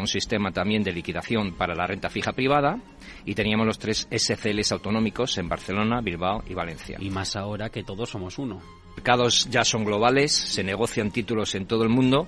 un 0.00 0.08
sistema 0.08 0.50
también 0.52 0.82
de 0.82 0.90
liquidación 0.90 1.52
para 1.52 1.74
la 1.74 1.86
renta 1.86 2.08
fija 2.08 2.32
privada 2.32 2.78
y 3.26 3.34
teníamos 3.34 3.66
los 3.66 3.78
tres 3.78 4.08
SCLs 4.10 4.72
autonómicos 4.72 5.36
en 5.36 5.50
Barcelona, 5.50 6.00
Bilbao 6.00 6.42
y 6.48 6.54
Valencia. 6.54 6.96
Y 6.98 7.10
más 7.10 7.36
ahora 7.36 7.68
que 7.68 7.82
todos 7.82 8.08
somos 8.08 8.38
uno. 8.38 8.62
Mercados 8.96 9.50
ya 9.50 9.64
son 9.64 9.84
globales, 9.84 10.32
se 10.32 10.64
negocian 10.64 11.10
títulos 11.10 11.54
en 11.54 11.66
todo 11.66 11.82
el 11.82 11.90
mundo 11.90 12.26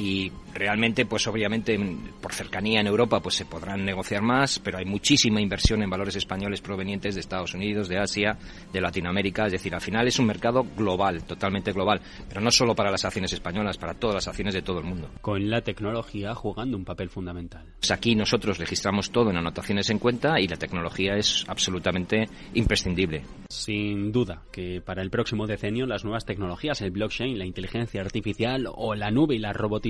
y 0.00 0.32
realmente 0.54 1.04
pues 1.04 1.26
obviamente 1.26 1.78
por 2.22 2.32
cercanía 2.32 2.80
en 2.80 2.86
Europa 2.86 3.20
pues 3.20 3.34
se 3.34 3.44
podrán 3.44 3.84
negociar 3.84 4.22
más 4.22 4.58
pero 4.58 4.78
hay 4.78 4.86
muchísima 4.86 5.42
inversión 5.42 5.82
en 5.82 5.90
valores 5.90 6.16
españoles 6.16 6.62
provenientes 6.62 7.14
de 7.14 7.20
Estados 7.20 7.52
Unidos 7.52 7.86
de 7.88 7.98
Asia 7.98 8.38
de 8.72 8.80
Latinoamérica. 8.80 9.44
Es 9.44 9.52
decir 9.52 9.74
al 9.74 9.82
final 9.82 10.08
es 10.08 10.18
un 10.18 10.26
mercado 10.26 10.64
global 10.74 11.22
totalmente 11.24 11.72
global 11.72 12.00
pero 12.28 12.40
no 12.40 12.50
solo 12.50 12.74
para 12.74 12.90
las 12.90 13.04
acciones 13.04 13.32
españolas 13.34 13.76
para 13.76 13.92
todas 13.92 14.14
las 14.14 14.28
acciones 14.28 14.54
de 14.54 14.62
todo 14.62 14.78
el 14.78 14.86
mundo. 14.86 15.10
Con 15.20 15.50
la 15.50 15.60
tecnología 15.60 16.34
jugando 16.34 16.78
un 16.78 16.84
papel 16.84 17.10
fundamental. 17.10 17.66
Pues 17.78 17.90
aquí 17.90 18.14
nosotros 18.14 18.56
registramos 18.56 19.10
todo 19.10 19.30
en 19.30 19.36
anotaciones 19.36 19.90
en 19.90 19.98
cuenta 19.98 20.40
y 20.40 20.48
la 20.48 20.56
tecnología 20.56 21.16
es 21.16 21.44
absolutamente 21.46 22.26
imprescindible. 22.54 23.22
Sin 23.50 24.12
duda 24.12 24.44
que 24.50 24.80
para 24.80 25.02
el 25.02 25.10
próximo 25.10 25.46
decenio 25.46 25.84
las 25.84 26.04
nuevas 26.04 26.24
tecnologías 26.24 26.80
el 26.80 26.90
blockchain 26.90 27.38
la 27.38 27.44
inteligencia 27.44 28.00
artificial 28.00 28.66
o 28.74 28.94
la 28.94 29.10
nube 29.10 29.34
y 29.34 29.38
la 29.38 29.52
robotización 29.52 29.89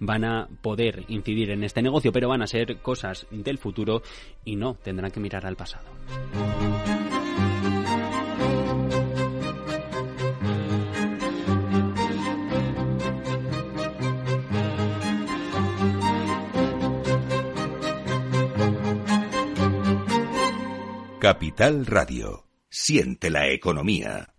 van 0.00 0.24
a 0.24 0.48
poder 0.62 1.04
incidir 1.08 1.50
en 1.50 1.64
este 1.64 1.82
negocio, 1.82 2.12
pero 2.12 2.28
van 2.28 2.42
a 2.42 2.46
ser 2.46 2.78
cosas 2.78 3.26
del 3.30 3.58
futuro 3.58 4.02
y 4.44 4.56
no 4.56 4.74
tendrán 4.74 5.10
que 5.10 5.20
mirar 5.20 5.46
al 5.46 5.56
pasado. 5.56 5.84
Capital 21.24 21.86
Radio. 21.86 22.44
Siente 22.68 23.30
la 23.30 23.48
economía. 23.48 24.34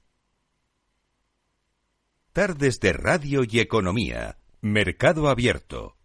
Tardes 2.32 2.80
de 2.80 2.94
Radio 2.94 3.42
y 3.44 3.60
Economía 3.60 4.38
Mercado 4.66 5.30
Abierto. 5.30 5.96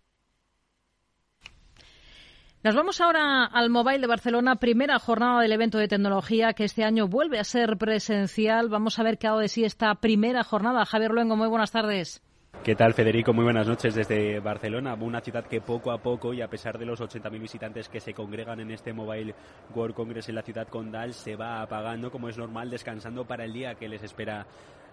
Nos 2.62 2.75
vamos 2.75 3.00
ahora 3.00 3.47
al 3.47 3.70
Mobile 3.70 4.00
de 4.00 4.06
Barcelona, 4.06 4.56
primera 4.56 4.98
jornada 4.98 5.41
del 5.41 5.53
evento 5.53 5.78
de 5.78 5.89
tecnología 5.89 6.53
que 6.53 6.64
este 6.64 6.84
año 6.84 7.08
vuelve 7.08 7.38
a 7.38 7.44
ser 7.44 7.78
presencial. 7.78 8.69
Vamos 8.69 8.98
a 8.98 9.03
ver 9.03 9.16
qué 9.16 9.28
ha 9.28 9.31
dado 9.31 9.41
de 9.41 9.48
sí 9.48 9.64
esta 9.64 9.94
primera 9.94 10.44
jornada. 10.44 10.84
Javier 10.84 11.11
Luengo, 11.11 11.36
muy 11.36 11.48
buenas 11.48 11.70
tardes. 11.70 12.22
¿Qué 12.62 12.75
tal, 12.75 12.92
Federico? 12.92 13.33
Muy 13.33 13.44
buenas 13.44 13.66
noches 13.66 13.94
desde 13.94 14.38
Barcelona, 14.41 14.92
una 14.92 15.22
ciudad 15.22 15.47
que 15.47 15.62
poco 15.62 15.91
a 15.91 16.03
poco 16.03 16.34
y 16.34 16.42
a 16.42 16.48
pesar 16.48 16.78
de 16.78 16.84
los 16.84 17.00
80.000 17.00 17.41
visitantes 17.41 17.88
que 17.88 18.00
se 18.00 18.12
congregan 18.12 18.61
en 18.61 18.70
este 18.72 18.92
Mobile 18.92 19.34
World 19.75 19.94
Congress 19.94 20.28
en 20.28 20.34
la 20.34 20.42
ciudad 20.42 20.69
condal, 20.69 21.14
se 21.14 21.36
va 21.36 21.62
apagando 21.62 22.11
como 22.11 22.28
es 22.28 22.36
normal, 22.36 22.69
descansando 22.69 23.25
para 23.25 23.47
el 23.47 23.55
día 23.55 23.77
que 23.77 23.88
les 23.88 24.03
espera 24.03 24.47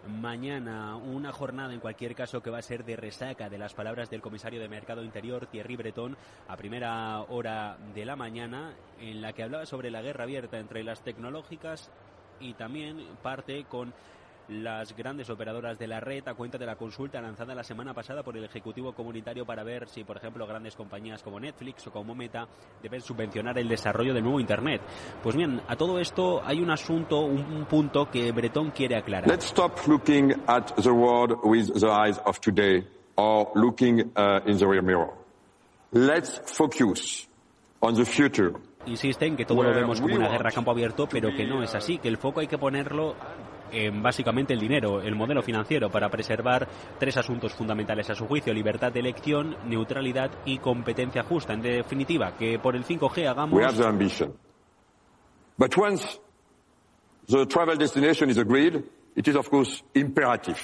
mañana. 0.08 0.96
Una 0.96 1.32
jornada, 1.32 1.74
en 1.74 1.80
cualquier 1.80 2.16
caso, 2.16 2.42
que 2.42 2.50
va 2.50 2.60
a 2.60 2.62
ser 2.62 2.86
de 2.86 2.96
resaca 2.96 3.50
de 3.50 3.58
las 3.58 3.74
palabras 3.74 4.10
del 4.10 4.22
comisario 4.22 4.60
de 4.60 4.70
Mercado 4.70 5.04
Interior, 5.04 5.48
Thierry 5.48 5.76
Breton, 5.76 6.18
a 6.48 6.58
primera 6.58 7.22
hora 7.22 7.78
de 7.94 8.06
la 8.06 8.16
mañana, 8.16 8.74
en 9.00 9.22
la 9.22 9.34
que 9.34 9.44
hablaba 9.44 9.66
sobre 9.66 9.92
la 9.92 10.02
guerra 10.02 10.24
abierta 10.24 10.60
entre 10.60 10.84
las 10.84 11.02
tecnológicas 11.02 11.90
y 12.40 12.54
también 12.54 13.06
parte 13.22 13.66
con 13.66 13.94
las 14.50 14.96
grandes 14.96 15.30
operadoras 15.30 15.78
de 15.78 15.88
la 15.88 16.00
red 16.00 16.28
a 16.28 16.34
cuenta 16.34 16.58
de 16.58 16.66
la 16.66 16.76
consulta 16.76 17.22
lanzada 17.22 17.54
la 17.54 17.64
semana 17.64 17.94
pasada 17.94 18.24
por 18.24 18.38
el 18.38 18.46
Ejecutivo 18.46 18.94
Comunitario 18.94 19.46
para 19.46 19.64
ver 19.64 19.88
si, 19.88 20.04
por 20.04 20.18
ejemplo, 20.18 20.48
grandes 20.48 20.76
compañías 20.76 21.22
como 21.22 21.40
Netflix 21.40 21.88
o 21.88 21.92
como 21.92 22.16
Meta 22.16 22.48
deben 22.82 23.02
subvencionar 23.02 23.58
el 23.58 23.68
desarrollo 23.68 24.14
del 24.14 24.24
nuevo 24.24 24.40
Internet. 24.40 24.82
Pues 25.22 25.36
bien, 25.36 25.62
a 25.68 25.76
todo 25.76 26.00
esto 26.00 26.42
hay 26.44 26.62
un 26.62 26.72
asunto, 26.72 27.22
un 27.22 27.66
punto 27.66 28.10
que 28.10 28.32
Bretón 28.32 28.72
quiere 28.72 28.98
aclarar. 28.98 29.30
Let's 29.30 29.46
stop 29.46 29.80
looking 29.88 30.34
at 30.48 30.76
the 30.82 30.92
world 30.92 31.40
with 31.44 31.74
the 31.80 31.90
eyes 31.90 32.20
of 32.26 32.40
today 32.40 32.88
or 33.16 33.52
looking 33.56 34.12
uh, 34.16 34.40
in 34.46 34.58
the 34.58 34.66
rear 34.66 34.82
mirror. 34.82 35.12
Let's 35.92 36.42
focus 36.46 37.28
on 37.82 37.96
the 37.96 38.06
future 38.06 38.54
insisten 38.88 39.36
que 39.36 39.46
todo 39.46 39.64
lo 39.64 39.74
vemos 39.74 40.02
como 40.02 40.16
una 40.16 40.30
guerra 40.30 40.50
a 40.50 40.52
campo 40.52 40.72
abierto, 40.72 41.08
pero 41.08 41.30
que 41.36 41.46
no 41.46 41.62
es 41.62 41.76
así, 41.76 41.98
que 41.98 42.08
el 42.08 42.18
foco 42.18 42.40
hay 42.40 42.48
que 42.48 42.58
ponerlo 42.58 43.16
en 43.72 44.02
básicamente 44.02 44.54
el 44.54 44.60
dinero, 44.60 45.02
el 45.02 45.16
modelo 45.16 45.42
financiero, 45.42 45.90
para 45.90 46.10
preservar 46.10 46.68
tres 47.00 47.18
asuntos 47.18 47.54
fundamentales 47.54 48.10
a 48.10 48.16
su 48.16 48.28
juicio, 48.28 48.54
libertad 48.54 48.92
de 48.92 49.00
elección, 49.00 49.56
neutralidad 49.66 50.32
y 50.46 50.60
competencia 50.60 51.24
justa. 51.24 51.54
En 51.54 51.62
definitiva, 51.62 52.36
que 52.38 52.60
por 52.60 52.76
el 52.76 52.86
5G 52.86 53.28
hagamos... 53.28 53.58
We 53.58 53.66
have 53.66 53.78
the 53.78 53.88
ambition. 53.88 54.34
But 55.58 55.76
once 55.78 56.20
the 57.28 57.46
travel 57.46 57.78
destination 57.78 58.30
is 58.30 58.38
agreed, 58.38 58.84
it 59.16 59.28
is 59.28 59.36
of 59.36 59.50
course 59.50 59.84
imperative 59.94 60.60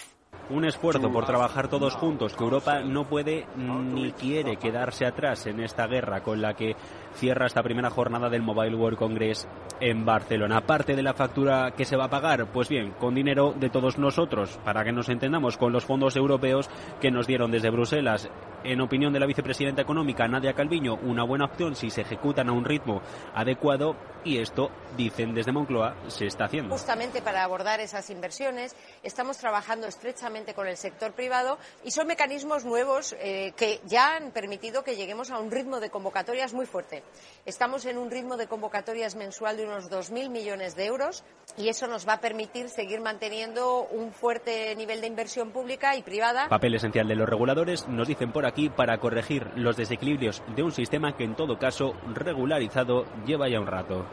un 0.50 0.66
esfuerzo 0.66 1.12
por 1.12 1.26
trabajar 1.26 1.70
todos 1.70 1.96
juntos, 1.96 2.36
que 2.36 2.44
Europa 2.44 2.82
no 2.82 3.08
puede 3.08 3.48
ni 3.56 4.12
quiere 4.12 4.58
quedarse 4.58 5.06
atrás 5.06 5.46
en 5.48 5.62
esta 5.62 5.88
guerra 5.88 6.22
con 6.22 6.42
la 6.42 6.54
que 6.54 6.76
cierra 7.16 7.48
esta 7.48 7.64
primera 7.64 7.90
jornada 7.90 8.30
del 8.30 8.42
Mobile 8.42 8.76
World 8.76 8.98
Congress 8.98 9.48
en 9.80 10.06
Barcelona. 10.06 10.58
Aparte 10.58 10.96
de 10.96 11.04
la 11.04 11.14
factura 11.14 11.72
que 11.76 11.86
se 11.86 11.96
va 11.96 12.06
a 12.06 12.10
pagar, 12.10 12.46
pues 12.52 12.70
bien, 12.70 12.92
con 12.92 13.16
dinero 13.16 13.54
de 13.58 13.70
todos 13.70 13.98
nosotros, 13.98 14.60
para 14.64 14.84
que 14.84 14.92
nos 14.92 15.10
entendamos, 15.10 15.58
con 15.58 15.74
los 15.74 15.86
fondos 15.86 16.16
europeos 16.16 16.70
que 17.02 17.12
nos 17.12 17.28
dieron 17.28 17.52
desde 17.52 17.70
Bruselas. 17.70 18.30
En 18.64 18.80
opinión 18.80 19.12
de 19.12 19.20
la 19.20 19.26
vicepresidenta 19.26 19.82
económica 19.82 20.28
Nadia 20.28 20.54
Calviño, 20.54 20.96
una 20.96 21.24
buena 21.24 21.46
opción 21.46 21.76
si 21.76 21.90
se 21.90 22.02
ejecutan 22.02 22.48
a 22.48 22.54
un 22.54 22.64
ritmo 22.64 23.02
adecuado 23.34 23.98
y 24.24 24.38
esto, 24.38 24.72
dicen 24.96 25.34
desde 25.34 25.52
Moncloa, 25.52 25.96
se 26.08 26.28
está 26.28 26.46
haciendo. 26.46 26.74
Justamente 26.74 27.22
para 27.22 27.44
abordar 27.44 27.82
esas 27.82 28.10
inversiones 28.10 28.74
estamos 29.04 29.38
trabajando 29.38 29.88
estrechamente 29.88 30.54
con 30.54 30.68
el 30.68 30.78
sector 30.78 31.12
privado 31.12 31.58
y 31.84 31.92
son 31.92 32.08
mecanismos 32.08 32.64
nuevos 32.64 33.16
eh, 33.20 33.54
que 33.58 33.82
ya 33.86 34.16
han 34.16 34.32
permitido 34.32 34.84
que 34.84 34.96
lleguemos 34.96 35.30
a 35.30 35.40
un 35.40 35.52
ritmo 35.52 35.82
de 35.82 35.90
convocatorias 35.90 36.54
muy 36.54 36.66
fuerte. 36.66 37.03
Estamos 37.46 37.86
en 37.86 37.98
un 37.98 38.10
ritmo 38.10 38.38
de 38.38 38.48
convocatorias 38.48 39.16
mensual 39.16 39.58
de 39.58 39.66
unos 39.66 39.90
2.000 39.90 40.30
millones 40.30 40.76
de 40.76 40.86
euros 40.86 41.26
y 41.58 41.68
eso 41.68 41.88
nos 41.88 42.08
va 42.08 42.14
a 42.14 42.22
permitir 42.22 42.70
seguir 42.70 43.02
manteniendo 43.02 43.82
un 43.92 44.14
fuerte 44.14 44.74
nivel 44.78 45.02
de 45.02 45.08
inversión 45.08 45.52
pública 45.52 45.98
y 45.98 46.04
privada. 46.04 46.48
Papel 46.48 46.76
esencial 46.76 47.08
de 47.08 47.16
los 47.16 47.28
reguladores, 47.28 47.86
nos 47.90 48.08
dicen 48.08 48.32
por 48.32 48.46
aquí, 48.46 48.70
para 48.70 48.98
corregir 49.00 49.52
los 49.56 49.76
desequilibrios 49.76 50.42
de 50.56 50.64
un 50.64 50.72
sistema 50.72 51.18
que 51.18 51.26
en 51.26 51.36
todo 51.36 51.60
caso 51.60 51.96
regularizado 52.14 53.06
lleva 53.26 53.50
ya 53.50 53.60
un 53.60 53.68
rato. 53.68 54.06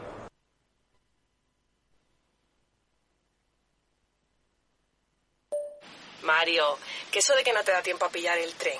Mario, 6.23 6.77
que 7.11 7.19
eso 7.19 7.33
de 7.35 7.43
que 7.43 7.53
no 7.53 7.63
te 7.63 7.71
da 7.71 7.81
tiempo 7.81 8.05
a 8.05 8.09
pillar 8.09 8.37
el 8.37 8.53
tren. 8.55 8.79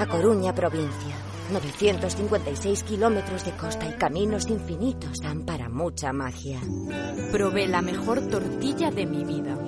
A 0.00 0.06
Coruña, 0.06 0.54
provincia. 0.54 1.14
956 1.52 2.84
kilómetros 2.84 3.44
de 3.44 3.52
costa 3.52 3.86
y 3.86 3.92
caminos 3.98 4.48
infinitos 4.48 5.18
dan 5.22 5.44
para 5.44 5.68
mucha 5.68 6.10
magia. 6.10 6.58
Probé 7.30 7.68
la 7.68 7.82
mejor 7.82 8.26
tortilla 8.28 8.90
de 8.90 9.04
mi 9.04 9.24
vida. 9.24 9.58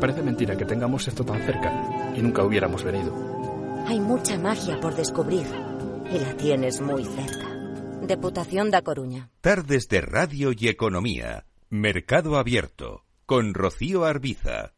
Parece 0.00 0.24
mentira 0.24 0.56
que 0.56 0.64
tengamos 0.64 1.06
esto 1.06 1.24
tan 1.24 1.40
cerca 1.46 2.12
y 2.16 2.20
nunca 2.20 2.42
hubiéramos 2.42 2.82
venido. 2.82 3.14
Hay 3.86 4.00
mucha 4.00 4.36
magia 4.38 4.80
por 4.80 4.96
descubrir 4.96 5.46
y 6.12 6.18
la 6.18 6.36
tienes 6.36 6.80
muy 6.80 7.04
cerca. 7.04 7.46
Deputación 8.02 8.72
da 8.72 8.82
Coruña. 8.82 9.30
Tardes 9.40 9.86
de 9.86 10.00
Radio 10.00 10.50
y 10.50 10.66
Economía. 10.66 11.46
Mercado 11.70 12.38
Abierto. 12.38 13.04
Con 13.24 13.54
Rocío 13.54 14.04
Arbiza. 14.04 14.75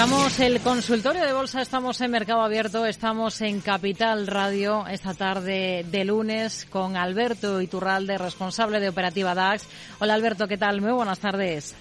Arrancamos 0.00 0.40
el 0.40 0.60
consultorio 0.62 1.26
de 1.26 1.34
bolsa, 1.34 1.60
estamos 1.60 2.00
en 2.00 2.10
Mercado 2.10 2.40
Abierto, 2.40 2.86
estamos 2.86 3.42
en 3.42 3.60
Capital 3.60 4.26
Radio 4.26 4.86
esta 4.86 5.12
tarde 5.12 5.84
de 5.90 6.04
lunes 6.06 6.66
con 6.70 6.96
Alberto 6.96 7.60
Iturralde, 7.60 8.16
responsable 8.16 8.80
de 8.80 8.88
Operativa 8.88 9.34
DAX. 9.34 9.66
Hola 9.98 10.14
Alberto, 10.14 10.48
¿qué 10.48 10.56
tal? 10.56 10.80
Muy 10.80 10.92
buenas 10.92 11.18
tardes. 11.18 11.76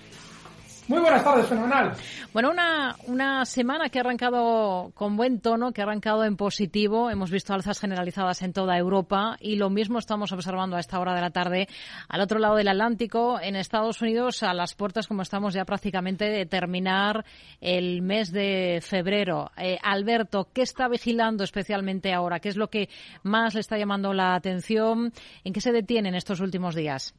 Muy 0.89 1.01
buenas 1.01 1.23
tardes, 1.23 1.45
fenomenal. 1.45 1.93
Bueno, 2.33 2.49
una, 2.49 2.95
una 3.05 3.45
semana 3.45 3.89
que 3.89 3.99
ha 3.99 4.01
arrancado 4.01 4.91
con 4.95 5.17
buen 5.17 5.39
tono, 5.39 5.71
que 5.71 5.81
ha 5.81 5.83
arrancado 5.83 6.23
en 6.23 6.35
positivo. 6.35 7.11
Hemos 7.11 7.29
visto 7.29 7.53
alzas 7.53 7.79
generalizadas 7.79 8.41
en 8.41 8.53
toda 8.53 8.75
Europa 8.75 9.37
y 9.39 9.57
lo 9.57 9.69
mismo 9.69 9.99
estamos 9.99 10.31
observando 10.31 10.77
a 10.77 10.79
esta 10.79 10.99
hora 10.99 11.13
de 11.13 11.21
la 11.21 11.29
tarde 11.29 11.67
al 12.07 12.21
otro 12.21 12.39
lado 12.39 12.55
del 12.55 12.69
Atlántico, 12.69 13.39
en 13.39 13.55
Estados 13.55 14.01
Unidos, 14.01 14.41
a 14.41 14.51
las 14.55 14.73
puertas, 14.73 15.05
como 15.05 15.21
estamos 15.21 15.53
ya 15.53 15.63
prácticamente 15.63 16.25
de 16.25 16.47
terminar 16.47 17.23
el 17.61 18.01
mes 18.01 18.31
de 18.31 18.79
febrero. 18.81 19.51
Eh, 19.57 19.77
Alberto, 19.83 20.47
¿qué 20.51 20.63
está 20.63 20.87
vigilando 20.87 21.43
especialmente 21.43 22.13
ahora? 22.13 22.39
¿Qué 22.39 22.49
es 22.49 22.57
lo 22.57 22.71
que 22.71 22.89
más 23.21 23.53
le 23.53 23.59
está 23.59 23.77
llamando 23.77 24.11
la 24.11 24.33
atención? 24.33 25.13
¿En 25.43 25.53
qué 25.53 25.61
se 25.61 25.71
detiene 25.71 26.09
en 26.09 26.15
estos 26.15 26.39
últimos 26.39 26.73
días? 26.73 27.13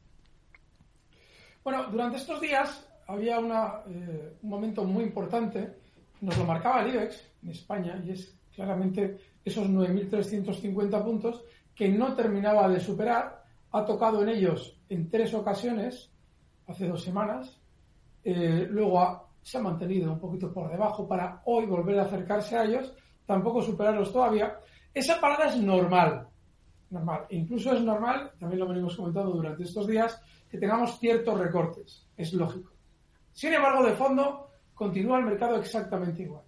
Bueno, 1.63 1.85
durante 1.89 2.17
estos 2.17 2.41
días 2.41 2.90
había 3.11 3.37
eh, 3.87 4.37
un 4.41 4.49
momento 4.49 4.85
muy 4.85 5.03
importante, 5.03 5.75
nos 6.21 6.37
lo 6.37 6.45
marcaba 6.45 6.81
el 6.81 6.93
IBEX 6.93 7.29
en 7.43 7.49
España, 7.49 8.01
y 8.05 8.11
es 8.11 8.37
claramente 8.55 9.17
esos 9.43 9.67
9.350 9.67 11.03
puntos 11.03 11.43
que 11.75 11.89
no 11.89 12.13
terminaba 12.15 12.69
de 12.69 12.79
superar, 12.79 13.43
ha 13.71 13.85
tocado 13.85 14.21
en 14.23 14.29
ellos 14.29 14.79
en 14.89 15.09
tres 15.09 15.33
ocasiones, 15.33 16.11
hace 16.67 16.87
dos 16.87 17.03
semanas, 17.03 17.59
eh, 18.23 18.67
luego 18.69 19.29
se 19.41 19.57
ha 19.57 19.61
mantenido 19.61 20.13
un 20.13 20.19
poquito 20.19 20.53
por 20.53 20.69
debajo 20.69 21.07
para 21.07 21.41
hoy 21.45 21.65
volver 21.65 21.99
a 21.99 22.03
acercarse 22.03 22.57
a 22.57 22.63
ellos, 22.63 22.93
tampoco 23.25 23.61
superarlos 23.61 24.13
todavía. 24.13 24.57
Esa 24.93 25.19
parada 25.19 25.49
es 25.49 25.57
normal, 25.57 26.27
normal. 26.89 27.25
Incluso 27.29 27.73
es 27.73 27.81
normal, 27.81 28.31
también 28.39 28.59
lo 28.59 28.67
venimos 28.67 28.95
comentando 28.95 29.31
durante 29.31 29.63
estos 29.63 29.87
días, 29.87 30.21
que 30.49 30.57
tengamos 30.57 30.99
ciertos 30.99 31.39
recortes, 31.39 32.07
es 32.15 32.33
lógico. 32.33 32.71
Sin 33.33 33.53
embargo, 33.53 33.83
de 33.83 33.93
fondo, 33.93 34.51
continúa 34.73 35.19
el 35.19 35.25
mercado 35.25 35.57
exactamente 35.57 36.23
igual. 36.23 36.43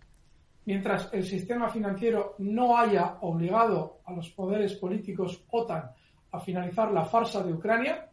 Mientras 0.66 1.10
el 1.14 1.24
sistema 1.26 1.70
financiero 1.70 2.36
no 2.40 2.78
haya 2.78 3.18
obligado 3.22 4.00
a 4.06 4.14
los 4.14 4.30
poderes 4.30 4.76
políticos 4.76 5.44
OTAN 5.50 5.92
a 6.32 6.40
finalizar 6.40 6.92
la 6.92 7.06
farsa 7.06 7.44
de 7.44 7.54
Ucrania, 7.54 8.10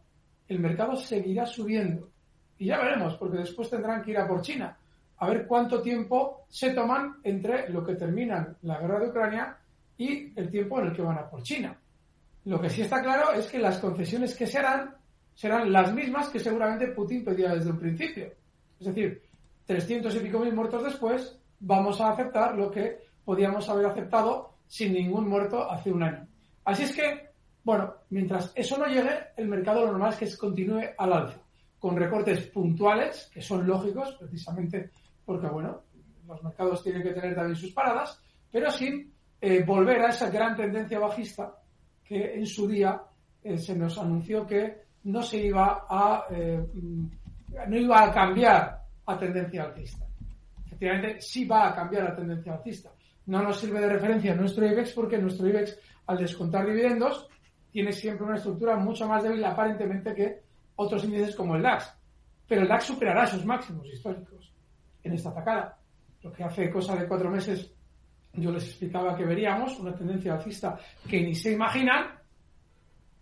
el 0.47 0.59
mercado 0.59 0.95
seguirá 0.95 1.45
subiendo. 1.45 2.09
Y 2.57 2.67
ya 2.67 2.77
veremos, 2.77 3.15
porque 3.15 3.37
después 3.37 3.69
tendrán 3.69 4.03
que 4.03 4.11
ir 4.11 4.17
a 4.17 4.27
por 4.27 4.41
China, 4.41 4.77
a 5.17 5.27
ver 5.27 5.47
cuánto 5.47 5.81
tiempo 5.81 6.45
se 6.49 6.73
toman 6.73 7.17
entre 7.23 7.69
lo 7.69 7.83
que 7.83 7.95
terminan 7.95 8.57
la 8.63 8.79
guerra 8.79 8.99
de 8.99 9.09
Ucrania 9.09 9.57
y 9.97 10.37
el 10.39 10.49
tiempo 10.49 10.79
en 10.79 10.87
el 10.87 10.93
que 10.93 11.01
van 11.01 11.17
a 11.17 11.29
por 11.29 11.41
China. 11.41 11.75
Lo 12.45 12.59
que 12.59 12.69
sí 12.69 12.81
está 12.81 13.01
claro 13.01 13.31
es 13.33 13.47
que 13.47 13.59
las 13.59 13.79
concesiones 13.79 14.35
que 14.35 14.47
se 14.47 14.59
harán 14.59 14.95
serán 15.33 15.71
las 15.71 15.93
mismas 15.93 16.29
que 16.29 16.39
seguramente 16.39 16.87
Putin 16.87 17.23
pedía 17.23 17.53
desde 17.53 17.71
un 17.71 17.79
principio 17.79 18.40
es 18.81 18.87
decir, 18.87 19.21
300 19.65 20.15
y 20.15 20.19
pico 20.19 20.39
mil 20.39 20.53
muertos 20.53 20.83
después, 20.83 21.37
vamos 21.59 22.01
a 22.01 22.09
aceptar 22.09 22.57
lo 22.57 22.71
que 22.71 22.99
podíamos 23.23 23.69
haber 23.69 23.85
aceptado 23.85 24.55
sin 24.67 24.93
ningún 24.93 25.27
muerto 25.29 25.69
hace 25.69 25.91
un 25.91 26.01
año. 26.01 26.27
Así 26.65 26.83
es 26.83 26.95
que, 26.95 27.29
bueno, 27.63 27.93
mientras 28.09 28.51
eso 28.55 28.77
no 28.77 28.87
llegue, 28.87 29.11
el 29.37 29.47
mercado 29.47 29.85
normal 29.85 30.15
es 30.19 30.35
que 30.35 30.37
continúe 30.37 30.81
al 30.97 31.13
alza, 31.13 31.39
con 31.77 31.95
recortes 31.95 32.47
puntuales, 32.47 33.29
que 33.31 33.41
son 33.41 33.67
lógicos, 33.67 34.15
precisamente 34.19 34.89
porque, 35.23 35.47
bueno, 35.47 35.83
los 36.27 36.43
mercados 36.43 36.83
tienen 36.83 37.03
que 37.03 37.13
tener 37.13 37.35
también 37.35 37.55
sus 37.55 37.71
paradas, 37.71 38.19
pero 38.51 38.71
sin 38.71 39.13
eh, 39.39 39.63
volver 39.63 40.01
a 40.01 40.09
esa 40.09 40.29
gran 40.29 40.55
tendencia 40.55 40.97
bajista 40.97 41.53
que 42.03 42.33
en 42.33 42.47
su 42.47 42.67
día 42.67 42.99
eh, 43.43 43.57
se 43.57 43.75
nos 43.75 43.97
anunció 43.99 44.45
que 44.45 44.81
no 45.03 45.21
se 45.21 45.37
iba 45.37 45.85
a 45.87 46.25
eh, 46.31 46.63
no 47.67 47.77
iba 47.77 48.03
a 48.03 48.11
cambiar 48.11 48.81
a 49.05 49.17
tendencia 49.17 49.63
alcista. 49.63 50.05
Efectivamente, 50.65 51.21
sí 51.21 51.45
va 51.45 51.69
a 51.69 51.75
cambiar 51.75 52.07
a 52.07 52.15
tendencia 52.15 52.53
alcista. 52.53 52.91
No 53.25 53.41
nos 53.43 53.59
sirve 53.59 53.81
de 53.81 53.89
referencia 53.89 54.35
nuestro 54.35 54.65
IBEX 54.65 54.93
porque 54.93 55.17
nuestro 55.17 55.47
IBEX, 55.47 55.77
al 56.07 56.17
descontar 56.17 56.65
dividendos, 56.65 57.27
tiene 57.71 57.91
siempre 57.91 58.25
una 58.25 58.35
estructura 58.35 58.75
mucho 58.77 59.07
más 59.07 59.23
débil 59.23 59.43
aparentemente 59.45 60.13
que 60.13 60.41
otros 60.75 61.03
índices 61.03 61.35
como 61.35 61.55
el 61.55 61.61
DAX. 61.61 61.93
Pero 62.47 62.61
el 62.61 62.67
DAX 62.67 62.85
superará 62.85 63.25
sus 63.25 63.45
máximos 63.45 63.87
históricos 63.87 64.53
en 65.03 65.13
esta 65.13 65.29
atacada. 65.29 65.77
Lo 66.21 66.31
que 66.31 66.43
hace 66.43 66.69
cosa 66.69 66.95
de 66.95 67.07
cuatro 67.07 67.29
meses 67.29 67.71
yo 68.33 68.51
les 68.51 68.65
explicaba 68.65 69.15
que 69.15 69.25
veríamos 69.25 69.79
una 69.79 69.93
tendencia 69.93 70.33
alcista 70.33 70.77
que 71.07 71.21
ni 71.21 71.35
se 71.35 71.51
imaginan, 71.51 72.17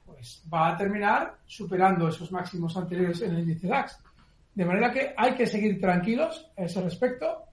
pues 0.05 0.43
va 0.51 0.69
a 0.69 0.77
terminar 0.77 1.37
superando 1.45 2.07
esos 2.07 2.31
máximos 2.31 2.75
anteriores 2.77 3.21
en 3.21 3.35
el 3.35 3.41
índice 3.41 3.67
DAX. 3.67 3.99
De 4.59 4.65
manera 4.65 4.91
que 4.91 5.13
hay 5.15 5.35
que 5.35 5.47
seguir 5.47 5.79
tranquilos 5.79 6.51
a 6.57 6.63
ese 6.63 6.81
respecto. 6.81 7.45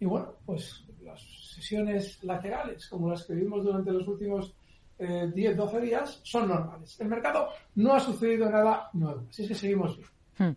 Y 0.00 0.06
bueno, 0.06 0.34
pues 0.44 0.84
las 1.04 1.22
sesiones 1.54 2.18
laterales, 2.24 2.88
como 2.88 3.08
las 3.08 3.24
que 3.24 3.34
vimos 3.34 3.62
durante 3.62 3.92
los 3.92 4.08
últimos 4.08 4.56
10, 4.98 5.36
eh, 5.36 5.54
12 5.54 5.80
días, 5.80 6.20
son 6.24 6.48
normales. 6.48 6.98
El 6.98 7.06
mercado 7.06 7.50
no 7.76 7.94
ha 7.94 8.00
sucedido 8.00 8.50
nada 8.50 8.90
nuevo. 8.94 9.24
Así 9.30 9.42
es 9.42 9.48
que 9.50 9.54
seguimos 9.54 9.96
bien. 9.96 10.08
Hmm. 10.38 10.52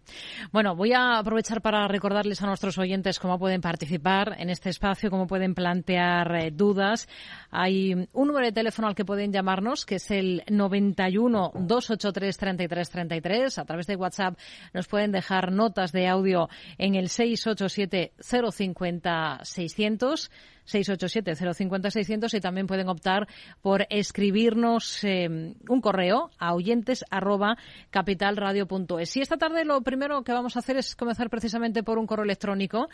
Bueno, 0.51 0.75
voy 0.75 0.93
a 0.93 1.17
aprovechar 1.17 1.61
para 1.61 1.87
recordarles 1.87 2.41
a 2.41 2.45
nuestros 2.45 2.77
oyentes 2.77 3.19
cómo 3.19 3.39
pueden 3.39 3.61
participar 3.61 4.35
en 4.37 4.51
este 4.51 4.69
espacio, 4.69 5.09
cómo 5.09 5.25
pueden 5.25 5.55
plantear 5.55 6.35
eh, 6.35 6.51
dudas. 6.51 7.09
Hay 7.49 7.93
un 7.93 8.27
número 8.27 8.45
de 8.45 8.51
teléfono 8.51 8.87
al 8.87 8.95
que 8.95 9.05
pueden 9.05 9.33
llamarnos, 9.33 9.85
que 9.85 9.95
es 9.95 10.11
el 10.11 10.43
91 10.47 11.53
283 11.55 12.37
3333. 12.37 13.57
A 13.57 13.65
través 13.65 13.87
de 13.87 13.95
WhatsApp 13.95 14.37
nos 14.73 14.87
pueden 14.87 15.11
dejar 15.11 15.51
notas 15.51 15.91
de 15.91 16.07
audio 16.07 16.47
en 16.77 16.93
el 16.93 17.09
687 17.09 18.13
050 18.19 19.39
600. 19.41 20.29
687-050-600 20.71 22.33
y 22.33 22.39
también 22.39 22.67
pueden 22.67 22.89
optar 22.89 23.27
por 23.61 23.85
escribirnos 23.89 25.03
eh, 25.03 25.27
un 25.27 25.81
correo 25.81 26.31
a 26.37 26.53
oyentes 26.53 27.03
arroba. 27.09 27.57
Y 29.15 29.21
esta 29.21 29.37
tarde 29.37 29.65
lo 29.65 29.81
primero 29.81 30.23
que 30.23 30.33
vamos 30.33 30.55
a 30.55 30.59
hacer 30.59 30.77
es 30.77 30.95
comenzar 30.95 31.29
precisamente 31.29 31.83
por 31.83 31.97
un 31.97 32.07
correo 32.07 32.25
electrónico 32.25 32.89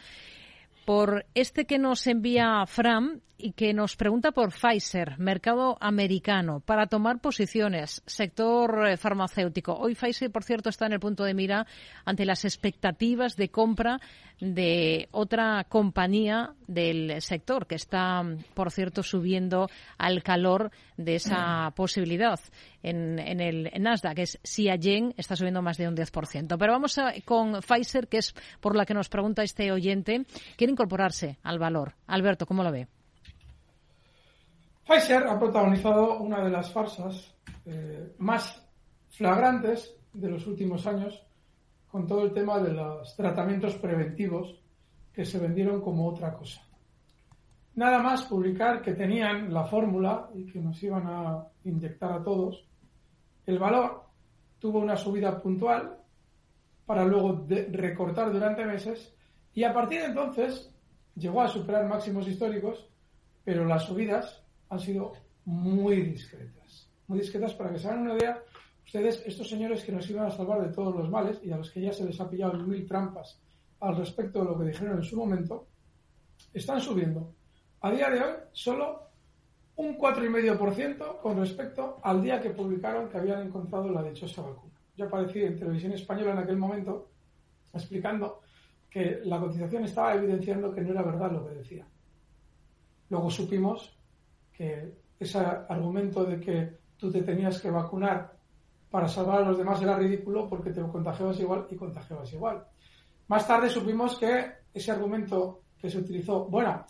por 0.87 1.25
este 1.35 1.65
que 1.65 1.79
nos 1.79 2.07
envía 2.07 2.65
Fram 2.65 3.19
y 3.37 3.51
que 3.51 3.73
nos 3.73 3.97
pregunta 3.97 4.31
por 4.31 4.53
Pfizer, 4.53 5.19
mercado 5.19 5.77
americano, 5.81 6.61
para 6.61 6.87
tomar 6.87 7.19
posiciones, 7.19 8.01
sector 8.05 8.87
eh, 8.87 8.95
farmacéutico. 8.95 9.73
Hoy 9.73 9.95
Pfizer, 9.95 10.31
por 10.31 10.45
cierto, 10.45 10.69
está 10.69 10.85
en 10.85 10.93
el 10.93 11.01
punto 11.01 11.25
de 11.25 11.33
mira 11.33 11.67
ante 12.05 12.25
las 12.25 12.45
expectativas 12.45 13.35
de 13.35 13.49
compra 13.49 13.99
de 14.39 15.07
otra 15.11 15.65
compañía 15.67 16.53
del 16.67 17.21
sector 17.21 17.65
que 17.65 17.75
está, 17.75 18.23
por 18.53 18.71
cierto, 18.71 19.03
subiendo 19.03 19.69
al 19.97 20.21
calor 20.23 20.71
de 20.95 21.15
esa 21.15 21.71
posibilidad 21.75 22.39
en, 22.83 23.19
el 23.19 23.71
Nasdaq, 23.79 24.15
que 24.15 24.21
es 24.23 24.39
Xiagen, 24.43 25.13
está 25.17 25.35
subiendo 25.35 25.61
más 25.61 25.77
de 25.77 25.87
un 25.87 25.95
10%. 25.95 26.57
Pero 26.57 26.71
vamos 26.71 26.99
con 27.25 27.61
Pfizer, 27.61 28.07
que 28.07 28.17
es 28.17 28.33
por 28.59 28.75
la 28.75 28.85
que 28.85 28.93
nos 28.93 29.09
pregunta 29.09 29.43
este 29.43 29.71
oyente. 29.71 30.25
Quiere 30.55 30.71
incorporarse 30.71 31.37
al 31.43 31.59
valor. 31.59 31.95
Alberto, 32.07 32.45
¿cómo 32.45 32.63
lo 32.63 32.71
ve? 32.71 32.87
Pfizer 34.87 35.27
ha 35.27 35.37
protagonizado 35.37 36.19
una 36.19 36.43
de 36.43 36.49
las 36.49 36.71
farsas 36.71 37.35
eh, 37.65 38.13
más 38.19 38.63
flagrantes 39.09 39.93
de 40.13 40.29
los 40.29 40.47
últimos 40.47 40.87
años 40.87 41.26
con 41.97 42.05
todo 42.05 42.25
el 42.25 42.31
tema 42.31 42.59
de 42.59 42.73
los 42.73 43.15
tratamientos 43.15 43.73
preventivos 43.77 44.55
que 45.11 45.25
se 45.25 45.39
vendieron 45.39 45.81
como 45.81 46.07
otra 46.07 46.31
cosa. 46.31 46.61
Nada 47.73 47.97
más 48.03 48.21
publicar 48.25 48.83
que 48.83 48.93
tenían 48.93 49.51
la 49.51 49.63
fórmula 49.63 50.29
y 50.35 50.45
que 50.45 50.59
nos 50.59 50.81
iban 50.83 51.07
a 51.07 51.47
inyectar 51.63 52.11
a 52.11 52.23
todos, 52.23 52.67
el 53.47 53.57
valor 53.57 54.03
tuvo 54.59 54.77
una 54.77 54.95
subida 54.95 55.41
puntual 55.41 55.97
para 56.85 57.03
luego 57.03 57.47
recortar 57.71 58.31
durante 58.31 58.63
meses 58.63 59.11
y 59.55 59.63
a 59.63 59.73
partir 59.73 60.01
de 60.01 60.05
entonces 60.09 60.71
llegó 61.15 61.41
a 61.41 61.47
superar 61.47 61.87
máximos 61.87 62.27
históricos, 62.27 62.87
pero 63.43 63.65
las 63.65 63.85
subidas 63.85 64.43
han 64.69 64.79
sido 64.79 65.13
muy 65.45 66.03
discretas. 66.03 66.91
Muy 67.07 67.21
discretas 67.21 67.55
para 67.55 67.71
que 67.71 67.79
se 67.79 67.87
hagan 67.87 68.03
una 68.03 68.17
idea 68.17 68.39
ustedes, 68.87 69.21
estos 69.25 69.49
señores 69.49 69.83
que 69.83 69.91
nos 69.91 70.09
iban 70.09 70.27
a 70.27 70.31
salvar 70.31 70.65
de 70.65 70.73
todos 70.73 70.95
los 70.95 71.09
males 71.09 71.39
y 71.43 71.51
a 71.51 71.57
los 71.57 71.69
que 71.69 71.81
ya 71.81 71.91
se 71.91 72.05
les 72.05 72.19
ha 72.21 72.29
pillado 72.29 72.53
mil 72.65 72.87
trampas 72.87 73.37
al 73.81 73.97
respecto 73.97 74.39
de 74.39 74.45
lo 74.45 74.57
que 74.57 74.65
dijeron 74.65 74.97
en 74.97 75.03
su 75.03 75.17
momento, 75.17 75.67
están 76.53 76.79
subiendo 76.79 77.35
a 77.81 77.91
día 77.91 78.09
de 78.09 78.21
hoy 78.21 78.33
solo 78.53 79.09
un 79.75 79.97
4,5% 79.97 81.19
con 81.19 81.37
respecto 81.37 81.99
al 82.01 82.23
día 82.23 82.41
que 82.41 82.51
publicaron 82.51 83.09
que 83.09 83.17
habían 83.17 83.45
encontrado 83.45 83.91
la 83.91 84.01
dichosa 84.01 84.41
vacuna. 84.41 84.73
Yo 84.95 85.05
aparecí 85.05 85.41
en 85.41 85.59
televisión 85.59 85.91
española 85.91 86.31
en 86.31 86.37
aquel 86.39 86.57
momento 86.57 87.11
explicando 87.73 88.39
que 88.89 89.19
la 89.25 89.37
cotización 89.37 89.83
estaba 89.83 90.15
evidenciando 90.15 90.73
que 90.73 90.81
no 90.81 90.91
era 90.91 91.03
verdad 91.03 91.33
lo 91.33 91.45
que 91.45 91.55
decía. 91.55 91.85
Luego 93.09 93.29
supimos 93.29 93.95
que 94.53 94.93
ese 95.19 95.39
argumento 95.39 96.23
de 96.23 96.39
que 96.39 96.77
tú 96.97 97.11
te 97.11 97.21
tenías 97.21 97.61
que 97.61 97.69
vacunar 97.69 98.36
para 98.97 99.07
salvar 99.07 99.43
a 99.43 99.49
los 99.49 99.59
demás 99.59 99.79
era 99.79 99.95
ridículo 99.95 100.49
porque 100.49 100.71
te 100.71 100.81
contagiabas 100.81 101.39
igual 101.39 101.67
y 101.69 101.75
contagiabas 101.75 102.33
igual. 102.33 102.65
Más 103.27 103.47
tarde 103.47 103.69
supimos 103.69 104.17
que 104.17 104.53
ese 104.73 104.91
argumento 104.91 105.61
que 105.79 105.87
se 105.87 105.99
utilizó, 105.99 106.45
bueno, 106.45 106.83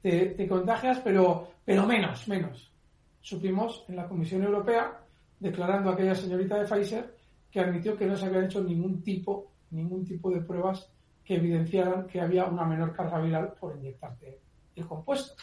te, 0.00 0.48
contagias, 0.48 0.98
pero, 1.04 1.52
pero 1.64 1.86
menos, 1.86 2.26
menos. 2.26 2.74
Supimos 3.20 3.84
en 3.86 3.94
la 3.94 4.08
Comisión 4.08 4.42
Europea, 4.42 5.06
declarando 5.38 5.90
a 5.90 5.92
aquella 5.92 6.16
señorita 6.16 6.58
de 6.58 6.66
Pfizer, 6.66 7.14
que 7.48 7.60
admitió 7.60 7.96
que 7.96 8.06
no 8.06 8.16
se 8.16 8.26
habían 8.26 8.46
hecho 8.46 8.60
ningún 8.60 9.00
tipo, 9.00 9.52
ningún 9.70 10.04
tipo 10.04 10.32
de 10.32 10.40
pruebas 10.40 10.90
que 11.24 11.36
evidenciaran 11.36 12.08
que 12.08 12.20
había 12.20 12.46
una 12.46 12.64
menor 12.64 12.92
carga 12.92 13.20
viral 13.20 13.52
por 13.52 13.76
inyectarte 13.76 14.40
el 14.74 14.84
compuesto. 14.84 15.40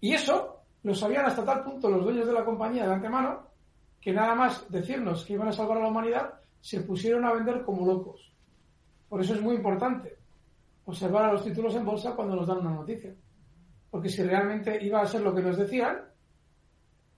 Y 0.00 0.14
eso 0.14 0.62
lo 0.84 0.94
sabían 0.94 1.26
hasta 1.26 1.44
tal 1.44 1.62
punto 1.62 1.90
los 1.90 2.02
dueños 2.02 2.26
de 2.26 2.32
la 2.32 2.46
compañía 2.46 2.86
de 2.86 2.94
antemano 2.94 3.52
que 4.04 4.12
nada 4.12 4.34
más 4.34 4.70
decirnos 4.70 5.24
que 5.24 5.32
iban 5.32 5.48
a 5.48 5.52
salvar 5.52 5.78
a 5.78 5.80
la 5.80 5.88
humanidad, 5.88 6.34
se 6.60 6.82
pusieron 6.82 7.24
a 7.24 7.32
vender 7.32 7.62
como 7.64 7.86
locos. 7.86 8.30
Por 9.08 9.22
eso 9.22 9.32
es 9.32 9.40
muy 9.40 9.56
importante 9.56 10.18
observar 10.84 11.24
a 11.24 11.32
los 11.32 11.42
títulos 11.42 11.74
en 11.74 11.86
bolsa 11.86 12.14
cuando 12.14 12.36
nos 12.36 12.46
dan 12.46 12.58
una 12.58 12.74
noticia. 12.74 13.14
Porque 13.90 14.10
si 14.10 14.22
realmente 14.22 14.78
iba 14.84 15.00
a 15.00 15.06
ser 15.06 15.22
lo 15.22 15.34
que 15.34 15.40
nos 15.40 15.56
decían, 15.56 16.00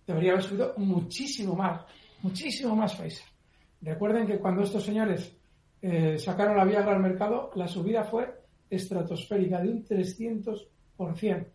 debería 0.06 0.34
haber 0.34 0.44
subido 0.44 0.74
muchísimo 0.76 1.56
más, 1.56 1.84
muchísimo 2.22 2.76
más 2.76 2.94
Pfizer. 2.94 3.26
Recuerden 3.82 4.24
que 4.24 4.38
cuando 4.38 4.62
estos 4.62 4.84
señores 4.84 5.36
eh, 5.82 6.16
sacaron 6.18 6.56
la 6.56 6.64
Viagra 6.64 6.92
al 6.92 7.02
mercado, 7.02 7.50
la 7.56 7.66
subida 7.66 8.04
fue 8.04 8.32
estratosférica 8.70 9.60
de 9.60 9.70
un 9.70 9.84
300%. 9.84 11.46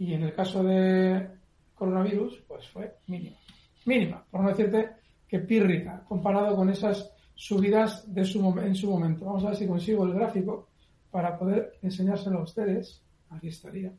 Y 0.00 0.14
en 0.14 0.22
el 0.24 0.34
caso 0.34 0.64
de 0.64 1.30
coronavirus, 1.76 2.42
pues 2.48 2.68
fue 2.68 2.96
mínima. 3.06 3.36
Mínima, 3.86 4.24
por 4.30 4.42
no 4.42 4.48
decirte 4.48 4.90
que 5.26 5.40
pírrica, 5.40 6.04
comparado 6.08 6.56
con 6.56 6.70
esas 6.70 7.10
subidas 7.34 8.12
de 8.12 8.24
su, 8.24 8.40
en 8.58 8.74
su 8.74 8.90
momento. 8.90 9.24
Vamos 9.24 9.44
a 9.44 9.48
ver 9.48 9.56
si 9.56 9.66
consigo 9.66 10.04
el 10.04 10.14
gráfico 10.14 10.68
para 11.10 11.38
poder 11.38 11.78
enseñárselo 11.82 12.40
a 12.40 12.42
ustedes. 12.42 13.02
Aquí 13.30 13.48
estaría. 13.48 13.92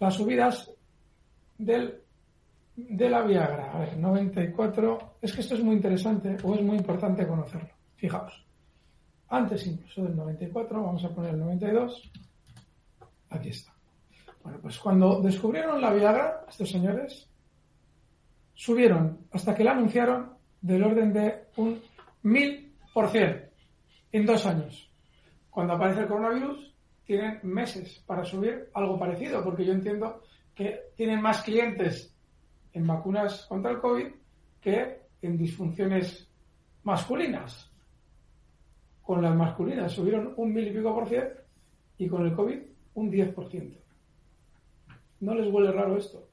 Las 0.00 0.14
subidas 0.14 0.70
del, 1.58 2.02
de 2.74 3.10
la 3.10 3.22
Viagra. 3.22 3.72
A 3.72 3.78
ver, 3.80 3.96
94. 3.98 5.16
Es 5.20 5.32
que 5.32 5.42
esto 5.42 5.54
es 5.54 5.62
muy 5.62 5.76
interesante 5.76 6.36
o 6.42 6.54
es 6.54 6.62
muy 6.62 6.76
importante 6.76 7.26
conocerlo. 7.26 7.70
Fijaos. 7.96 8.44
Antes 9.28 9.66
incluso 9.66 10.02
del 10.02 10.16
94, 10.16 10.82
vamos 10.82 11.04
a 11.04 11.08
poner 11.10 11.34
el 11.34 11.40
92. 11.40 12.10
Aquí 13.30 13.50
está. 13.50 13.72
Bueno, 14.42 14.58
pues 14.60 14.78
cuando 14.78 15.20
descubrieron 15.20 15.80
la 15.80 15.92
Viagra, 15.92 16.44
estos 16.48 16.68
señores 16.68 17.31
subieron 18.62 19.26
hasta 19.32 19.56
que 19.56 19.64
la 19.64 19.72
anunciaron 19.72 20.34
del 20.60 20.84
orden 20.84 21.12
de 21.12 21.46
un 21.56 21.82
mil 22.22 22.72
por 22.94 23.08
cien 23.08 23.50
en 24.12 24.24
dos 24.24 24.46
años. 24.46 24.88
Cuando 25.50 25.72
aparece 25.72 26.02
el 26.02 26.06
coronavirus, 26.06 26.72
tienen 27.04 27.40
meses 27.42 28.00
para 28.06 28.24
subir 28.24 28.68
algo 28.72 28.96
parecido, 28.96 29.42
porque 29.42 29.64
yo 29.64 29.72
entiendo 29.72 30.22
que 30.54 30.92
tienen 30.94 31.20
más 31.20 31.42
clientes 31.42 32.14
en 32.72 32.86
vacunas 32.86 33.46
contra 33.46 33.72
el 33.72 33.80
COVID 33.80 34.06
que 34.60 35.00
en 35.22 35.36
disfunciones 35.36 36.28
masculinas. 36.84 37.68
Con 39.02 39.22
las 39.22 39.34
masculinas 39.34 39.90
subieron 39.90 40.34
un 40.36 40.52
mil 40.54 40.68
y 40.68 40.70
pico 40.70 40.94
por 40.94 41.08
cien 41.08 41.28
y 41.98 42.06
con 42.06 42.24
el 42.24 42.32
COVID 42.32 42.60
un 42.94 43.10
10 43.10 43.34
por 43.34 43.50
ciento. 43.50 43.80
¿No 45.18 45.34
les 45.34 45.52
huele 45.52 45.72
raro 45.72 45.96
esto? 45.96 46.28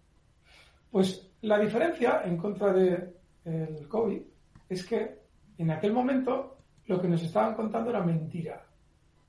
Pues 0.92 1.29
la 1.42 1.58
diferencia 1.60 2.22
en 2.24 2.38
contra 2.38 2.74
del 2.74 3.16
el 3.46 3.88
COVID 3.88 4.22
es 4.68 4.86
que 4.86 5.20
en 5.58 5.72
aquel 5.72 5.94
momento 5.94 6.58
lo 6.86 7.02
que 7.02 7.08
nos 7.08 7.22
estaban 7.24 7.56
contando 7.56 7.90
era 7.90 8.04
mentira. 8.04 8.66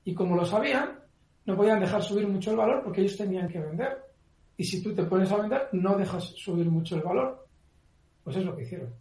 Y 0.03 0.13
como 0.13 0.35
lo 0.35 0.45
sabían, 0.45 0.99
no 1.45 1.55
podían 1.55 1.79
dejar 1.79 2.01
subir 2.01 2.27
mucho 2.27 2.51
el 2.51 2.57
valor 2.57 2.83
porque 2.83 3.01
ellos 3.01 3.17
tenían 3.17 3.47
que 3.47 3.59
vender. 3.59 3.97
Y 4.57 4.63
si 4.63 4.81
tú 4.81 4.93
te 4.93 5.03
pones 5.03 5.31
a 5.31 5.37
vender, 5.37 5.69
no 5.71 5.97
dejas 5.97 6.23
subir 6.23 6.69
mucho 6.69 6.95
el 6.95 7.01
valor. 7.01 7.47
Pues 8.23 8.37
es 8.37 8.45
lo 8.45 8.55
que 8.55 8.63
hicieron. 8.63 8.93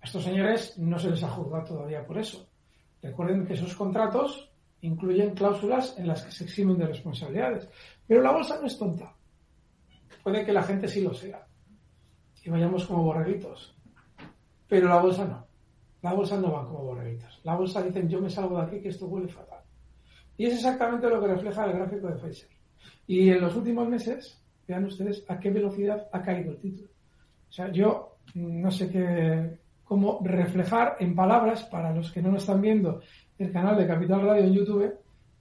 A 0.00 0.04
estos 0.04 0.22
señores 0.22 0.78
no 0.78 0.98
se 0.98 1.10
les 1.10 1.22
ha 1.22 1.28
juzgado 1.28 1.64
todavía 1.64 2.06
por 2.06 2.18
eso. 2.18 2.48
Recuerden 3.02 3.46
que 3.46 3.54
esos 3.54 3.74
contratos 3.74 4.50
incluyen 4.80 5.34
cláusulas 5.34 5.98
en 5.98 6.06
las 6.06 6.22
que 6.24 6.30
se 6.30 6.44
eximen 6.44 6.78
de 6.78 6.86
responsabilidades. 6.86 7.68
Pero 8.06 8.22
la 8.22 8.32
bolsa 8.32 8.58
no 8.60 8.66
es 8.66 8.78
tonta. 8.78 9.14
Puede 10.22 10.44
que 10.44 10.52
la 10.52 10.62
gente 10.62 10.86
sí 10.86 11.00
lo 11.00 11.12
sea. 11.14 11.47
Y 12.44 12.50
vayamos 12.50 12.86
como 12.86 13.04
borreguitos. 13.04 13.74
Pero 14.68 14.88
la 14.88 15.00
bolsa 15.00 15.24
no. 15.24 15.46
La 16.02 16.12
bolsa 16.12 16.38
no 16.38 16.52
va 16.52 16.66
como 16.66 16.84
borreguitos. 16.84 17.40
La 17.44 17.56
bolsa 17.56 17.82
dicen 17.82 18.08
yo 18.08 18.20
me 18.20 18.30
salgo 18.30 18.56
de 18.56 18.66
aquí 18.66 18.80
que 18.80 18.88
esto 18.88 19.06
huele 19.06 19.28
fatal. 19.28 19.60
Y 20.36 20.46
es 20.46 20.54
exactamente 20.54 21.08
lo 21.08 21.20
que 21.20 21.26
refleja 21.26 21.64
el 21.64 21.72
gráfico 21.72 22.08
de 22.08 22.14
Pfizer. 22.14 22.48
Y 23.06 23.30
en 23.30 23.40
los 23.40 23.56
últimos 23.56 23.88
meses, 23.88 24.40
vean 24.66 24.84
ustedes 24.84 25.24
a 25.28 25.38
qué 25.40 25.50
velocidad 25.50 26.08
ha 26.12 26.22
caído 26.22 26.52
el 26.52 26.58
título. 26.58 26.90
O 27.48 27.52
sea, 27.52 27.72
yo 27.72 28.18
no 28.34 28.70
sé 28.70 28.90
qué, 28.90 29.58
cómo 29.84 30.20
reflejar 30.22 30.96
en 31.00 31.16
palabras, 31.16 31.64
para 31.64 31.92
los 31.92 32.12
que 32.12 32.22
no 32.22 32.30
nos 32.30 32.42
están 32.42 32.60
viendo 32.60 33.00
el 33.38 33.50
canal 33.50 33.76
de 33.76 33.86
Capital 33.86 34.22
Radio 34.22 34.44
en 34.44 34.52
YouTube, 34.52 34.94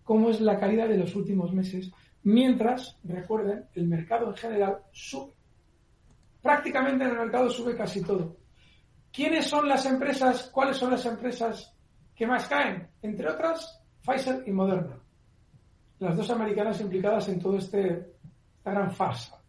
cómo 0.04 0.30
es 0.30 0.42
la 0.42 0.60
caída 0.60 0.88
de 0.88 0.98
los 0.98 1.16
últimos 1.16 1.54
meses 1.54 1.92
Mientras, 2.27 2.98
recuerden, 3.06 3.68
el 3.74 3.88
mercado 3.88 4.27
en 4.27 4.36
general 4.36 4.80
sube. 4.92 5.32
Prácticamente 6.48 7.04
en 7.04 7.10
el 7.12 7.18
mercado 7.18 7.50
sube 7.50 7.75
casi 7.75 8.01
todo. 8.01 8.38
¿Quiénes 9.12 9.48
son 9.48 9.68
las 9.68 9.86
empresas? 9.86 10.50
¿Cuáles 10.50 10.77
son 10.77 10.92
las 10.92 11.06
empresas 11.06 11.75
que 12.16 12.25
más 12.25 12.48
caen? 12.48 12.88
Entre 13.01 13.30
otras, 13.30 13.84
Pfizer 14.01 14.44
y 14.48 14.51
Moderna. 14.54 14.98
Las 16.00 16.16
dos 16.16 16.32
americanas 16.32 16.80
implicadas 16.80 17.27
en 17.27 17.42
todo 17.42 17.58
este 17.58 18.13
gran 18.63 18.89
farsa. 18.94 19.42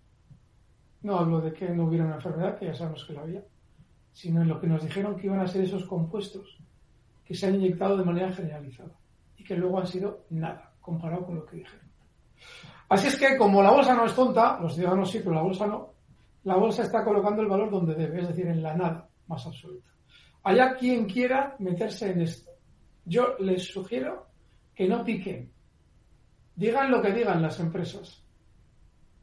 No 1.03 1.21
hablo 1.21 1.41
de 1.41 1.53
que 1.53 1.69
no 1.69 1.85
hubiera 1.85 2.05
una 2.05 2.17
enfermedad, 2.17 2.59
que 2.59 2.67
ya 2.67 2.75
sabemos 2.75 3.05
que 3.05 3.13
la 3.13 3.21
había, 3.21 3.45
sino 4.11 4.43
en 4.43 4.49
lo 4.49 4.61
que 4.61 4.67
nos 4.67 4.83
dijeron 4.83 5.15
que 5.15 5.29
iban 5.29 5.39
a 5.39 5.47
ser 5.47 5.63
esos 5.63 5.85
compuestos 5.85 6.59
que 7.25 7.37
se 7.37 7.47
han 7.47 7.55
inyectado 7.55 7.97
de 7.97 8.05
manera 8.05 8.33
generalizada 8.33 8.99
y 9.37 9.45
que 9.45 9.55
luego 9.55 9.79
han 9.79 9.87
sido 9.87 10.25
nada 10.31 10.73
comparado 10.81 11.27
con 11.27 11.37
lo 11.37 11.47
que 11.47 11.59
dijeron. 11.59 11.87
Así 12.89 13.07
es 13.07 13.17
que 13.17 13.37
como 13.37 13.63
la 13.63 13.71
bolsa 13.71 13.95
no 13.95 14.05
es 14.05 14.17
tonta, 14.17 14.59
los 14.61 14.75
ciudadanos 14.75 15.09
sí, 15.09 15.21
pero 15.21 15.37
la 15.37 15.43
bolsa 15.43 15.65
no, 15.65 15.98
la 16.49 16.57
bolsa 16.57 16.83
está 16.83 17.05
colocando 17.05 17.43
el 17.43 17.49
valor 17.49 17.71
donde 17.71 17.95
debe, 17.95 18.23
es 18.23 18.29
decir, 18.29 18.47
en 18.47 18.63
la 18.63 18.75
nada 18.75 19.07
más 19.27 19.47
absoluta. 19.47 19.91
Allá 20.45 20.75
quien 20.77 21.05
quiera 21.05 21.55
meterse 21.59 22.11
en 22.11 22.23
esto. 22.23 22.51
Yo 23.05 23.37
les 23.39 23.65
sugiero 23.65 24.29
que 24.75 24.89
no 24.89 25.05
piquen. 25.05 25.53
Digan 26.57 26.91
lo 26.91 27.03
que 27.03 27.13
digan 27.13 27.43
las 27.43 27.61
empresas. 27.61 28.25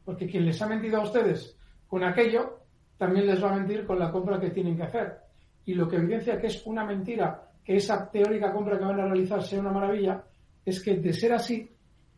Porque 0.03 0.27
quien 0.27 0.46
les 0.46 0.62
ha 0.62 0.67
mentido 0.67 1.00
a 1.00 1.03
ustedes 1.03 1.58
con 1.88 2.03
aquello, 2.03 2.60
también 2.96 3.25
les 3.25 3.44
va 3.44 3.51
a 3.51 3.55
mentir 3.55 3.88
con 3.88 3.98
la 3.98 4.12
compra 4.12 4.39
que 4.39 4.51
tienen 4.51 4.77
que 4.77 4.84
hacer. 4.84 5.17
Y 5.65 5.74
lo 5.74 5.89
que 5.89 5.96
evidencia 5.96 6.39
que 6.39 6.46
es 6.46 6.63
una 6.67 6.86
mentira, 6.86 7.50
que 7.63 7.77
esa 7.77 8.08
teórica 8.12 8.53
compra 8.53 8.77
que 8.77 8.86
van 8.86 9.00
a 9.00 9.05
realizar 9.05 9.41
sea 9.41 9.62
una 9.62 9.72
maravilla, 9.72 10.24
es 10.63 10.79
que 10.79 10.96
de 10.98 11.12
ser 11.12 11.34
así, 11.34 11.67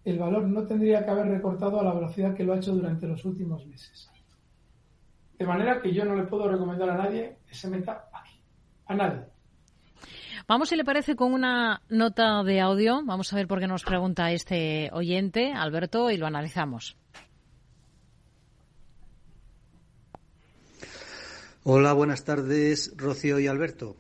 el 0.04 0.20
valor 0.20 0.46
no 0.50 0.68
tendría 0.68 1.06
que 1.06 1.12
haber 1.12 1.28
recortado 1.28 1.80
a 1.80 1.84
la 1.86 1.94
velocidad 1.94 2.36
que 2.36 2.44
lo 2.44 2.52
ha 2.52 2.58
hecho 2.58 2.74
durante 2.74 3.08
los 3.08 3.24
últimos 3.24 3.66
meses. 3.66 4.10
De 5.38 5.46
manera 5.46 5.82
que 5.82 5.94
yo 5.94 6.04
no 6.04 6.16
le 6.16 6.24
puedo 6.24 6.50
recomendar 6.50 6.90
a 6.90 6.98
nadie 6.98 7.38
que 7.48 7.56
se 7.56 7.70
meta 7.70 8.10
aquí. 8.14 8.42
A 8.88 8.96
nadie. 8.96 9.22
Vamos, 10.48 10.70
si 10.70 10.76
le 10.76 10.86
parece, 10.86 11.16
con 11.16 11.34
una 11.34 11.82
nota 11.90 12.42
de 12.44 12.62
audio. 12.62 13.02
Vamos 13.04 13.34
a 13.34 13.36
ver 13.36 13.48
por 13.48 13.60
qué 13.60 13.68
nos 13.68 13.84
pregunta 13.84 14.32
este 14.32 14.90
oyente, 14.94 15.52
Alberto, 15.52 16.10
y 16.10 16.18
lo 16.18 16.26
analizamos. 16.26 16.98
Hola, 21.64 21.92
buenas 21.92 22.24
tardes, 22.24 22.94
Rocío 22.96 23.40
y 23.40 23.48
Alberto. 23.48 23.98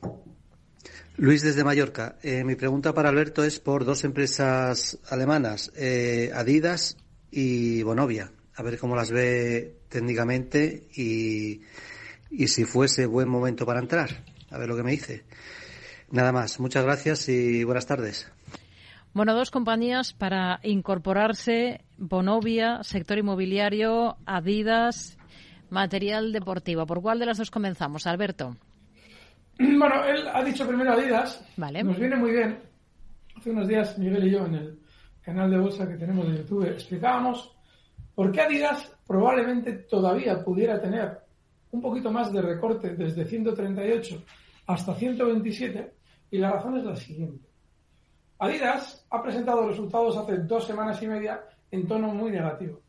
Luis 1.17 1.41
desde 1.41 1.65
Mallorca. 1.65 2.17
Eh, 2.24 2.46
mi 2.46 2.56
pregunta 2.56 2.94
para 2.94 3.10
Alberto 3.10 3.44
es 3.44 3.60
por 3.60 3.84
dos 3.84 4.06
empresas 4.06 5.00
alemanas, 5.10 5.74
eh, 5.75 6.32
Adidas 6.34 6.96
y 7.29 7.84
Bonovia. 7.84 8.32
A 8.58 8.64
ver 8.64 8.80
cómo 8.80 8.96
las 8.96 9.12
ve 9.12 9.78
técnicamente 9.88 10.88
y, 10.96 11.62
y 12.32 12.48
si 12.48 12.66
fuese 12.66 13.06
buen 13.06 13.30
momento 13.30 13.66
para 13.66 13.80
entrar. 13.80 14.10
A 14.50 14.58
ver 14.58 14.68
lo 14.68 14.76
que 14.76 14.84
me 14.84 14.92
dice. 14.92 15.26
Nada 16.10 16.32
más. 16.32 16.60
Muchas 16.60 16.84
gracias 16.84 17.30
y 17.30 17.64
buenas 17.64 17.86
tardes. 17.86 18.32
Bueno, 19.14 19.34
dos 19.34 19.52
compañías 19.52 20.14
para 20.14 20.60
incorporarse, 20.64 21.82
Bonovia, 21.98 22.84
sector 22.84 23.18
inmobiliario, 23.18 24.18
Adidas, 24.26 25.18
material 25.70 26.32
deportivo. 26.32 26.86
¿Por 26.86 27.02
cuál 27.02 27.20
de 27.20 27.26
las 27.26 27.38
dos 27.38 27.52
comenzamos, 27.52 28.08
Alberto? 28.08 28.56
Bueno, 29.60 30.04
él 30.06 30.28
ha 30.32 30.44
dicho 30.44 30.68
primero 30.68 30.94
Adidas. 30.94 31.44
Vale. 31.58 31.84
Nos 31.84 31.98
viene 31.98 32.16
muy 32.16 32.32
bien. 32.32 32.60
hace 33.36 33.50
unos 33.50 33.68
días 33.68 33.98
Miguel 33.98 34.28
y 34.28 34.32
yo 34.32 34.46
en 34.46 34.54
el 34.54 34.80
canal 35.22 35.50
de 35.50 35.58
bolsa 35.58 35.88
que 35.88 35.96
tenemos 35.96 36.28
de 36.28 36.38
YouTube 36.38 36.68
explicábamos 36.68 37.57
por 38.18 38.32
qué 38.32 38.42
Adidas 38.42 38.92
probablemente 39.06 39.74
todavía 39.74 40.44
pudiera 40.44 40.82
tener 40.82 41.20
un 41.70 41.80
poquito 41.80 42.12
más 42.12 42.34
de 42.34 42.42
recorte 42.42 42.96
desde 42.96 43.24
138 43.24 44.24
hasta 44.66 44.96
127 44.96 45.94
y 46.32 46.40
la 46.40 46.50
razón 46.50 46.80
es 46.80 46.84
la 46.84 46.96
siguiente. 46.96 47.48
Adidas 48.40 49.06
ha 49.12 49.22
presentado 49.22 49.68
resultados 49.68 50.18
hace 50.18 50.40
dos 50.40 50.66
semanas 50.66 51.00
y 51.04 51.08
media 51.08 51.44
en 51.70 51.88
tono 51.88 52.08
muy 52.08 52.32
negativo. 52.32 52.82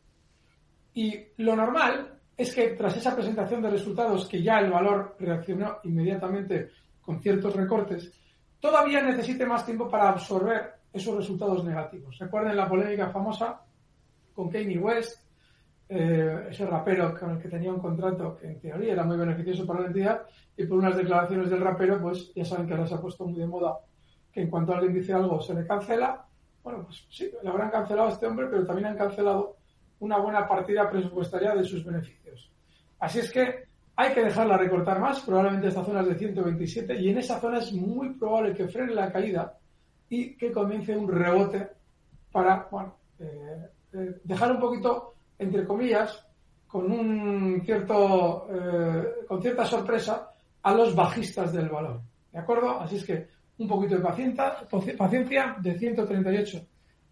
Y 0.94 1.14
lo 1.37 1.54
normal 1.54 2.20
es 2.35 2.54
que 2.54 2.68
tras 2.68 2.97
esa 2.97 3.14
presentación 3.14 3.61
de 3.61 3.68
resultados, 3.68 4.26
que 4.26 4.42
ya 4.42 4.61
el 4.61 4.70
valor 4.70 5.14
reaccionó 5.18 5.76
inmediatamente 5.85 6.70
con 7.02 7.20
ciertos 7.20 7.54
recortes, 7.54 8.11
todavía 8.58 9.02
necesite 9.02 9.44
más 9.44 9.66
tiempo 9.66 9.90
para 9.90 10.08
absorber 10.08 10.73
esos 10.90 11.14
resultados 11.14 11.62
negativos. 11.64 12.16
Recuerden 12.18 12.56
la 12.56 12.66
polémica 12.66 13.11
famosa 13.11 13.61
con 14.38 14.49
Kanye 14.50 14.78
West, 14.78 15.18
eh, 15.88 16.47
ese 16.49 16.64
rapero 16.64 17.12
con 17.18 17.33
el 17.33 17.42
que 17.42 17.49
tenía 17.49 17.73
un 17.73 17.80
contrato 17.80 18.37
que 18.37 18.47
en 18.47 18.61
teoría 18.61 18.92
era 18.92 19.02
muy 19.02 19.16
beneficioso 19.16 19.66
para 19.66 19.80
la 19.80 19.87
entidad, 19.88 20.23
y 20.57 20.64
por 20.64 20.78
unas 20.78 20.97
declaraciones 20.97 21.50
del 21.50 21.61
rapero, 21.61 22.00
pues 22.00 22.33
ya 22.37 22.45
saben 22.45 22.68
que 22.68 22.75
ahora 22.75 22.87
se 22.87 22.95
ha 22.95 23.00
puesto 23.00 23.25
muy 23.25 23.40
de 23.40 23.49
moda 23.49 23.80
que 24.33 24.42
en 24.42 24.49
cuanto 24.49 24.73
alguien 24.73 24.95
dice 24.95 25.12
algo 25.12 25.40
se 25.40 25.54
le 25.54 25.66
cancela. 25.66 26.25
Bueno, 26.62 26.85
pues 26.85 27.04
sí, 27.11 27.28
le 27.42 27.49
habrán 27.49 27.71
cancelado 27.71 28.07
a 28.07 28.12
este 28.12 28.28
hombre, 28.28 28.47
pero 28.49 28.64
también 28.64 28.87
han 28.87 28.97
cancelado 28.97 29.57
una 29.99 30.18
buena 30.18 30.47
partida 30.47 30.88
presupuestaria 30.88 31.57
de 31.57 31.64
sus 31.64 31.85
beneficios. 31.85 32.49
Así 33.00 33.18
es 33.18 33.33
que 33.33 33.64
hay 33.97 34.14
que 34.14 34.23
dejarla 34.23 34.57
recortar 34.57 35.00
más, 35.00 35.18
probablemente 35.23 35.66
esta 35.66 35.85
zona 35.85 36.02
es 36.02 36.11
de 36.11 36.14
127, 36.14 36.95
y 37.00 37.09
en 37.09 37.18
esa 37.18 37.40
zona 37.40 37.59
es 37.59 37.73
muy 37.73 38.11
probable 38.11 38.54
que 38.54 38.68
frene 38.68 38.95
la 38.95 39.11
caída 39.11 39.59
y 40.09 40.37
que 40.37 40.52
comience 40.52 40.97
un 40.97 41.09
rebote 41.09 41.71
para, 42.30 42.68
bueno, 42.71 42.95
eh, 43.18 43.66
eh, 43.98 44.20
dejar 44.24 44.52
un 44.52 44.60
poquito, 44.60 45.14
entre 45.38 45.66
comillas, 45.66 46.24
con 46.66 46.90
un 46.92 47.62
cierto, 47.64 48.46
eh, 48.50 49.26
con 49.26 49.40
cierta 49.40 49.64
sorpresa 49.64 50.30
a 50.62 50.74
los 50.74 50.94
bajistas 50.94 51.52
del 51.52 51.68
valor. 51.68 52.00
¿De 52.30 52.38
acuerdo? 52.38 52.80
Así 52.80 52.96
es 52.96 53.04
que 53.04 53.26
un 53.58 53.66
poquito 53.66 53.96
de 53.96 54.02
paciencia, 54.02 54.56
paciencia 54.96 55.56
de 55.60 55.78
138 55.78 56.66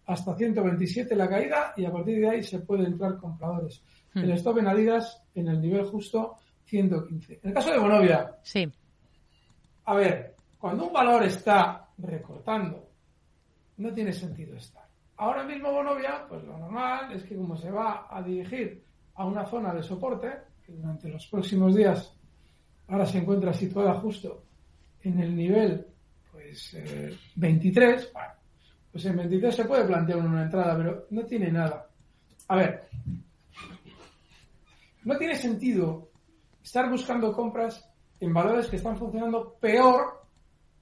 hasta 0.05 0.35
127 0.35 1.15
la 1.15 1.27
caída 1.27 1.73
y 1.75 1.85
a 1.85 1.91
partir 1.91 2.19
de 2.19 2.29
ahí 2.29 2.43
se 2.43 2.59
puede 2.59 2.85
entrar 2.85 3.17
compradores. 3.17 3.81
Hmm. 4.13 4.19
El 4.19 4.31
stop 4.31 4.59
en 4.59 4.67
Adidas 4.67 5.21
en 5.35 5.49
el 5.49 5.59
nivel 5.59 5.85
justo 5.85 6.37
115. 6.65 7.39
En 7.43 7.49
el 7.49 7.53
caso 7.53 7.71
de 7.71 7.79
Bonovia. 7.79 8.37
Sí. 8.41 8.71
A 9.85 9.95
ver, 9.95 10.35
cuando 10.57 10.87
un 10.87 10.93
valor 10.93 11.23
está 11.23 11.89
recortando, 11.97 12.89
no 13.77 13.93
tiene 13.93 14.13
sentido 14.13 14.55
estar. 14.55 14.86
Ahora 15.17 15.43
mismo 15.43 15.71
Bonovia, 15.71 16.25
pues 16.29 16.43
lo 16.43 16.57
normal 16.57 17.11
es 17.11 17.23
que 17.23 17.35
como 17.35 17.57
se 17.57 17.71
va 17.71 18.07
a 18.09 18.21
dirigir 18.21 18.83
a 19.15 19.25
una 19.25 19.45
zona 19.45 19.73
de 19.73 19.81
soporte, 19.81 20.31
que 20.63 20.73
durante 20.73 21.09
los 21.09 21.25
próximos 21.27 21.75
días 21.75 22.13
ahora 22.87 23.05
se 23.05 23.17
encuentra 23.17 23.51
situada 23.51 23.95
justo 23.95 24.43
en 25.01 25.19
el 25.19 25.35
nivel 25.35 25.87
pues 26.31 26.77
23, 27.35 28.03
eh, 28.03 28.07
pues 28.91 29.05
en 29.05 29.17
23 29.17 29.55
se 29.55 29.65
puede 29.65 29.85
plantear 29.85 30.19
una 30.19 30.43
entrada, 30.43 30.77
pero 30.77 31.07
no 31.09 31.25
tiene 31.25 31.51
nada. 31.51 31.87
A 32.49 32.55
ver, 32.55 32.87
no 35.03 35.17
tiene 35.17 35.35
sentido 35.35 36.09
estar 36.63 36.89
buscando 36.89 37.31
compras 37.33 37.89
en 38.19 38.33
valores 38.33 38.67
que 38.67 38.75
están 38.75 38.97
funcionando 38.97 39.55
peor 39.59 40.25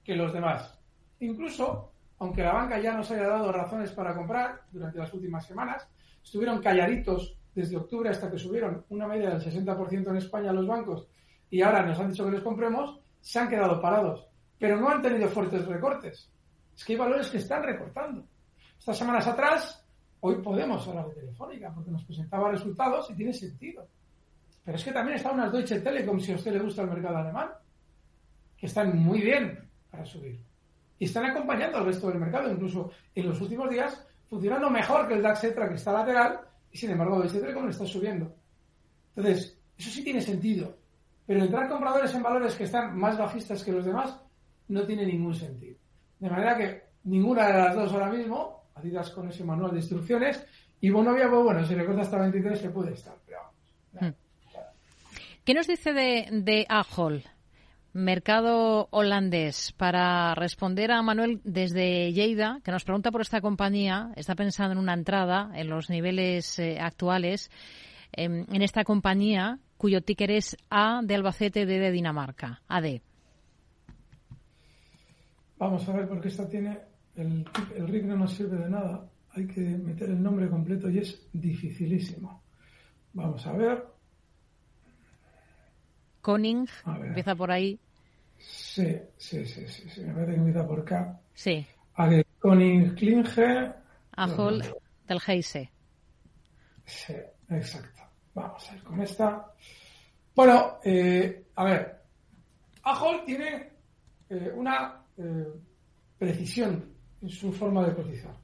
que 0.04 0.14
los 0.14 0.32
demás. 0.32 0.78
Incluso, 1.20 1.92
aunque 2.18 2.42
la 2.42 2.52
banca 2.52 2.78
ya 2.78 2.94
nos 2.94 3.10
haya 3.10 3.28
dado 3.28 3.52
razones 3.52 3.92
para 3.92 4.14
comprar 4.14 4.62
durante 4.70 4.98
las 4.98 5.12
últimas 5.12 5.46
semanas, 5.46 5.86
estuvieron 6.22 6.60
calladitos 6.60 7.36
desde 7.54 7.76
octubre 7.76 8.10
hasta 8.10 8.30
que 8.30 8.38
subieron 8.38 8.84
una 8.90 9.06
media 9.06 9.30
del 9.30 9.40
60% 9.40 10.10
en 10.10 10.16
España 10.16 10.52
los 10.52 10.66
bancos 10.66 11.08
y 11.50 11.62
ahora 11.62 11.84
nos 11.84 11.98
han 11.98 12.10
dicho 12.10 12.24
que 12.24 12.32
les 12.32 12.42
compremos, 12.42 12.98
se 13.20 13.38
han 13.38 13.48
quedado 13.48 13.80
parados. 13.80 14.26
Pero 14.58 14.80
no 14.80 14.88
han 14.88 15.02
tenido 15.02 15.28
fuertes 15.28 15.66
recortes. 15.66 16.30
Es 16.74 16.84
que 16.84 16.94
hay 16.94 16.98
valores 16.98 17.28
que 17.28 17.38
están 17.38 17.62
recortando. 17.62 18.26
Estas 18.78 18.98
semanas 18.98 19.26
atrás, 19.26 19.84
hoy 20.20 20.36
podemos 20.42 20.86
hablar 20.88 21.08
de 21.08 21.14
Telefónica, 21.14 21.72
porque 21.74 21.90
nos 21.90 22.04
presentaba 22.04 22.50
resultados 22.50 23.10
y 23.10 23.14
tiene 23.14 23.32
sentido. 23.32 23.86
Pero 24.64 24.76
es 24.76 24.84
que 24.84 24.92
también 24.92 25.16
está 25.16 25.30
unas 25.30 25.52
Deutsche 25.52 25.80
Telekom, 25.80 26.18
si 26.18 26.32
a 26.32 26.36
usted 26.36 26.52
le 26.52 26.58
gusta 26.58 26.82
el 26.82 26.90
mercado 26.90 27.18
alemán, 27.18 27.50
que 28.56 28.66
están 28.66 28.98
muy 28.98 29.20
bien 29.20 29.68
para 29.90 30.04
subir. 30.04 30.40
Y 30.98 31.04
están 31.06 31.26
acompañando 31.26 31.78
al 31.78 31.86
resto 31.86 32.08
del 32.08 32.18
mercado, 32.18 32.50
incluso 32.50 32.90
en 33.14 33.28
los 33.28 33.40
últimos 33.40 33.68
días, 33.70 34.06
funcionando 34.28 34.70
mejor 34.70 35.06
que 35.06 35.14
el 35.14 35.22
DAX 35.22 35.44
Etra, 35.44 35.68
que 35.68 35.74
está 35.74 35.92
lateral, 35.92 36.40
y 36.70 36.78
sin 36.78 36.90
embargo 36.90 37.22
Telekom 37.22 37.64
le 37.64 37.70
está 37.70 37.86
subiendo. 37.86 38.34
Entonces, 39.14 39.58
eso 39.76 39.90
sí 39.90 40.02
tiene 40.02 40.20
sentido. 40.20 40.76
Pero 41.26 41.42
entrar 41.42 41.68
compradores 41.68 42.14
en 42.14 42.22
valores 42.22 42.54
que 42.54 42.64
están 42.64 42.96
más 42.96 43.18
bajistas 43.18 43.62
que 43.64 43.72
los 43.72 43.84
demás 43.84 44.18
no 44.68 44.84
tiene 44.84 45.04
ningún 45.04 45.34
sentido. 45.34 45.76
De 46.18 46.30
manera 46.30 46.56
que 46.56 46.82
ninguna 47.04 47.48
de 47.48 47.52
las 47.54 47.74
dos 47.74 47.92
ahora 47.92 48.10
mismo, 48.10 48.56
Adidas 48.74 49.10
con 49.10 49.26
ese 49.28 49.42
manual 49.42 49.70
de 49.70 49.78
instrucciones, 49.78 50.44
y 50.80 50.90
Bonovia, 50.90 51.30
pues 51.30 51.42
bueno, 51.42 51.64
si 51.64 51.74
recorta 51.74 52.02
hasta 52.02 52.18
23 52.18 52.60
se 52.60 52.70
puede 52.70 52.92
estar, 52.92 53.14
pero 53.24 53.38
vamos. 53.38 54.14
Hmm. 54.14 54.60
¿Qué 55.44 55.54
nos 55.54 55.66
dice 55.66 55.94
de, 55.94 56.28
de 56.30 56.66
Ahol, 56.68 57.24
mercado 57.96 58.88
holandés, 58.90 59.72
para 59.72 60.34
responder 60.34 60.92
a 60.92 61.02
Manuel 61.02 61.40
desde 61.44 62.12
Lleida, 62.12 62.60
que 62.62 62.70
nos 62.70 62.84
pregunta 62.84 63.10
por 63.10 63.22
esta 63.22 63.40
compañía, 63.40 64.12
está 64.16 64.34
pensando 64.34 64.72
en 64.72 64.78
una 64.78 64.94
entrada 64.94 65.50
en 65.54 65.68
los 65.68 65.90
niveles 65.90 66.58
eh, 66.58 66.78
actuales, 66.78 67.50
em, 68.12 68.44
en 68.52 68.62
esta 68.62 68.84
compañía 68.84 69.58
cuyo 69.76 70.02
ticker 70.02 70.30
es 70.30 70.56
A 70.70 71.00
de 71.02 71.14
Albacete, 71.14 71.66
D 71.66 71.78
de 71.78 71.90
Dinamarca, 71.90 72.62
AD. 72.68 73.00
Vamos 75.58 75.88
a 75.88 75.92
ver, 75.92 76.08
porque 76.08 76.28
esta 76.28 76.48
tiene. 76.48 76.78
El, 77.14 77.46
el 77.74 77.88
RIC 77.88 78.04
no 78.04 78.16
nos 78.16 78.34
sirve 78.34 78.58
de 78.58 78.68
nada. 78.68 79.08
Hay 79.30 79.46
que 79.46 79.60
meter 79.60 80.10
el 80.10 80.22
nombre 80.22 80.48
completo 80.48 80.90
y 80.90 80.98
es 80.98 81.28
dificilísimo. 81.32 82.42
Vamos 83.14 83.46
a 83.46 83.52
ver. 83.52 83.84
Koning, 86.20 86.66
empieza 87.04 87.34
por 87.34 87.50
ahí. 87.50 87.78
Sí, 88.48 88.96
sí, 89.16 89.44
sí, 89.44 89.66
sí, 89.66 90.00
Me 90.02 90.12
parece 90.12 90.32
que 90.32 90.38
empieza 90.38 90.66
por 90.66 90.84
K. 90.84 91.20
Sí. 91.34 91.66
Koning 92.38 92.94
Klinge. 92.94 93.72
Ajol 94.12 94.62
del 95.08 95.20
Heise. 95.26 95.70
Sí, 96.84 97.14
exacto. 97.50 98.02
Vamos 98.34 98.68
a 98.68 98.72
ver 98.74 98.82
con 98.84 99.02
esta. 99.02 99.52
Bueno, 100.34 100.78
eh, 100.84 101.46
a 101.56 101.64
ver. 101.64 102.02
Ajol 102.84 103.24
tiene 103.24 103.72
eh, 104.28 104.52
una 104.54 105.02
eh, 105.18 105.52
precisión 106.16 106.94
en 107.22 107.28
su 107.28 107.52
forma 107.52 107.84
de 107.86 107.94
cotizar. 107.94 108.36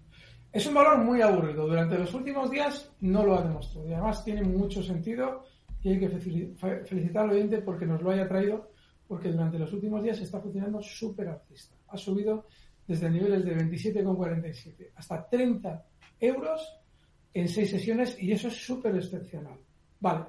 Es 0.50 0.66
un 0.66 0.74
valor 0.74 0.98
muy 0.98 1.22
aburrido. 1.22 1.68
Durante 1.68 1.96
los 1.96 2.12
últimos 2.12 2.50
días 2.50 2.90
no 3.00 3.24
lo 3.24 3.38
ha 3.38 3.42
demostrado. 3.42 3.88
Y 3.88 3.92
además 3.92 4.24
tiene 4.24 4.42
mucho 4.42 4.82
sentido 4.82 5.44
y 5.80 5.90
hay 5.90 6.00
que 6.00 6.08
felicitar 6.08 7.24
al 7.24 7.30
oyente 7.30 7.58
porque 7.58 7.86
nos 7.86 8.02
lo 8.02 8.10
haya 8.10 8.28
traído, 8.28 8.70
porque 9.12 9.30
durante 9.30 9.58
los 9.58 9.70
últimos 9.74 10.02
días 10.02 10.18
está 10.20 10.40
funcionando 10.40 10.80
súper 10.80 11.28
alcista. 11.28 11.76
Ha 11.88 11.98
subido 11.98 12.46
desde 12.86 13.10
niveles 13.10 13.44
de 13.44 13.54
27,47 13.58 14.92
hasta 14.96 15.28
30 15.28 15.84
euros 16.18 16.80
en 17.34 17.46
seis 17.46 17.68
sesiones 17.68 18.16
y 18.22 18.32
eso 18.32 18.48
es 18.48 18.56
súper 18.56 18.96
excepcional. 18.96 19.58
Vale, 20.00 20.24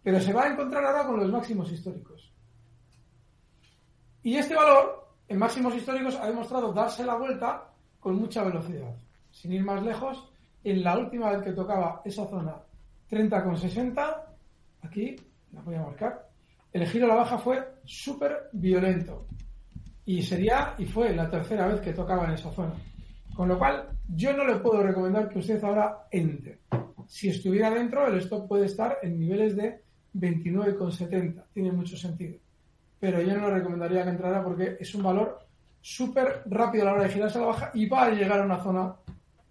pero 0.00 0.20
se 0.20 0.32
va 0.32 0.44
a 0.44 0.52
encontrar 0.52 0.84
ahora 0.84 1.04
con 1.04 1.18
los 1.18 1.32
máximos 1.32 1.72
históricos. 1.72 2.32
Y 4.22 4.36
este 4.36 4.54
valor 4.54 5.08
en 5.26 5.36
máximos 5.36 5.74
históricos 5.74 6.14
ha 6.14 6.28
demostrado 6.28 6.72
darse 6.72 7.04
la 7.04 7.16
vuelta 7.16 7.72
con 7.98 8.14
mucha 8.14 8.44
velocidad. 8.44 8.94
Sin 9.32 9.52
ir 9.52 9.64
más 9.64 9.82
lejos, 9.82 10.30
en 10.62 10.84
la 10.84 10.96
última 10.96 11.32
vez 11.32 11.42
que 11.42 11.54
tocaba 11.54 12.02
esa 12.04 12.24
zona 12.28 12.54
30,60, 13.10 14.22
aquí 14.82 15.16
la 15.50 15.60
voy 15.62 15.74
a 15.74 15.82
marcar, 15.82 16.27
el 16.72 16.86
giro 16.86 17.06
a 17.06 17.08
la 17.08 17.14
baja 17.16 17.38
fue 17.38 17.62
súper 17.84 18.48
violento. 18.52 19.26
Y 20.04 20.22
sería 20.22 20.74
y 20.78 20.86
fue 20.86 21.14
la 21.14 21.28
tercera 21.28 21.66
vez 21.66 21.80
que 21.80 21.92
tocaba 21.92 22.24
en 22.24 22.32
esa 22.32 22.50
zona. 22.50 22.74
Con 23.34 23.48
lo 23.48 23.58
cual, 23.58 23.88
yo 24.08 24.32
no 24.36 24.44
le 24.44 24.56
puedo 24.56 24.82
recomendar 24.82 25.28
que 25.28 25.38
usted 25.38 25.62
ahora 25.62 26.06
entre. 26.10 26.60
Si 27.06 27.28
estuviera 27.28 27.70
dentro, 27.70 28.06
el 28.06 28.18
stop 28.18 28.48
puede 28.48 28.66
estar 28.66 28.98
en 29.02 29.18
niveles 29.18 29.56
de 29.56 29.82
29,70. 30.14 31.44
Tiene 31.52 31.72
mucho 31.72 31.96
sentido 31.96 32.38
pero 33.00 33.22
yo 33.22 33.36
no 33.36 33.48
le 33.48 33.54
recomendaría 33.54 34.04
que 34.04 34.10
entrara 34.10 34.42
porque 34.42 34.76
es 34.80 34.94
un 34.94 35.02
valor 35.02 35.38
súper 35.80 36.42
rápido 36.46 36.82
a 36.82 36.86
la 36.86 36.92
hora 36.94 37.02
de 37.04 37.10
girarse 37.10 37.38
a 37.38 37.42
la 37.42 37.46
baja 37.46 37.70
y 37.74 37.86
va 37.86 38.04
a 38.04 38.10
llegar 38.10 38.40
a 38.40 38.44
una 38.44 38.62
zona 38.62 38.94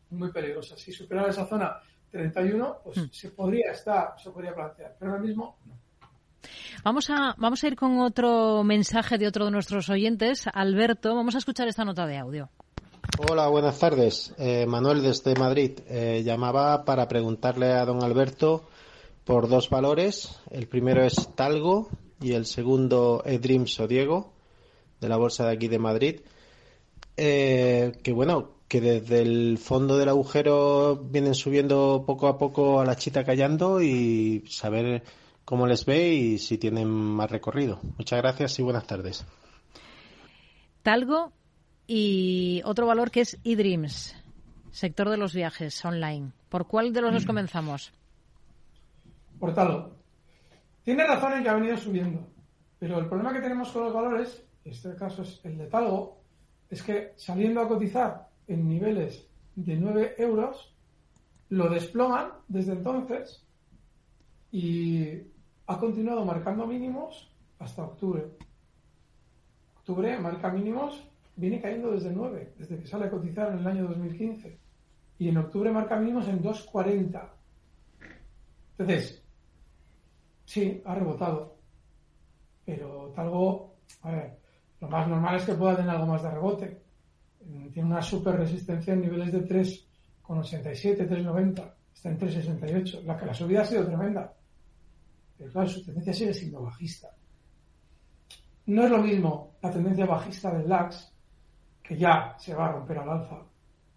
muy 0.10 0.32
peligrosa. 0.32 0.78
Si 0.78 0.92
superara 0.92 1.30
esa 1.30 1.46
zona 1.46 1.78
31, 2.12 2.80
pues 2.84 2.98
hmm. 2.98 3.10
se 3.12 3.32
podría 3.32 3.72
estar, 3.72 4.16
se 4.22 4.32
podría 4.32 4.54
plantear, 4.54 4.96
pero 5.00 5.12
ahora 5.12 5.24
mismo 5.24 5.58
no. 5.66 5.87
Vamos 6.84 7.10
a, 7.10 7.36
vamos 7.38 7.64
a 7.64 7.68
ir 7.68 7.76
con 7.76 8.00
otro 8.00 8.64
mensaje 8.64 9.18
de 9.18 9.28
otro 9.28 9.46
de 9.46 9.52
nuestros 9.52 9.90
oyentes, 9.90 10.46
Alberto. 10.54 11.16
Vamos 11.16 11.36
a 11.36 11.40
escuchar 11.40 11.68
esta 11.68 11.86
nota 11.86 12.06
de 12.06 12.18
audio. 12.18 12.50
Hola, 13.30 13.48
buenas 13.48 13.80
tardes. 13.80 14.34
Eh, 14.38 14.66
Manuel 14.68 15.02
desde 15.02 15.36
Madrid. 15.36 15.80
Eh, 15.88 16.22
llamaba 16.24 16.86
para 16.86 17.08
preguntarle 17.08 17.74
a 17.74 17.86
don 17.86 18.04
Alberto 18.04 18.66
por 19.24 19.50
dos 19.50 19.70
valores. 19.70 20.40
El 20.52 20.68
primero 20.68 21.04
es 21.04 21.30
Talgo 21.36 21.90
y 22.22 22.34
el 22.34 22.46
segundo 22.46 23.24
Edreams 23.26 23.80
o 23.80 23.88
Diego 23.88 24.34
de 25.00 25.10
la 25.10 25.18
bolsa 25.18 25.46
de 25.46 25.54
aquí 25.54 25.68
de 25.68 25.80
Madrid. 25.80 26.22
Eh, 27.16 27.94
que 28.04 28.14
bueno, 28.14 28.52
que 28.68 28.82
desde 28.82 29.22
el 29.22 29.58
fondo 29.58 29.98
del 29.98 30.10
agujero 30.10 30.96
vienen 30.96 31.34
subiendo 31.34 32.04
poco 32.06 32.28
a 32.28 32.38
poco 32.38 32.80
a 32.80 32.86
la 32.86 32.96
chita 32.96 33.24
callando 33.24 33.82
y 33.82 34.44
saber 34.48 35.04
cómo 35.48 35.66
les 35.66 35.86
ve 35.86 36.14
y 36.14 36.40
si 36.40 36.58
tienen 36.58 36.90
más 36.90 37.32
recorrido. 37.32 37.80
Muchas 37.98 38.22
gracias 38.22 38.60
y 38.60 38.64
buenas 38.64 38.86
tardes. 38.86 39.26
Talgo 40.84 41.32
y 41.88 42.62
otro 42.66 42.86
valor 42.86 43.12
que 43.12 43.22
es 43.22 43.40
eDreams, 43.46 44.14
sector 44.72 45.10
de 45.10 45.16
los 45.16 45.34
viajes 45.34 45.86
online. 45.86 46.34
¿Por 46.50 46.68
cuál 46.68 46.92
de 46.92 47.00
los 47.00 47.14
dos 47.14 47.26
comenzamos? 47.26 47.94
Por 49.40 49.54
Talgo. 49.54 49.96
Tiene 50.84 51.08
razón 51.08 51.32
en 51.32 51.44
que 51.44 51.50
ha 51.50 51.54
venido 51.54 51.78
subiendo, 51.78 52.28
pero 52.78 53.00
el 53.00 53.08
problema 53.08 53.32
que 53.32 53.40
tenemos 53.40 53.72
con 53.72 53.86
los 53.86 53.94
valores, 53.94 54.44
en 54.66 54.74
este 54.74 54.96
caso 54.98 55.22
es 55.22 55.40
el 55.46 55.58
de 55.58 55.68
Talgo, 55.68 56.24
es 56.70 56.84
que 56.84 57.14
saliendo 57.16 57.62
a 57.62 57.70
cotizar 57.70 58.28
en 58.48 58.68
niveles 58.68 59.26
de 59.56 59.78
9 59.78 60.16
euros, 60.18 60.76
lo 61.48 61.70
desploman 61.70 62.34
desde 62.50 62.74
entonces 62.74 63.48
y 64.52 65.37
ha 65.68 65.78
continuado 65.78 66.24
marcando 66.24 66.66
mínimos 66.66 67.30
hasta 67.60 67.84
octubre. 67.84 68.26
Octubre 69.78 70.18
marca 70.20 70.50
mínimos, 70.50 71.04
viene 71.36 71.62
cayendo 71.62 71.92
desde 71.92 72.12
9, 72.12 72.54
desde 72.58 72.80
que 72.80 72.88
sale 72.88 73.06
a 73.06 73.12
cotizar 73.12 73.52
en 73.52 73.60
el 73.60 73.68
año 73.68 73.88
2015. 73.88 74.58
Y 75.20 75.30
en 75.30 75.38
octubre 75.38 75.72
marca 75.72 75.98
mínimos 75.98 76.28
en 76.28 76.42
2.40. 76.42 77.30
Entonces, 78.78 79.24
sí, 80.46 80.82
ha 80.86 80.96
rebotado. 80.96 81.58
Pero 82.66 83.14
algo, 83.18 83.76
a 84.04 84.12
ver, 84.12 84.40
lo 84.80 84.88
más 84.88 85.08
normal 85.08 85.36
es 85.36 85.46
que 85.46 85.54
pueda 85.54 85.76
tener 85.76 85.92
algo 85.92 86.06
más 86.06 86.24
de 86.24 86.32
rebote. 86.32 86.82
Tiene 87.74 87.90
una 87.90 88.02
super 88.02 88.36
resistencia 88.36 88.94
en 88.94 89.02
niveles 89.02 89.32
de 89.32 89.46
3,87, 89.46 91.08
3,90. 91.10 91.74
Está 91.94 92.10
en 92.10 92.20
3,68. 92.20 93.04
La 93.04 93.18
la 93.18 93.34
subida 93.34 93.62
ha 93.62 93.66
sido 93.66 93.86
tremenda. 93.86 94.34
Pero 95.38 95.52
claro, 95.52 95.68
su 95.68 95.84
tendencia 95.84 96.14
sigue 96.14 96.34
siendo 96.34 96.62
bajista. 96.62 97.10
No 98.68 98.84
es 98.84 98.92
lo 98.92 99.02
mismo 99.02 99.56
la 99.62 99.72
tendencia 99.72 100.06
bajista 100.06 100.52
del 100.52 100.68
LAX, 100.68 101.14
que 101.82 101.98
ya 101.98 102.36
se 102.38 102.54
va 102.54 102.68
a 102.68 102.72
romper 102.74 102.98
al 102.98 103.10
alza 103.10 103.42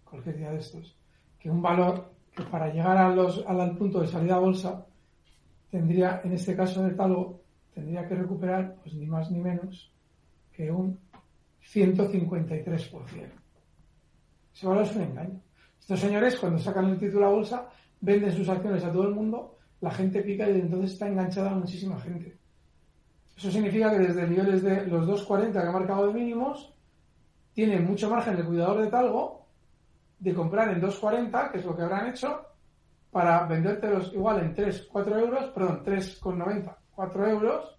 cualquier 0.03 0.37
día 0.37 0.51
de 0.51 0.59
estos, 0.59 0.95
que 1.39 1.49
un 1.49 1.61
valor 1.61 2.13
que 2.33 2.43
para 2.43 2.71
llegar 2.71 2.97
a 2.97 3.09
los, 3.13 3.43
al 3.45 3.77
punto 3.77 4.01
de 4.01 4.07
salida 4.07 4.35
a 4.35 4.39
bolsa 4.39 4.85
tendría, 5.69 6.21
en 6.23 6.33
este 6.33 6.55
caso 6.55 6.83
de 6.83 6.91
Talgo, 6.91 7.41
tendría 7.73 8.07
que 8.07 8.15
recuperar 8.15 8.75
pues 8.81 8.93
ni 8.95 9.05
más 9.07 9.31
ni 9.31 9.39
menos 9.39 9.91
que 10.53 10.71
un 10.71 10.99
153%. 11.61 13.41
Ese 14.53 14.67
valor 14.67 14.83
es 14.83 14.95
un 14.95 15.01
engaño. 15.01 15.41
Estos 15.79 15.99
señores, 15.99 16.37
cuando 16.37 16.59
sacan 16.59 16.89
el 16.89 16.99
título 16.99 17.25
a 17.25 17.29
bolsa, 17.29 17.69
venden 17.99 18.31
sus 18.31 18.47
acciones 18.49 18.83
a 18.83 18.91
todo 18.91 19.07
el 19.07 19.15
mundo 19.15 19.57
la 19.81 19.91
gente 19.91 20.21
pica 20.21 20.49
y 20.49 20.61
entonces 20.61 20.93
está 20.93 21.07
enganchada 21.07 21.51
muchísima 21.51 21.99
gente. 21.99 22.37
Eso 23.35 23.51
significa 23.51 23.91
que 23.91 23.99
desde 23.99 24.27
niveles 24.27 24.61
de 24.61 24.85
los 24.85 25.07
2.40 25.07 25.51
que 25.51 25.67
ha 25.67 25.71
marcado 25.71 26.07
de 26.07 26.13
mínimos, 26.13 26.73
tiene 27.53 27.79
mucho 27.79 28.09
margen 28.09 28.37
el 28.37 28.45
cuidador 28.45 28.81
de 28.81 28.87
talgo 28.87 29.47
de 30.19 30.33
comprar 30.33 30.69
en 30.69 30.81
2.40, 30.81 31.51
que 31.51 31.57
es 31.57 31.65
lo 31.65 31.75
que 31.75 31.81
habrán 31.81 32.09
hecho, 32.09 32.45
para 33.09 33.45
vendértelos 33.47 34.13
igual 34.13 34.41
en 34.41 34.53
3, 34.53 34.87
4 34.91 35.19
euros, 35.19 35.45
perdón, 35.49 35.83
3,90, 35.83 36.75
4 36.93 37.27
euros, 37.27 37.77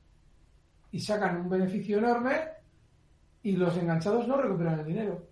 y 0.91 1.01
sacan 1.01 1.41
un 1.43 1.49
beneficio 1.49 1.99
enorme 1.99 2.33
y 3.45 3.57
los 3.57 3.77
enganchados 3.77 4.27
no 4.27 4.37
recuperan 4.37 4.81
el 4.81 4.87
dinero. 4.87 5.27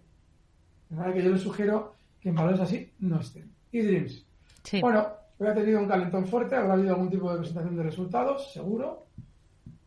De 0.89 0.97
manera 0.97 1.15
que 1.15 1.23
yo 1.25 1.31
les 1.31 1.43
sugiero 1.43 1.95
que 2.21 2.29
en 2.29 2.35
valores 2.37 2.61
así 2.61 2.93
no 3.01 3.21
estén. 3.21 3.53
Y 3.73 3.81
Dreams. 3.81 4.27
Bueno, 4.81 5.20
Hoy 5.41 5.47
ha 5.47 5.55
tenido 5.55 5.81
un 5.81 5.89
calentón 5.89 6.27
fuerte, 6.27 6.55
habrá 6.55 6.75
habido 6.75 6.91
algún 6.91 7.09
tipo 7.09 7.33
de 7.33 7.39
presentación 7.39 7.75
de 7.75 7.83
resultados, 7.83 8.53
seguro. 8.53 9.07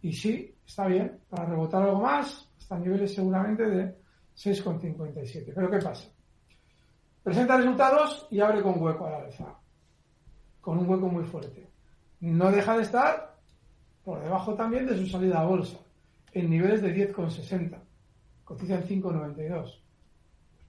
Y 0.01 0.11
sí, 0.11 0.51
está 0.65 0.87
bien, 0.87 1.19
para 1.29 1.45
rebotar 1.45 1.83
algo 1.83 2.01
más, 2.01 2.49
hasta 2.57 2.79
niveles 2.79 3.13
seguramente 3.13 3.69
de 3.69 3.95
6,57. 4.35 5.51
Pero 5.53 5.69
¿qué 5.69 5.77
pasa? 5.77 6.09
Presenta 7.21 7.57
resultados 7.57 8.27
y 8.31 8.39
abre 8.39 8.63
con 8.63 8.81
hueco 8.81 9.05
a 9.05 9.11
la 9.11 9.17
alza. 9.17 9.55
Con 10.59 10.79
un 10.79 10.89
hueco 10.89 11.07
muy 11.07 11.23
fuerte. 11.23 11.69
No 12.21 12.51
deja 12.51 12.75
de 12.75 12.81
estar 12.81 13.37
por 14.03 14.23
debajo 14.23 14.55
también 14.55 14.87
de 14.87 14.97
su 14.97 15.05
salida 15.05 15.41
a 15.41 15.45
bolsa, 15.45 15.77
en 16.31 16.49
niveles 16.49 16.81
de 16.81 17.13
10,60. 17.13 17.77
Cotiza 18.43 18.79
en 18.79 18.83
5,92. 18.85 19.79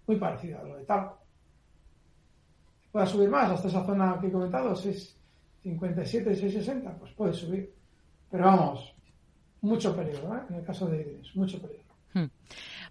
Muy 0.09 0.17
parecido 0.17 0.59
a 0.59 0.65
lo 0.65 0.77
de 0.77 0.85
Talco 0.85 1.24
pueda 2.95 3.07
subir 3.07 3.29
más 3.29 3.51
hasta 3.51 3.67
esa 3.67 3.85
zona 3.85 4.17
que 4.21 4.29
he 4.29 4.31
comentado, 4.31 4.73
6,57, 4.73 5.17
6,60, 5.65 6.97
pues 7.01 7.13
puede 7.15 7.33
subir. 7.33 7.75
Pero 8.31 8.45
vamos, 8.45 8.95
mucho 9.63 9.97
periodo, 9.97 10.33
¿eh? 10.37 10.43
en 10.49 10.55
el 10.55 10.65
caso 10.65 10.87
de 10.87 11.01
Idris, 11.01 11.35
mucho 11.35 11.61
periodo. 11.61 11.83
Hmm. 12.13 12.27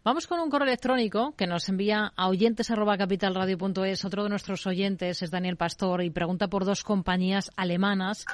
Vamos 0.03 0.27
con 0.27 0.41
un 0.41 0.49
correo 0.49 0.67
electrónico 0.67 1.33
que 1.37 1.47
nos 1.47 1.69
envía 1.69 2.11
a 2.17 2.27
oyentes.capitalradio.es. 2.27 4.03
Otro 4.03 4.23
de 4.23 4.29
nuestros 4.29 4.67
oyentes 4.67 5.21
es 5.21 5.31
Daniel 5.31 5.55
Pastor 5.55 6.03
y 6.03 6.09
pregunta 6.09 6.49
por 6.49 6.65
dos 6.65 6.83
compañías 6.83 7.49
alemanas. 7.55 8.25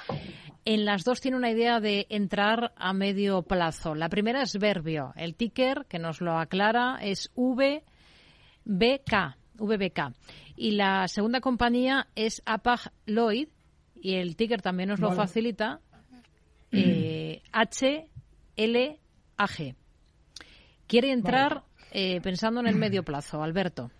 En 0.65 0.85
las 0.85 1.03
dos 1.03 1.21
tiene 1.21 1.37
una 1.37 1.51
idea 1.51 1.79
de 1.79 2.07
entrar 2.09 2.73
a 2.77 2.93
medio 2.93 3.43
plazo. 3.43 3.93
La 3.93 4.09
primera 4.09 4.41
es 4.41 4.57
Verbio. 4.57 5.13
El 5.15 5.35
ticker 5.35 5.85
que 5.87 5.99
nos 5.99 6.19
lo 6.19 6.39
aclara 6.39 6.97
es 6.99 7.31
VBK. 7.35 7.83
VBK. 9.59 10.13
Y 10.55 10.71
la 10.71 11.07
segunda 11.07 11.41
compañía 11.41 12.07
es 12.15 12.41
Apag 12.45 12.91
Lloyd 13.05 13.49
y 13.95 14.15
el 14.15 14.35
ticker 14.35 14.61
también 14.61 14.89
nos 14.89 14.99
lo 14.99 15.11
facilita. 15.11 15.79
Eh, 16.71 17.41
HLAG. 17.51 19.75
Quiere 20.87 21.11
entrar 21.11 21.63
eh, 21.91 22.21
pensando 22.21 22.59
en 22.59 22.67
el 22.67 22.75
medio 22.75 23.03
plazo, 23.03 23.41
Alberto. 23.41 23.91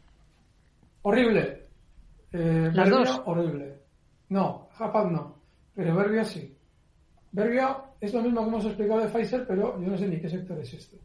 Horrible. 1.02 1.68
Eh, 2.32 2.70
Las 2.74 2.90
dos. 2.90 3.22
Horrible. 3.26 3.80
No, 4.30 4.70
Apag 4.78 5.12
no. 5.12 5.40
Pero 5.76 5.96
Verbio 5.96 6.24
sí. 6.24 6.56
Verbio 7.32 7.84
es 8.02 8.14
lo 8.14 8.22
mismo 8.22 8.42
que 8.42 8.48
hemos 8.48 8.66
explicado 8.66 9.02
de 9.02 9.08
Pfizer, 9.08 9.46
pero 9.48 9.80
yo 9.80 9.88
no 9.88 9.98
sé 9.98 10.08
ni 10.08 10.20
qué 10.20 10.30
sector 10.30 10.60
es 10.60 10.74
este. 10.74 10.98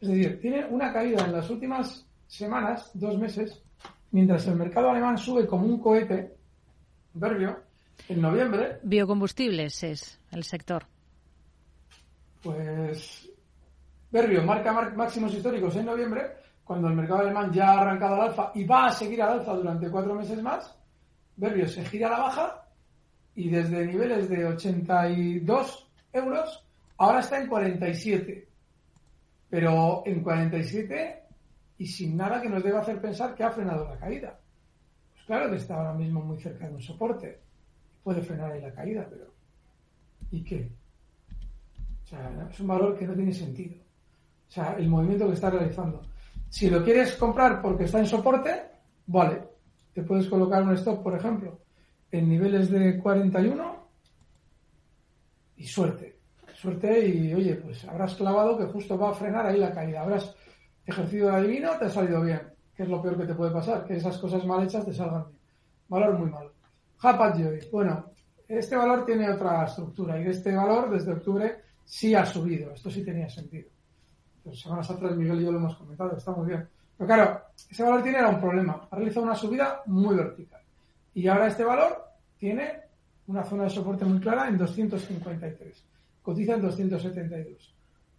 Es 0.00 0.08
decir, 0.08 0.40
tiene 0.40 0.66
una 0.66 0.92
caída 0.92 1.24
en 1.24 1.32
las 1.32 1.48
últimas 1.48 2.06
semanas, 2.26 2.90
dos 2.94 3.18
meses, 3.18 3.62
mientras 4.14 4.46
el 4.46 4.54
mercado 4.54 4.90
alemán 4.90 5.18
sube 5.18 5.44
como 5.44 5.66
un 5.66 5.80
cohete, 5.80 6.36
Verbio, 7.14 7.58
en 8.08 8.20
noviembre. 8.20 8.78
Biocombustibles 8.84 9.82
es 9.82 10.20
el 10.30 10.44
sector. 10.44 10.84
Pues 12.40 13.28
Verbio 14.12 14.44
marca 14.44 14.72
máximos 14.94 15.34
históricos 15.34 15.74
en 15.74 15.86
noviembre, 15.86 16.22
cuando 16.62 16.86
el 16.86 16.94
mercado 16.94 17.22
alemán 17.22 17.52
ya 17.52 17.72
ha 17.72 17.80
arrancado 17.80 18.14
al 18.14 18.28
alfa 18.28 18.52
y 18.54 18.64
va 18.64 18.86
a 18.86 18.92
seguir 18.92 19.20
al 19.20 19.40
alfa 19.40 19.52
durante 19.52 19.90
cuatro 19.90 20.14
meses 20.14 20.40
más. 20.40 20.78
Verbio 21.36 21.66
se 21.66 21.84
gira 21.84 22.06
a 22.06 22.10
la 22.10 22.18
baja 22.18 22.68
y 23.34 23.48
desde 23.48 23.84
niveles 23.84 24.28
de 24.28 24.44
82 24.44 25.90
euros 26.12 26.64
ahora 26.98 27.18
está 27.18 27.40
en 27.40 27.48
47. 27.48 28.48
Pero 29.50 30.04
en 30.06 30.22
47 30.22 31.23
y 31.78 31.86
sin 31.86 32.16
nada 32.16 32.40
que 32.40 32.48
nos 32.48 32.62
deba 32.62 32.80
hacer 32.80 33.00
pensar 33.00 33.34
que 33.34 33.44
ha 33.44 33.50
frenado 33.50 33.88
la 33.88 33.98
caída. 33.98 34.38
Pues 35.12 35.24
claro 35.26 35.50
que 35.50 35.56
está 35.56 35.76
ahora 35.76 35.94
mismo 35.94 36.20
muy 36.20 36.38
cerca 36.38 36.68
de 36.68 36.74
un 36.74 36.82
soporte. 36.82 37.40
Puede 38.02 38.22
frenar 38.22 38.52
ahí 38.52 38.60
la 38.60 38.72
caída, 38.72 39.06
pero 39.08 39.26
¿y 40.30 40.44
qué? 40.44 40.70
O 42.04 42.06
sea, 42.06 42.48
es 42.50 42.60
un 42.60 42.66
valor 42.66 42.96
que 42.98 43.06
no 43.06 43.14
tiene 43.14 43.32
sentido. 43.32 43.76
O 44.48 44.52
sea, 44.52 44.74
el 44.74 44.88
movimiento 44.88 45.26
que 45.26 45.34
está 45.34 45.50
realizando. 45.50 46.02
Si 46.48 46.70
lo 46.70 46.84
quieres 46.84 47.16
comprar 47.16 47.60
porque 47.60 47.84
está 47.84 47.98
en 47.98 48.06
soporte, 48.06 48.50
vale. 49.06 49.42
Te 49.92 50.02
puedes 50.02 50.28
colocar 50.28 50.62
un 50.62 50.74
stop, 50.74 51.02
por 51.02 51.14
ejemplo, 51.14 51.60
en 52.10 52.28
niveles 52.28 52.70
de 52.70 52.98
41 52.98 53.88
y 55.56 55.66
suerte. 55.66 56.18
Suerte 56.52 57.08
y, 57.08 57.34
oye, 57.34 57.54
pues 57.56 57.84
habrás 57.84 58.14
clavado 58.14 58.56
que 58.56 58.66
justo 58.66 58.98
va 58.98 59.10
a 59.10 59.14
frenar 59.14 59.46
ahí 59.46 59.58
la 59.58 59.72
caída. 59.72 60.02
Habrás 60.02 60.33
ejercido 60.86 61.30
de 61.30 61.36
adivino, 61.36 61.78
te 61.78 61.86
ha 61.86 61.90
salido 61.90 62.22
bien. 62.22 62.40
Que 62.76 62.82
es 62.82 62.88
lo 62.88 63.00
peor 63.00 63.16
que 63.16 63.26
te 63.26 63.34
puede 63.34 63.52
pasar, 63.52 63.84
que 63.84 63.96
esas 63.96 64.18
cosas 64.18 64.44
mal 64.44 64.64
hechas 64.64 64.84
te 64.84 64.92
salgan 64.92 65.26
bien. 65.26 65.38
Valor 65.88 66.18
muy 66.18 66.30
malo. 66.30 66.52
Joy. 67.00 67.60
Bueno, 67.70 68.06
este 68.48 68.76
valor 68.76 69.04
tiene 69.04 69.30
otra 69.30 69.64
estructura 69.64 70.20
y 70.20 70.26
este 70.26 70.54
valor 70.54 70.90
desde 70.90 71.12
octubre 71.12 71.56
sí 71.84 72.14
ha 72.14 72.24
subido. 72.24 72.72
Esto 72.72 72.90
sí 72.90 73.04
tenía 73.04 73.28
sentido. 73.28 73.68
Dos 74.44 74.60
semanas 74.60 74.90
atrás 74.90 75.16
Miguel 75.16 75.40
y 75.40 75.44
yo 75.44 75.52
lo 75.52 75.58
hemos 75.58 75.76
comentado, 75.76 76.16
está 76.16 76.32
muy 76.32 76.48
bien. 76.48 76.66
Pero 76.96 77.06
claro, 77.06 77.40
ese 77.70 77.82
valor 77.82 78.02
tiene 78.02 78.24
un 78.24 78.40
problema. 78.40 78.88
Ha 78.90 78.96
realizado 78.96 79.26
una 79.26 79.34
subida 79.34 79.82
muy 79.86 80.16
vertical. 80.16 80.60
Y 81.14 81.26
ahora 81.28 81.48
este 81.48 81.64
valor 81.64 82.04
tiene 82.38 82.80
una 83.26 83.42
zona 83.44 83.64
de 83.64 83.70
soporte 83.70 84.04
muy 84.04 84.20
clara 84.20 84.48
en 84.48 84.58
253. 84.58 85.84
Cotiza 86.22 86.54
en 86.54 86.62
272. 86.62 87.74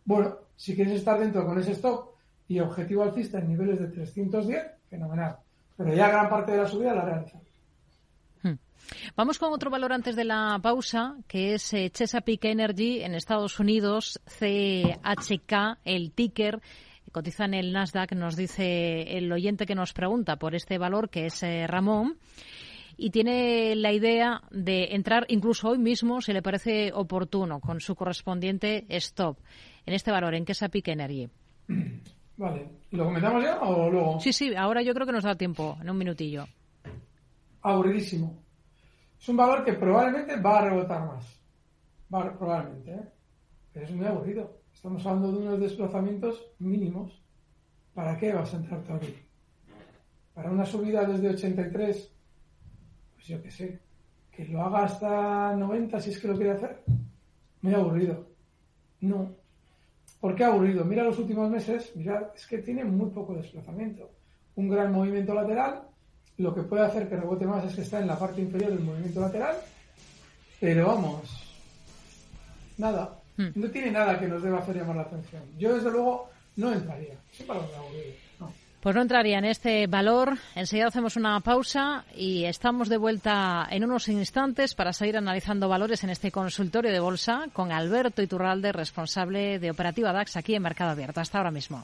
Bueno, 0.06 0.38
si 0.56 0.76
quieres 0.76 0.96
estar 0.96 1.20
dentro 1.20 1.46
con 1.46 1.60
ese 1.60 1.72
stop 1.72 2.15
y 2.48 2.60
objetivo 2.60 3.04
alcista 3.04 3.40
en 3.40 3.50
niveles 3.50 3.80
de 3.80 3.88
310, 3.88 4.64
fenomenal. 4.90 5.38
Pero 5.78 5.94
ya 5.94 6.10
gran 6.10 6.30
parte 6.30 6.52
de 6.52 6.60
la 6.60 6.68
subida 6.68 6.94
la 6.94 7.02
ha 7.02 7.06
realizado. 7.06 7.44
Hmm. 8.44 8.58
Vamos 9.16 9.40
con 9.40 9.52
otro 9.52 9.70
valor 9.70 9.92
antes 9.92 10.16
de 10.16 10.24
la 10.24 10.60
pausa, 10.62 11.18
que 11.28 11.54
es 11.56 11.74
eh, 11.74 11.90
Chesapeake 11.90 12.46
Energy 12.46 13.02
en 13.02 13.16
Estados 13.16 13.60
Unidos, 13.60 14.22
CHK, 14.26 15.80
el 15.84 16.12
ticker 16.12 16.62
cotiza 17.16 17.46
en 17.46 17.54
el 17.54 17.72
Nasdaq, 17.72 18.12
nos 18.12 18.36
dice 18.36 19.18
el 19.18 19.32
oyente 19.32 19.66
que 19.66 19.74
nos 19.74 19.94
pregunta 19.94 20.36
por 20.36 20.54
este 20.54 20.78
valor, 20.78 21.10
que 21.10 21.28
es 21.28 21.44
eh, 21.44 21.66
Ramón, 21.66 22.18
y 22.98 23.10
tiene 23.10 23.74
la 23.78 23.94
idea 23.94 24.42
de 24.52 24.96
entrar 24.96 25.26
incluso 25.30 25.70
hoy 25.70 25.78
mismo, 25.78 26.20
si 26.20 26.34
le 26.34 26.42
parece 26.42 26.92
oportuno, 26.94 27.62
con 27.62 27.80
su 27.80 27.96
correspondiente 27.96 28.86
stop 28.90 29.38
en 29.86 29.94
este 29.94 30.12
valor, 30.12 30.36
en 30.36 30.44
Chesapeake 30.44 30.90
Energy. 30.90 31.30
Vale, 32.38 32.70
¿lo 32.92 33.06
comentamos 33.06 33.44
ya 33.44 33.60
o 33.62 33.90
luego? 33.90 34.20
Sí, 34.20 34.34
sí, 34.34 34.54
ahora 34.56 34.82
yo 34.82 34.94
creo 34.94 35.06
que 35.06 35.14
nos 35.14 35.24
da 35.24 35.36
tiempo, 35.36 35.78
en 35.82 35.90
un 35.90 35.98
minutillo. 35.98 36.46
Aburridísimo. 37.62 38.44
Es 39.20 39.30
un 39.30 39.38
valor 39.38 39.64
que 39.64 39.74
probablemente 39.74 40.40
va 40.40 40.60
a 40.60 40.70
rebotar 40.70 41.06
más. 41.06 41.40
Va, 42.14 42.38
probablemente, 42.38 42.92
¿eh? 42.92 43.10
Pero 43.74 43.86
es 43.86 43.92
muy 43.92 44.06
aburrido. 44.06 44.62
Estamos 44.74 45.06
hablando 45.06 45.32
de 45.32 45.48
unos 45.48 45.60
desplazamientos 45.60 46.46
mínimos. 46.60 47.22
¿Para 47.94 48.18
qué 48.18 48.34
vas 48.34 48.54
a 48.54 48.58
entrar 48.58 48.84
tú 48.84 48.94
aquí? 48.94 49.16
¿Para 50.34 50.52
una 50.52 50.66
subida 50.66 51.06
desde 51.06 51.30
83? 51.30 52.14
Pues 53.16 53.28
yo 53.28 53.42
qué 53.42 53.50
sé. 53.50 53.80
Que 54.30 54.46
lo 54.46 54.62
haga 54.62 54.84
hasta 54.84 55.56
90 55.56 56.00
si 56.02 56.10
es 56.12 56.20
que 56.20 56.28
lo 56.28 56.36
quiere 56.36 56.52
hacer. 56.52 56.84
Muy 57.62 57.74
aburrido. 57.74 58.28
No, 59.00 59.34
¿Por 60.26 60.34
qué 60.34 60.44
aburrido? 60.44 60.84
Mira 60.84 61.04
los 61.04 61.20
últimos 61.20 61.52
meses, 61.52 61.92
mira, 61.94 62.32
es 62.36 62.48
que 62.48 62.58
tiene 62.58 62.84
muy 62.84 63.12
poco 63.12 63.36
desplazamiento. 63.36 64.10
Un 64.56 64.68
gran 64.70 64.92
movimiento 64.92 65.36
lateral, 65.36 65.84
lo 66.40 66.56
que 66.56 66.64
puede 66.64 66.84
hacer 66.84 67.08
que 67.08 67.16
rebote 67.16 67.46
más 67.46 67.64
es 67.64 67.76
que 67.76 67.82
está 67.82 68.00
en 68.00 68.08
la 68.08 68.18
parte 68.18 68.42
inferior 68.42 68.72
del 68.72 68.80
movimiento 68.80 69.22
lateral, 69.22 69.56
pero 70.60 70.88
vamos, 70.88 71.30
nada. 72.80 73.20
Hmm. 73.38 73.50
No 73.54 73.70
tiene 73.70 73.92
nada 73.92 74.20
que 74.20 74.28
nos 74.28 74.42
deba 74.42 74.58
hacer 74.58 74.78
llamar 74.78 74.96
la 74.96 75.02
atención. 75.04 75.44
Yo, 75.60 75.76
desde 75.76 75.92
luego, 75.92 76.28
no 76.56 76.74
entraría. 76.74 77.20
Sí, 77.32 77.44
para 77.44 77.60
aburrido. 77.60 78.52
Pues 78.86 78.96
no 78.96 79.02
entraría 79.02 79.40
en 79.40 79.46
este 79.46 79.88
valor. 79.88 80.38
Enseguida 80.54 80.90
hacemos 80.90 81.16
una 81.16 81.40
pausa 81.40 82.06
y 82.16 82.44
estamos 82.44 82.88
de 82.88 82.98
vuelta 82.98 83.68
en 83.72 83.84
unos 83.84 84.08
instantes 84.10 84.76
para 84.76 84.94
seguir 84.94 85.18
analizando 85.18 85.68
valores 85.68 86.04
en 86.04 86.12
este 86.12 86.32
consultorio 86.32 86.92
de 86.92 87.00
bolsa 87.00 87.46
con 87.52 87.72
Alberto 87.72 88.22
Iturralde, 88.22 88.72
responsable 88.72 89.58
de 89.58 89.72
Operativa 89.72 90.14
DAX 90.14 90.38
aquí 90.38 90.54
en 90.54 90.62
Mercado 90.62 90.92
Abierto. 90.92 91.20
Hasta 91.20 91.40
ahora 91.40 91.50
mismo. 91.50 91.84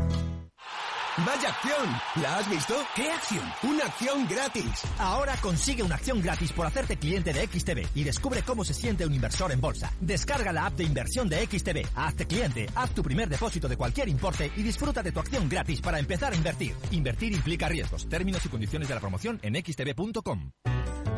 ¡Vaya 1.17 1.49
acción! 1.49 2.01
¿La 2.21 2.37
has 2.37 2.49
visto? 2.49 2.73
¿Qué 2.95 3.11
acción? 3.11 3.43
¡Una 3.63 3.83
acción 3.83 4.25
gratis! 4.29 4.81
Ahora 4.97 5.35
consigue 5.41 5.83
una 5.83 5.95
acción 5.95 6.21
gratis 6.21 6.53
por 6.53 6.65
hacerte 6.65 6.95
cliente 6.95 7.33
de 7.33 7.47
XTB 7.47 7.85
y 7.95 8.05
descubre 8.05 8.43
cómo 8.43 8.63
se 8.63 8.73
siente 8.73 9.05
un 9.05 9.13
inversor 9.13 9.51
en 9.51 9.59
bolsa. 9.59 9.91
Descarga 9.99 10.53
la 10.53 10.67
app 10.67 10.77
de 10.77 10.85
inversión 10.85 11.27
de 11.27 11.45
XTB, 11.45 11.85
hazte 11.95 12.25
cliente, 12.25 12.67
haz 12.75 12.91
tu 12.91 13.03
primer 13.03 13.27
depósito 13.27 13.67
de 13.67 13.75
cualquier 13.75 14.07
importe 14.07 14.53
y 14.55 14.63
disfruta 14.63 15.03
de 15.03 15.11
tu 15.11 15.19
acción 15.19 15.49
gratis 15.49 15.81
para 15.81 15.99
empezar 15.99 16.31
a 16.31 16.35
invertir. 16.37 16.77
Invertir 16.91 17.33
implica 17.33 17.67
riesgos. 17.67 18.07
Términos 18.07 18.45
y 18.45 18.49
condiciones 18.49 18.87
de 18.87 18.95
la 18.95 19.01
promoción 19.01 19.37
en 19.43 19.55
xtb.com. 19.55 20.51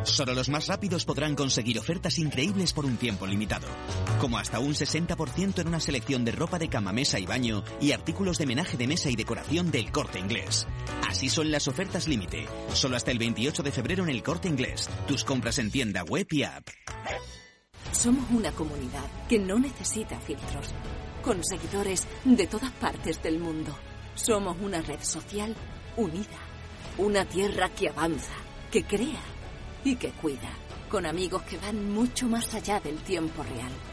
Solo 0.06 0.34
los 0.34 0.50
más 0.50 0.68
rápidos 0.68 1.06
podrán 1.06 1.34
conseguir 1.34 1.80
ofertas 1.80 2.20
increíbles 2.20 2.74
por 2.74 2.86
un 2.86 2.98
tiempo 2.98 3.26
limitado, 3.26 3.68
como 4.20 4.38
hasta 4.38 4.60
un 4.60 4.74
60% 4.74 5.60
en 5.60 5.68
una 5.68 5.80
selección 5.80 6.26
de 6.26 6.34
ropa 6.34 6.60
de 6.60 6.68
cama, 6.68 6.92
mesa 6.92 7.20
y 7.20 7.26
baño 7.26 7.64
y 7.80 7.94
artículos 7.94 8.38
de 8.38 8.46
menaje 8.46 8.76
de 8.76 8.88
mesa 8.88 9.10
y 9.10 9.16
decoración 9.16 9.72
del 9.84 9.92
corte 9.92 10.20
inglés. 10.20 10.66
Así 11.08 11.30
son 11.30 11.52
las 11.52 11.68
ofertas 11.68 12.08
límite, 12.08 12.48
solo 12.74 12.96
hasta 12.96 13.12
el 13.12 13.20
28 13.20 13.64
de 13.64 13.72
febrero 13.72 14.04
en 14.04 14.10
el 14.10 14.24
corte 14.24 14.48
inglés. 14.48 14.90
Tus 15.08 15.24
compras 15.24 15.60
en 15.60 15.72
tienda 15.72 16.04
web 16.04 16.26
y 16.32 16.44
app. 16.44 16.68
Somos 17.92 18.26
una 18.32 18.52
comunidad 18.52 19.06
que 19.28 19.40
no 19.40 19.60
necesita 19.60 20.20
filtros, 20.22 20.74
con 21.22 21.44
seguidores 21.44 22.08
de 22.24 22.48
todas 22.48 22.72
partes 22.72 23.22
del 23.22 23.40
mundo. 23.40 23.76
Somos 24.16 24.58
una 24.62 24.82
red 24.82 25.02
social 25.02 25.54
unida, 25.98 26.40
una 26.98 27.26
tierra 27.26 27.70
que 27.70 27.90
avanza, 27.90 28.34
que 28.72 28.84
crea 28.84 29.22
y 29.84 29.96
que 29.98 30.10
cuida, 30.12 30.50
con 30.90 31.06
amigos 31.06 31.44
que 31.44 31.58
van 31.58 31.92
mucho 31.92 32.28
más 32.28 32.54
allá 32.54 32.80
del 32.80 32.98
tiempo 33.00 33.44
real. 33.44 33.93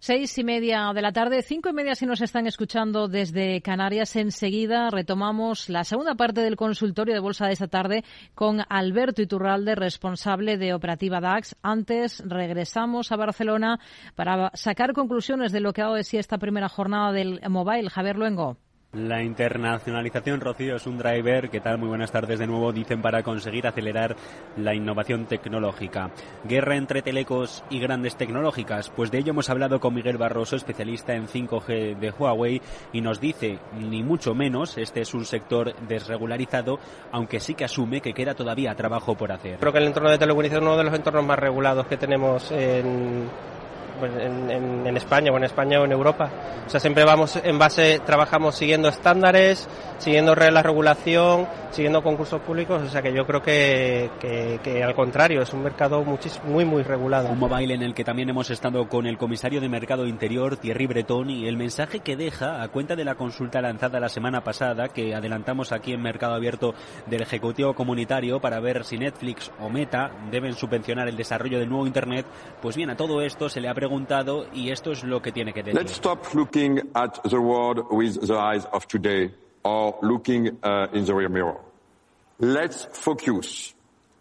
Seis 0.00 0.38
y 0.38 0.44
media 0.44 0.92
de 0.94 1.02
la 1.02 1.10
tarde, 1.10 1.42
cinco 1.42 1.70
y 1.70 1.72
media 1.72 1.96
si 1.96 2.06
nos 2.06 2.20
están 2.20 2.46
escuchando 2.46 3.08
desde 3.08 3.60
Canarias. 3.62 4.14
Enseguida 4.14 4.90
retomamos 4.90 5.68
la 5.68 5.82
segunda 5.82 6.14
parte 6.14 6.40
del 6.40 6.54
consultorio 6.54 7.14
de 7.14 7.20
bolsa 7.20 7.46
de 7.46 7.54
esta 7.54 7.66
tarde 7.66 8.04
con 8.36 8.60
Alberto 8.68 9.22
Iturralde, 9.22 9.74
responsable 9.74 10.56
de 10.56 10.72
Operativa 10.72 11.20
DAX. 11.20 11.56
Antes 11.62 12.22
regresamos 12.24 13.10
a 13.10 13.16
Barcelona 13.16 13.80
para 14.14 14.52
sacar 14.54 14.92
conclusiones 14.92 15.50
de 15.50 15.60
lo 15.60 15.72
que 15.72 15.82
ha 15.82 16.02
sí 16.04 16.16
esta 16.16 16.38
primera 16.38 16.68
jornada 16.68 17.10
del 17.10 17.40
Mobile. 17.48 17.90
Javier 17.90 18.16
Luengo. 18.16 18.67
La 18.94 19.22
internacionalización, 19.22 20.40
Rocío, 20.40 20.76
es 20.76 20.86
un 20.86 20.96
driver, 20.96 21.50
¿qué 21.50 21.60
tal? 21.60 21.76
Muy 21.76 21.88
buenas 21.88 22.10
tardes 22.10 22.38
de 22.38 22.46
nuevo, 22.46 22.72
dicen, 22.72 23.02
para 23.02 23.22
conseguir 23.22 23.66
acelerar 23.66 24.16
la 24.56 24.74
innovación 24.74 25.26
tecnológica. 25.26 26.10
Guerra 26.44 26.74
entre 26.74 27.02
telecos 27.02 27.62
y 27.68 27.80
grandes 27.80 28.16
tecnológicas, 28.16 28.88
pues 28.88 29.10
de 29.10 29.18
ello 29.18 29.32
hemos 29.32 29.50
hablado 29.50 29.78
con 29.78 29.92
Miguel 29.92 30.16
Barroso, 30.16 30.56
especialista 30.56 31.12
en 31.14 31.28
5G 31.28 31.98
de 31.98 32.10
Huawei, 32.18 32.62
y 32.94 33.02
nos 33.02 33.20
dice, 33.20 33.58
ni 33.78 34.02
mucho 34.02 34.34
menos, 34.34 34.78
este 34.78 35.02
es 35.02 35.12
un 35.12 35.26
sector 35.26 35.76
desregularizado, 35.86 36.78
aunque 37.12 37.40
sí 37.40 37.54
que 37.54 37.66
asume 37.66 38.00
que 38.00 38.14
queda 38.14 38.34
todavía 38.34 38.74
trabajo 38.74 39.14
por 39.14 39.32
hacer. 39.32 39.58
Creo 39.58 39.72
que 39.72 39.80
el 39.80 39.88
entorno 39.88 40.08
de 40.08 40.16
telecomunicación 40.16 40.62
es 40.62 40.66
uno 40.66 40.78
de 40.78 40.84
los 40.84 40.94
entornos 40.94 41.26
más 41.26 41.38
regulados 41.38 41.86
que 41.88 41.98
tenemos 41.98 42.50
en 42.52 43.28
pues, 43.98 44.12
en, 44.16 44.96
España 44.96 45.30
o 45.32 45.36
en 45.36 45.44
España 45.44 45.80
o 45.80 45.84
en 45.84 45.92
Europa. 45.92 46.30
O 46.66 46.70
sea, 46.70 46.80
siempre 46.80 47.04
vamos 47.04 47.38
en 47.42 47.58
base, 47.58 48.00
trabajamos 48.04 48.56
siguiendo 48.56 48.88
estándares, 48.88 49.68
siguiendo 49.98 50.34
de 50.34 50.62
regulación, 50.62 51.46
siguiendo 51.70 52.02
concursos 52.02 52.40
públicos, 52.40 52.82
o 52.82 52.88
sea 52.88 53.02
que 53.02 53.12
yo 53.12 53.26
creo 53.26 53.42
que, 53.42 54.10
que, 54.20 54.82
al 54.82 54.94
contrario, 54.94 55.42
es 55.42 55.52
un 55.52 55.62
mercado 55.62 56.04
muy, 56.44 56.64
muy 56.64 56.82
regulado. 56.82 57.28
Un 57.28 57.38
mobile 57.38 57.74
en 57.74 57.82
el 57.82 57.94
que 57.94 58.04
también 58.04 58.28
hemos 58.30 58.50
estado 58.50 58.88
con 58.88 59.06
el 59.06 59.18
comisario 59.18 59.60
de 59.60 59.68
Mercado 59.68 60.06
Interior, 60.06 60.56
Thierry 60.56 60.86
Breton, 60.86 61.30
y 61.30 61.46
el 61.46 61.56
mensaje 61.56 62.00
que 62.00 62.16
deja 62.16 62.62
a 62.62 62.68
cuenta 62.68 62.96
de 62.96 63.04
la 63.04 63.14
consulta 63.14 63.60
lanzada 63.60 64.00
la 64.00 64.08
semana 64.08 64.42
pasada, 64.42 64.88
que 64.88 65.14
adelantamos 65.14 65.72
aquí 65.72 65.92
en 65.92 66.02
Mercado 66.02 66.34
Abierto 66.34 66.74
del 67.06 67.22
Ejecutivo 67.22 67.74
Comunitario 67.74 68.40
para 68.40 68.60
ver 68.60 68.84
si 68.84 68.98
Netflix 68.98 69.50
o 69.60 69.68
Meta 69.68 70.10
deben 70.30 70.54
subvencionar 70.54 71.08
el 71.08 71.16
desarrollo 71.16 71.58
del 71.58 71.68
nuevo 71.68 71.86
Internet, 71.86 72.26
pues 72.62 72.76
bien, 72.76 72.90
a 72.90 72.96
todo 72.96 73.22
esto 73.22 73.48
se 73.48 73.60
le 73.60 73.68
ha 73.68 73.74
preguntado 73.74 73.87
y 74.54 74.70
esto 74.70 74.92
es 74.92 75.04
lo 75.04 75.20
que 75.20 75.32
tiene 75.32 75.52
que 75.52 75.62
decir. 75.62 75.78
Let's 75.78 75.92
stop 75.92 76.34
looking 76.34 76.80
at 76.94 77.22
the 77.28 77.38
world 77.40 77.86
with 77.90 78.26
the 78.26 78.36
eyes 78.36 78.66
of 78.72 78.86
today 78.86 79.32
or 79.64 79.98
looking 80.02 80.58
uh, 80.62 80.88
in 80.92 81.04
the 81.04 81.14
rear 81.14 81.28
mirror. 81.28 81.58
Let's 82.40 82.86
focus 82.92 83.74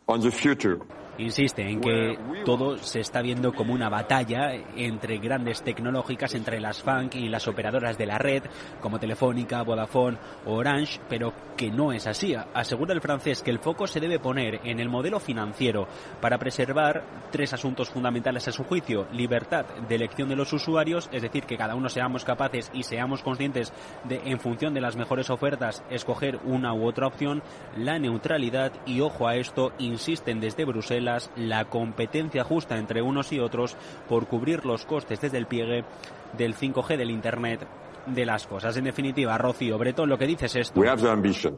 on 0.08 0.22
the 0.22 0.32
future 0.32 0.80
insiste 1.18 1.62
en 1.62 1.82
que 1.82 2.18
todo 2.46 2.78
se 2.78 3.00
está 3.00 3.22
viendo 3.22 3.54
como 3.54 3.74
una 3.74 3.90
batalla 3.90 4.54
entre 4.76 5.18
grandes 5.18 5.62
tecnológicas, 5.62 6.36
entre 6.36 6.60
las 6.60 6.82
FANC 6.84 7.16
y 7.16 7.30
las 7.30 7.48
operadoras 7.48 7.98
de 7.98 8.06
la 8.06 8.18
red, 8.18 8.44
como 8.82 9.00
Telefónica, 9.00 9.64
Vodafone 9.64 10.18
o 10.46 10.54
Orange, 10.54 11.00
pero 11.10 11.34
que 11.56 11.72
no 11.72 11.92
es 11.92 12.08
así. 12.08 12.36
Asegura 12.54 12.94
el 12.94 13.02
francés 13.02 13.42
que 13.42 13.52
el 13.52 13.60
foco 13.60 13.88
se 13.88 14.00
debe 14.00 14.20
poner 14.20 14.62
en 14.64 14.80
el 14.80 14.90
modelo 14.90 15.20
financiero 15.20 15.88
para 16.22 16.38
preservar 16.38 17.04
tres 17.32 17.54
asuntos 17.54 17.90
fundamentales 17.90 18.48
a 18.48 18.52
su 18.52 18.64
juicio. 18.64 19.08
Libertad 19.12 19.66
de 19.88 19.96
elección 19.96 20.30
de 20.30 20.36
los 20.36 20.54
usuarios, 20.54 21.10
es 21.12 21.22
decir, 21.22 21.46
que 21.46 21.58
cada 21.58 21.76
uno 21.76 21.90
seamos 21.90 22.24
capaces 22.24 22.70
y 22.74 22.84
seamos 22.84 23.24
conscientes 23.24 23.74
de, 24.04 24.22
en 24.26 24.40
función 24.40 24.74
de 24.74 24.82
las 24.82 24.96
mejores 24.96 25.30
ofertas, 25.30 25.84
escoger 25.90 26.40
una 26.46 26.74
u 26.74 26.86
otra 26.86 27.08
opción, 27.08 27.42
la 27.76 27.98
neutralidad 27.98 28.72
y, 28.86 29.02
ojo 29.02 29.28
a 29.28 29.36
esto, 29.36 29.72
insisten 29.80 30.40
desde 30.40 30.66
Bruselas 30.66 31.07
la 31.36 31.66
competencia 31.66 32.44
justa 32.44 32.78
entre 32.78 33.02
unos 33.02 33.32
y 33.32 33.40
otros 33.40 33.76
por 34.08 34.28
cubrir 34.28 34.66
los 34.66 34.86
costes 34.86 35.22
desde 35.22 35.38
el 35.38 35.48
pliegue 35.48 35.86
del 36.38 36.56
5G 36.56 36.98
del 36.98 37.12
Internet 37.12 37.68
de 38.06 38.26
las 38.26 38.48
cosas. 38.48 38.76
En 38.78 38.86
definitiva, 38.86 39.38
Rocío 39.38 39.78
Bretón, 39.78 40.10
lo 40.10 40.18
que 40.18 40.28
dices 40.28 40.56
es 40.56 40.68
esto. 40.68 40.80
We 40.80 40.90
have 40.90 41.02
the 41.02 41.10
ambition. 41.10 41.58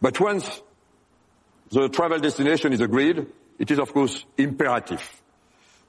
But 0.00 0.20
once 0.20 0.62
the 1.70 1.88
travel 1.88 2.20
destination 2.20 2.72
is 2.72 2.80
agreed, 2.80 3.26
it 3.58 3.70
is 3.70 3.78
of 3.78 3.92
course 3.92 4.26
imperative 4.36 5.02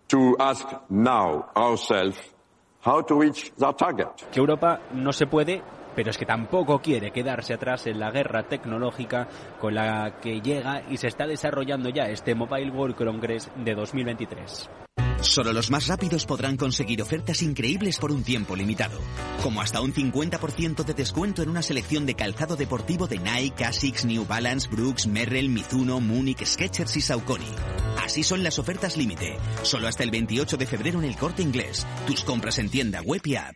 to 0.08 0.36
ask 0.40 0.66
now 0.90 1.50
ourselves 1.56 2.18
how 2.82 3.02
to 3.02 3.20
reach 3.20 3.52
that 3.58 3.78
target. 3.78 4.08
Que 4.32 4.40
Europa 4.40 4.80
no 4.94 5.12
se 5.12 5.28
puede 5.28 5.62
pero 5.98 6.12
es 6.12 6.18
que 6.20 6.28
tampoco 6.28 6.80
quiere 6.80 7.10
quedarse 7.10 7.56
atrás 7.56 7.88
en 7.88 8.00
la 8.00 8.12
guerra 8.12 8.44
tecnológica 8.44 9.28
con 9.60 9.74
la 9.74 10.20
que 10.22 10.42
llega 10.42 10.84
y 10.88 10.98
se 10.98 11.08
está 11.08 11.26
desarrollando 11.26 11.90
ya 11.90 12.04
este 12.04 12.36
Mobile 12.36 12.70
World 12.70 12.96
Congress 12.96 13.50
de 13.56 13.74
2023. 13.74 14.70
Solo 15.22 15.54
los 15.54 15.72
más 15.72 15.88
rápidos 15.88 16.28
podrán 16.28 16.56
conseguir 16.56 17.02
ofertas 17.02 17.42
increíbles 17.42 17.98
por 17.98 18.12
un 18.12 18.22
tiempo 18.22 18.56
limitado, 18.56 19.00
como 19.42 19.60
hasta 19.60 19.82
un 19.82 19.92
50% 19.92 20.86
de 20.86 20.94
descuento 20.94 21.42
en 21.42 21.50
una 21.50 21.64
selección 21.64 22.06
de 22.06 22.14
calzado 22.14 22.56
deportivo 22.56 23.08
de 23.08 23.18
Nike, 23.18 23.66
Asics, 23.66 24.06
New 24.06 24.28
Balance, 24.28 24.70
Brooks, 24.70 25.08
Merrell, 25.08 25.50
Mizuno, 25.50 26.00
Munich, 26.00 26.46
Skechers 26.46 26.96
y 26.96 27.02
Saucony. 27.02 27.50
Así 28.04 28.22
son 28.22 28.44
las 28.44 28.60
ofertas 28.60 28.98
límite, 28.98 29.36
solo 29.64 29.88
hasta 29.88 30.04
el 30.04 30.12
28 30.12 30.58
de 30.58 30.68
febrero 30.68 31.00
en 31.00 31.06
el 31.06 31.18
Corte 31.18 31.42
Inglés. 31.42 31.88
Tus 32.06 32.24
compras 32.24 32.60
en 32.60 32.70
tienda 32.70 33.02
web 33.02 33.22
y 33.26 33.36
app. 33.36 33.56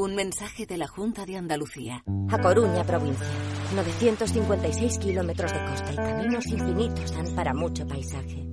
Un 0.00 0.14
mensaje 0.14 0.64
de 0.64 0.78
la 0.78 0.88
Junta 0.88 1.26
de 1.26 1.36
Andalucía. 1.36 2.02
A 2.30 2.38
Coruña, 2.38 2.84
provincia. 2.84 3.26
956 3.74 4.96
kilómetros 4.96 5.52
de 5.52 5.58
costa 5.58 5.92
y 5.92 5.96
caminos 5.96 6.46
infinitos 6.46 7.12
dan 7.12 7.34
para 7.34 7.52
mucho 7.52 7.86
paisaje. 7.86 8.46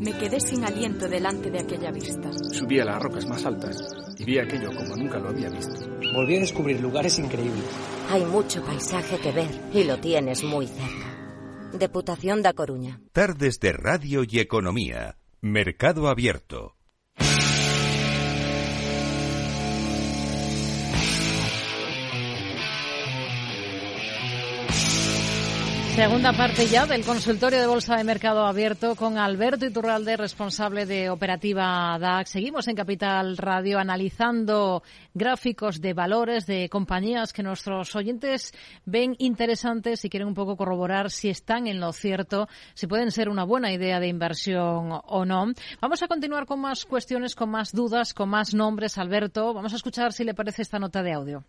Me 0.00 0.16
quedé 0.16 0.40
sin 0.40 0.64
aliento 0.64 1.06
delante 1.06 1.50
de 1.50 1.60
aquella 1.60 1.90
vista. 1.90 2.32
Subí 2.32 2.80
a 2.80 2.86
las 2.86 3.02
rocas 3.02 3.26
más 3.26 3.44
altas 3.44 3.76
y 4.16 4.24
vi 4.24 4.38
aquello 4.38 4.70
como 4.74 4.96
nunca 4.96 5.18
lo 5.18 5.28
había 5.28 5.50
visto. 5.50 5.86
Volví 6.14 6.38
a 6.38 6.40
descubrir 6.40 6.80
lugares 6.80 7.18
increíbles. 7.18 7.66
Hay 8.08 8.24
mucho 8.24 8.64
paisaje 8.64 9.18
que 9.18 9.32
ver 9.32 9.50
y 9.74 9.84
lo 9.84 9.98
tienes 9.98 10.42
muy 10.42 10.66
cerca. 10.66 11.70
Deputación 11.74 12.40
da 12.40 12.54
Coruña. 12.54 12.98
Tardes 13.12 13.60
de 13.60 13.74
Radio 13.74 14.24
y 14.26 14.38
Economía. 14.38 15.18
Mercado 15.42 16.08
Abierto. 16.08 16.76
Segunda 25.94 26.32
parte 26.32 26.66
ya 26.66 26.86
del 26.86 27.04
consultorio 27.04 27.60
de 27.60 27.68
Bolsa 27.68 27.94
de 27.94 28.02
Mercado 28.02 28.44
Abierto 28.44 28.96
con 28.96 29.16
Alberto 29.16 29.64
Iturralde, 29.64 30.16
responsable 30.16 30.86
de 30.86 31.08
operativa 31.08 31.96
DAX. 32.00 32.30
Seguimos 32.30 32.66
en 32.66 32.74
Capital 32.74 33.36
Radio 33.36 33.78
analizando 33.78 34.82
gráficos 35.14 35.80
de 35.80 35.94
valores 35.94 36.46
de 36.46 36.68
compañías 36.68 37.32
que 37.32 37.44
nuestros 37.44 37.94
oyentes 37.94 38.52
ven 38.84 39.14
interesantes 39.18 40.04
y 40.04 40.10
quieren 40.10 40.26
un 40.26 40.34
poco 40.34 40.56
corroborar 40.56 41.12
si 41.12 41.28
están 41.28 41.68
en 41.68 41.78
lo 41.78 41.92
cierto, 41.92 42.48
si 42.74 42.88
pueden 42.88 43.12
ser 43.12 43.28
una 43.28 43.44
buena 43.44 43.72
idea 43.72 44.00
de 44.00 44.08
inversión 44.08 44.88
o 44.90 45.24
no. 45.24 45.52
Vamos 45.80 46.02
a 46.02 46.08
continuar 46.08 46.46
con 46.46 46.60
más 46.60 46.86
cuestiones, 46.86 47.36
con 47.36 47.50
más 47.50 47.70
dudas, 47.70 48.14
con 48.14 48.28
más 48.28 48.52
nombres. 48.52 48.98
Alberto, 48.98 49.54
vamos 49.54 49.72
a 49.72 49.76
escuchar 49.76 50.12
si 50.12 50.24
le 50.24 50.34
parece 50.34 50.62
esta 50.62 50.80
nota 50.80 51.04
de 51.04 51.12
audio. 51.12 51.44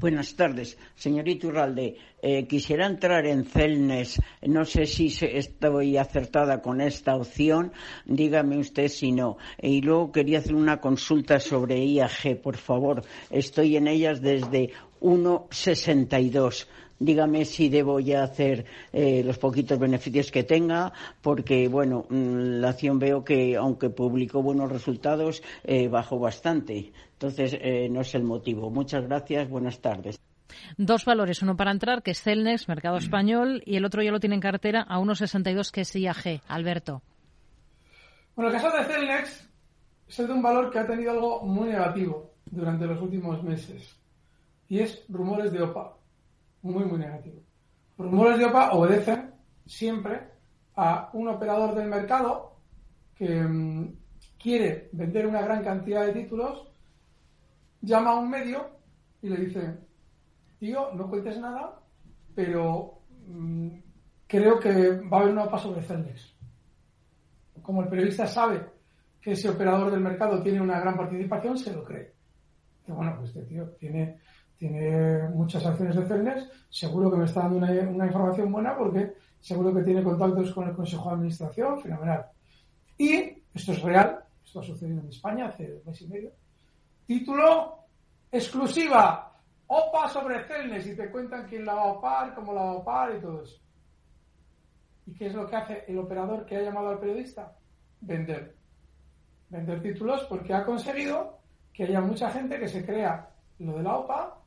Buenas 0.00 0.34
tardes, 0.34 0.78
señorita 0.94 1.48
Urralde. 1.48 1.94
Eh, 2.22 2.46
quisiera 2.46 2.86
entrar 2.86 3.26
en 3.26 3.44
Celnes. 3.44 4.18
No 4.40 4.64
sé 4.64 4.86
si 4.86 5.08
estoy 5.20 5.98
acertada 5.98 6.62
con 6.62 6.80
esta 6.80 7.16
opción. 7.16 7.70
Dígame 8.06 8.56
usted 8.56 8.88
si 8.88 9.12
no. 9.12 9.36
Y 9.60 9.82
luego 9.82 10.10
quería 10.10 10.38
hacer 10.38 10.54
una 10.54 10.80
consulta 10.80 11.38
sobre 11.38 11.84
IAG, 11.84 12.40
por 12.40 12.56
favor. 12.56 13.02
Estoy 13.28 13.76
en 13.76 13.88
ellas 13.88 14.22
desde 14.22 14.70
1,62 15.02 16.66
dígame 17.00 17.46
si 17.46 17.70
debo 17.70 17.98
ya 17.98 18.22
hacer 18.22 18.66
eh, 18.92 19.22
los 19.24 19.38
poquitos 19.38 19.78
beneficios 19.78 20.30
que 20.30 20.44
tenga, 20.44 20.92
porque, 21.22 21.66
bueno, 21.66 22.04
mm, 22.08 22.60
la 22.60 22.68
acción 22.68 22.98
veo 22.98 23.24
que, 23.24 23.56
aunque 23.56 23.88
publicó 23.88 24.42
buenos 24.42 24.70
resultados, 24.70 25.42
eh, 25.64 25.88
bajó 25.88 26.18
bastante. 26.18 26.92
Entonces, 27.20 27.58
eh, 27.60 27.86
no 27.90 28.00
es 28.00 28.14
el 28.14 28.24
motivo. 28.24 28.70
Muchas 28.70 29.04
gracias. 29.04 29.46
Buenas 29.50 29.78
tardes. 29.82 30.18
Dos 30.78 31.04
valores, 31.04 31.42
uno 31.42 31.54
para 31.54 31.70
entrar, 31.70 32.02
que 32.02 32.12
es 32.12 32.22
Celnex, 32.22 32.66
mercado 32.66 32.96
español, 32.96 33.62
y 33.66 33.76
el 33.76 33.84
otro 33.84 34.02
ya 34.02 34.10
lo 34.10 34.20
tiene 34.20 34.36
en 34.36 34.40
cartera 34.40 34.86
a 34.88 34.98
1,62, 34.98 35.70
que 35.70 35.82
es 35.82 35.94
IAG. 35.94 36.40
Alberto. 36.48 37.02
Bueno, 38.34 38.50
el 38.50 38.56
caso 38.58 38.74
de 38.74 38.84
Celnex 38.84 39.50
es 40.08 40.18
el 40.18 40.28
de 40.28 40.32
un 40.32 40.40
valor 40.40 40.70
que 40.70 40.78
ha 40.78 40.86
tenido 40.86 41.10
algo 41.10 41.42
muy 41.42 41.68
negativo. 41.68 42.30
durante 42.46 42.86
los 42.86 43.00
últimos 43.02 43.42
meses. 43.42 44.00
Y 44.66 44.78
es 44.78 45.04
rumores 45.10 45.52
de 45.52 45.60
OPA. 45.60 45.94
Muy, 46.62 46.86
muy 46.86 46.98
negativo. 46.98 47.42
Rumores 47.98 48.38
de 48.38 48.46
OPA 48.46 48.72
obedecen 48.72 49.34
siempre 49.66 50.22
a 50.74 51.10
un 51.12 51.28
operador 51.28 51.74
del 51.74 51.88
mercado 51.88 52.56
que 53.14 53.28
mm, 53.28 53.92
quiere 54.38 54.88
vender 54.92 55.26
una 55.26 55.42
gran 55.42 55.62
cantidad 55.62 56.06
de 56.06 56.14
títulos, 56.14 56.69
llama 57.80 58.10
a 58.10 58.18
un 58.18 58.30
medio 58.30 58.70
y 59.22 59.28
le 59.28 59.36
dice, 59.36 59.78
tío, 60.58 60.92
no 60.94 61.08
cuentes 61.08 61.38
nada, 61.38 61.78
pero 62.34 63.00
mm, 63.26 63.68
creo 64.26 64.58
que 64.58 65.00
va 65.00 65.18
a 65.18 65.20
haber 65.20 65.32
una 65.32 65.44
OPA 65.44 65.58
sobre 65.58 65.82
Celnex. 65.82 66.34
Como 67.62 67.82
el 67.82 67.88
periodista 67.88 68.26
sabe 68.26 68.64
que 69.20 69.32
ese 69.32 69.48
operador 69.48 69.90
del 69.90 70.00
mercado 70.00 70.42
tiene 70.42 70.60
una 70.60 70.80
gran 70.80 70.96
participación, 70.96 71.58
se 71.58 71.72
lo 71.72 71.84
cree. 71.84 72.12
Bueno, 72.86 73.14
pues 73.16 73.28
este 73.28 73.42
tío 73.42 73.68
tiene, 73.78 74.18
tiene 74.56 75.28
muchas 75.28 75.64
acciones 75.64 75.94
de 75.94 76.06
Celnex, 76.06 76.48
seguro 76.68 77.10
que 77.10 77.18
me 77.18 77.24
está 77.24 77.42
dando 77.42 77.58
una, 77.58 77.70
una 77.70 78.06
información 78.06 78.50
buena 78.50 78.76
porque 78.76 79.14
seguro 79.40 79.74
que 79.74 79.82
tiene 79.82 80.02
contactos 80.02 80.52
con 80.52 80.68
el 80.68 80.74
Consejo 80.74 81.08
de 81.08 81.14
Administración, 81.14 81.80
fenomenal. 81.80 82.26
Y 82.98 83.42
esto 83.54 83.72
es 83.72 83.82
real, 83.82 84.24
esto 84.44 84.60
ha 84.60 84.64
sucedido 84.64 85.00
en 85.00 85.08
España 85.08 85.46
hace 85.46 85.72
un 85.72 85.82
mes 85.86 86.02
y 86.02 86.08
medio. 86.08 86.32
Título 87.10 87.88
exclusiva, 88.30 89.36
OPA 89.66 90.08
sobre 90.08 90.44
Celnes 90.44 90.86
y 90.86 90.94
te 90.94 91.10
cuentan 91.10 91.44
quién 91.44 91.64
la 91.64 91.74
va 91.74 91.82
a 91.82 91.92
opar, 91.94 92.32
cómo 92.36 92.54
la 92.54 92.62
va 92.62 92.70
a 92.70 92.74
opar 92.74 93.16
y 93.16 93.20
todo 93.20 93.42
eso. 93.42 93.60
¿Y 95.06 95.14
qué 95.14 95.26
es 95.26 95.34
lo 95.34 95.44
que 95.44 95.56
hace 95.56 95.84
el 95.88 95.98
operador 95.98 96.46
que 96.46 96.56
ha 96.56 96.62
llamado 96.62 96.90
al 96.90 97.00
periodista? 97.00 97.52
Vender. 98.00 98.54
Vender 99.48 99.82
títulos 99.82 100.22
porque 100.28 100.54
ha 100.54 100.64
conseguido 100.64 101.40
que 101.72 101.82
haya 101.82 102.00
mucha 102.00 102.30
gente 102.30 102.60
que 102.60 102.68
se 102.68 102.86
crea 102.86 103.28
lo 103.58 103.78
de 103.78 103.82
la 103.82 103.96
OPA 103.96 104.38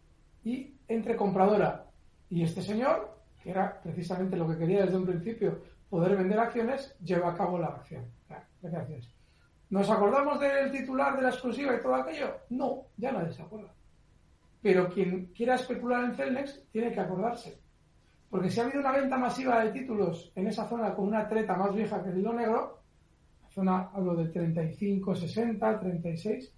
y 0.46 0.74
entre 0.88 1.18
compradora. 1.18 1.88
Y 2.30 2.44
este 2.44 2.62
señor, 2.62 3.14
que 3.44 3.50
era 3.52 3.82
precisamente 3.82 4.38
lo 4.38 4.48
que 4.48 4.58
quería 4.58 4.86
desde 4.86 5.00
un 5.00 5.06
principio, 5.06 5.62
poder 5.90 6.16
vender 6.16 6.40
acciones, 6.40 6.98
lleva 7.04 7.32
a 7.32 7.36
cabo 7.36 7.60
la 7.60 7.68
acción. 7.68 8.06
Gracias. 8.62 9.14
¿Nos 9.74 9.90
acordamos 9.90 10.40
del 10.40 10.72
titular 10.72 11.16
de 11.16 11.24
la 11.24 11.30
exclusiva 11.30 11.74
y 11.74 11.82
todo 11.82 11.96
aquello? 11.96 12.32
No, 12.52 12.90
ya 12.96 13.12
nadie 13.12 13.34
se 13.34 13.42
acuerda. 13.42 13.74
Pero 14.62 14.88
quien 14.88 15.32
quiera 15.36 15.56
especular 15.56 16.04
en 16.04 16.14
Celnex 16.14 16.62
tiene 16.72 16.92
que 16.92 17.00
acordarse. 17.00 17.58
Porque 18.30 18.52
si 18.52 18.60
ha 18.60 18.66
habido 18.66 18.82
una 18.82 18.92
venta 18.92 19.18
masiva 19.18 19.64
de 19.64 19.72
títulos 19.72 20.32
en 20.36 20.46
esa 20.46 20.68
zona 20.68 20.94
con 20.94 21.08
una 21.08 21.28
treta 21.28 21.58
más 21.58 21.74
vieja 21.74 22.04
que 22.04 22.12
el 22.12 22.20
hilo 22.20 22.34
negro, 22.34 22.84
la 23.42 23.50
zona 23.50 23.90
hablo 23.92 24.14
de 24.14 24.28
35, 24.28 25.16
60, 25.16 25.80
36, 25.80 26.54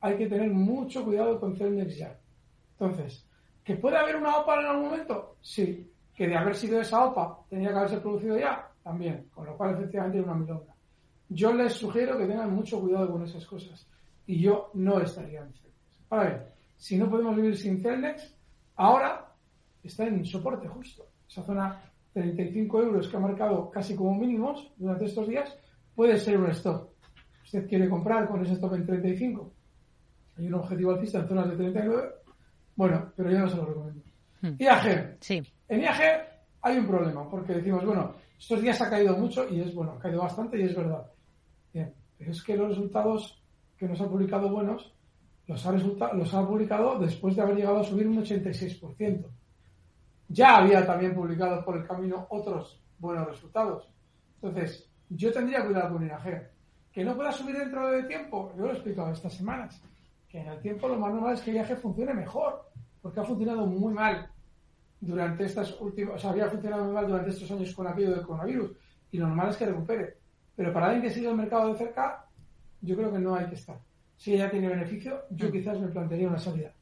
hay 0.00 0.16
que 0.16 0.26
tener 0.26 0.50
mucho 0.50 1.04
cuidado 1.04 1.38
con 1.38 1.54
Celnex 1.54 1.94
ya. 1.94 2.18
Entonces, 2.78 3.28
¿que 3.62 3.76
puede 3.76 3.98
haber 3.98 4.16
una 4.16 4.34
OPA 4.38 4.60
en 4.60 4.66
algún 4.66 4.84
momento? 4.86 5.36
Sí. 5.42 5.92
¿Que 6.14 6.26
de 6.26 6.36
haber 6.38 6.54
sido 6.54 6.80
esa 6.80 7.04
OPA 7.04 7.38
tenía 7.50 7.68
que 7.68 7.76
haberse 7.76 7.98
producido 7.98 8.38
ya? 8.38 8.66
También. 8.82 9.28
Con 9.34 9.44
lo 9.44 9.54
cual, 9.58 9.74
efectivamente, 9.74 10.20
era 10.20 10.26
una 10.28 10.40
milonga. 10.40 10.75
Yo 11.28 11.52
les 11.52 11.72
sugiero 11.72 12.16
que 12.16 12.26
tengan 12.26 12.54
mucho 12.54 12.80
cuidado 12.80 13.10
con 13.10 13.24
esas 13.24 13.44
cosas. 13.46 13.86
Y 14.26 14.40
yo 14.40 14.70
no 14.74 15.00
estaría 15.00 15.40
en 15.40 15.52
Celnex. 15.52 15.76
Ahora 16.10 16.28
bien, 16.28 16.42
si 16.76 16.96
no 16.96 17.10
podemos 17.10 17.36
vivir 17.36 17.56
sin 17.56 17.80
Celnex, 17.80 18.34
ahora 18.76 19.32
está 19.82 20.06
en 20.06 20.24
soporte 20.24 20.68
justo. 20.68 21.06
Esa 21.28 21.42
zona 21.42 21.80
35 22.12 22.82
euros 22.82 23.08
que 23.08 23.16
ha 23.16 23.20
marcado 23.20 23.70
casi 23.70 23.94
como 23.94 24.14
mínimos 24.14 24.72
durante 24.76 25.04
estos 25.04 25.28
días 25.28 25.56
puede 25.94 26.18
ser 26.18 26.38
un 26.38 26.50
stop. 26.50 26.90
Usted 27.44 27.68
quiere 27.68 27.88
comprar 27.88 28.28
con 28.28 28.44
ese 28.44 28.54
stop 28.54 28.74
en 28.74 28.86
35. 28.86 29.52
Hay 30.38 30.46
un 30.46 30.54
objetivo 30.54 30.92
alcista 30.92 31.18
en 31.20 31.28
zonas 31.28 31.50
de 31.50 31.56
39. 31.56 32.08
Bueno, 32.74 33.12
pero 33.16 33.30
yo 33.30 33.38
no 33.38 33.48
se 33.48 33.56
lo 33.56 33.66
recomiendo. 33.66 34.02
Hmm. 34.42 34.54
IAG. 34.58 35.16
Sí. 35.20 35.42
En 35.68 35.80
IAG 35.80 36.00
hay 36.62 36.78
un 36.78 36.86
problema, 36.86 37.28
porque 37.30 37.54
decimos, 37.54 37.84
bueno, 37.84 38.14
estos 38.38 38.60
días 38.60 38.80
ha 38.82 38.90
caído 38.90 39.16
mucho 39.16 39.48
y 39.48 39.60
es 39.60 39.74
bueno, 39.74 39.92
ha 39.92 39.98
caído 39.98 40.20
bastante 40.20 40.58
y 40.58 40.62
es 40.62 40.76
verdad. 40.76 41.06
Pero 42.18 42.32
es 42.32 42.42
que 42.42 42.56
los 42.56 42.68
resultados 42.68 43.42
que 43.76 43.86
nos 43.86 44.00
ha 44.00 44.08
publicado 44.08 44.48
buenos 44.48 44.96
los 45.46 45.64
ha, 46.34 46.46
publicado 46.46 46.98
después 46.98 47.36
de 47.36 47.42
haber 47.42 47.56
llegado 47.56 47.78
a 47.78 47.84
subir 47.84 48.06
un 48.08 48.22
86%. 48.22 49.26
Ya 50.28 50.56
había 50.56 50.84
también 50.84 51.14
publicado 51.14 51.64
por 51.64 51.76
el 51.76 51.86
camino 51.86 52.26
otros 52.30 52.82
buenos 52.98 53.28
resultados. 53.28 53.88
Entonces, 54.42 54.90
yo 55.08 55.32
tendría 55.32 55.64
cuidado 55.64 55.92
con 55.92 56.06
IAG. 56.06 56.50
Que 56.90 57.04
no 57.04 57.14
pueda 57.14 57.30
subir 57.30 57.56
dentro 57.56 57.88
de 57.90 58.04
tiempo, 58.04 58.52
yo 58.56 58.64
lo 58.64 58.70
he 58.70 58.72
explicado 58.72 59.12
estas 59.12 59.34
semanas, 59.34 59.80
que 60.28 60.40
en 60.40 60.48
el 60.48 60.60
tiempo 60.60 60.88
lo 60.88 60.98
más 60.98 61.12
normal 61.12 61.34
es 61.34 61.42
que 61.42 61.52
IAG 61.52 61.76
funcione 61.76 62.14
mejor, 62.14 62.70
porque 63.00 63.20
ha 63.20 63.24
funcionado 63.24 63.66
muy 63.66 63.92
mal 63.92 64.28
durante 64.98 65.44
estas 65.44 65.78
últimas, 65.80 66.16
o 66.16 66.18
sea, 66.18 66.30
había 66.30 66.48
funcionado 66.48 66.86
muy 66.86 66.94
mal 66.94 67.06
durante 67.06 67.30
estos 67.30 67.50
años 67.50 67.72
con 67.74 67.86
aquello 67.86 68.12
del 68.12 68.26
coronavirus, 68.26 68.72
y 69.12 69.18
lo 69.18 69.28
normal 69.28 69.50
es 69.50 69.56
que 69.58 69.66
recupere. 69.66 70.16
Pero 70.56 70.72
para 70.72 70.86
alguien 70.86 71.02
que 71.02 71.10
sigue 71.10 71.28
el 71.28 71.36
mercado 71.36 71.72
de 71.72 71.78
cerca, 71.78 72.26
yo 72.80 72.96
creo 72.96 73.12
que 73.12 73.18
no 73.18 73.34
hay 73.34 73.46
que 73.46 73.54
estar. 73.54 73.78
Si 74.16 74.34
ella 74.34 74.50
tiene 74.50 74.68
beneficio, 74.68 75.24
yo 75.30 75.52
quizás 75.52 75.78
me 75.78 75.88
plantearía 75.88 76.28
una 76.28 76.38
salida. 76.38 76.72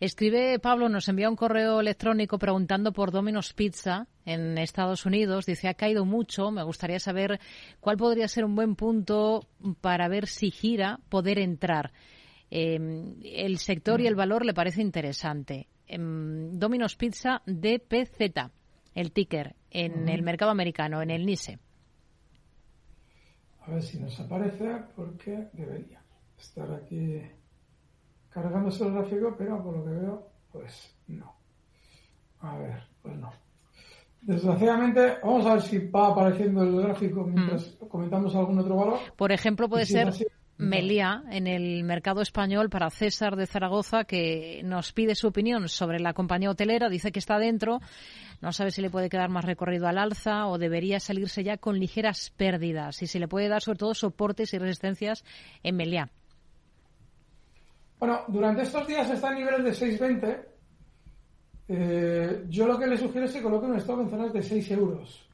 Escribe 0.00 0.58
Pablo, 0.60 0.88
nos 0.88 1.08
envía 1.08 1.28
un 1.28 1.34
correo 1.34 1.80
electrónico 1.80 2.38
preguntando 2.38 2.92
por 2.92 3.10
Domino's 3.10 3.52
Pizza 3.52 4.06
en 4.24 4.56
Estados 4.58 5.06
Unidos. 5.06 5.46
Dice, 5.46 5.66
ha 5.66 5.74
caído 5.74 6.04
mucho. 6.04 6.50
Me 6.50 6.62
gustaría 6.62 7.00
saber 7.00 7.40
cuál 7.80 7.96
podría 7.96 8.28
ser 8.28 8.44
un 8.44 8.54
buen 8.54 8.76
punto 8.76 9.48
para 9.80 10.06
ver 10.08 10.26
si 10.26 10.50
gira, 10.50 11.00
poder 11.08 11.38
entrar. 11.38 11.92
Eh, 12.50 12.78
el 13.24 13.58
sector 13.58 14.00
y 14.00 14.06
el 14.06 14.14
valor 14.14 14.44
le 14.44 14.54
parece 14.54 14.82
interesante. 14.82 15.66
Eh, 15.86 15.96
Domino's 15.98 16.94
Pizza 16.94 17.42
DPZ, 17.46 18.50
el 18.94 19.12
ticker, 19.12 19.56
en 19.70 20.08
el 20.08 20.22
mercado 20.22 20.50
americano, 20.50 21.02
en 21.02 21.10
el 21.10 21.26
NISE. 21.26 21.58
A 23.68 23.72
ver 23.72 23.82
si 23.82 23.98
nos 23.98 24.18
aparece, 24.18 24.82
porque 24.96 25.48
debería 25.52 26.00
estar 26.38 26.72
aquí 26.72 27.20
cargándose 28.30 28.84
el 28.84 28.94
gráfico, 28.94 29.34
pero 29.36 29.62
por 29.62 29.76
lo 29.76 29.84
que 29.84 29.90
veo, 29.90 30.30
pues 30.50 30.96
no. 31.08 31.34
A 32.40 32.56
ver, 32.56 32.82
pues 33.02 33.16
no. 33.16 33.30
Desgraciadamente, 34.22 35.18
vamos 35.22 35.44
a 35.44 35.54
ver 35.54 35.62
si 35.62 35.86
va 35.86 36.08
apareciendo 36.08 36.62
el 36.62 36.80
gráfico 36.80 37.24
mientras 37.24 37.76
comentamos 37.90 38.34
algún 38.34 38.58
otro 38.58 38.76
valor. 38.76 38.98
Por 39.16 39.32
ejemplo, 39.32 39.68
puede 39.68 39.84
si 39.84 39.92
ser 39.92 40.14
Meliá 40.58 41.22
en 41.30 41.46
el 41.46 41.84
mercado 41.84 42.20
español 42.20 42.68
para 42.68 42.90
César 42.90 43.36
de 43.36 43.46
Zaragoza, 43.46 44.04
que 44.04 44.60
nos 44.64 44.92
pide 44.92 45.14
su 45.14 45.28
opinión 45.28 45.68
sobre 45.68 46.00
la 46.00 46.12
compañía 46.12 46.50
hotelera. 46.50 46.88
Dice 46.88 47.12
que 47.12 47.20
está 47.20 47.38
dentro, 47.38 47.80
no 48.40 48.52
sabe 48.52 48.72
si 48.72 48.82
le 48.82 48.90
puede 48.90 49.08
quedar 49.08 49.30
más 49.30 49.44
recorrido 49.44 49.86
al 49.86 49.98
alza 49.98 50.48
o 50.48 50.58
debería 50.58 50.98
salirse 50.98 51.44
ya 51.44 51.58
con 51.58 51.78
ligeras 51.78 52.32
pérdidas 52.36 53.00
y 53.02 53.06
si 53.06 53.20
le 53.20 53.28
puede 53.28 53.48
dar 53.48 53.62
sobre 53.62 53.78
todo 53.78 53.94
soportes 53.94 54.52
y 54.52 54.58
resistencias 54.58 55.24
en 55.62 55.76
Meliá. 55.76 56.10
Bueno, 58.00 58.22
durante 58.26 58.62
estos 58.62 58.86
días 58.86 59.08
está 59.10 59.30
en 59.30 59.38
niveles 59.38 59.78
de 59.80 59.98
6.20. 59.98 60.44
Eh, 61.68 62.44
yo 62.48 62.66
lo 62.66 62.78
que 62.78 62.86
le 62.86 62.96
sugiero 62.96 63.26
es 63.26 63.32
que 63.32 63.42
coloque 63.42 63.66
un 63.66 63.76
stop 63.76 64.00
en 64.00 64.10
zonas 64.10 64.32
de 64.32 64.42
6 64.42 64.70
euros. 64.72 65.27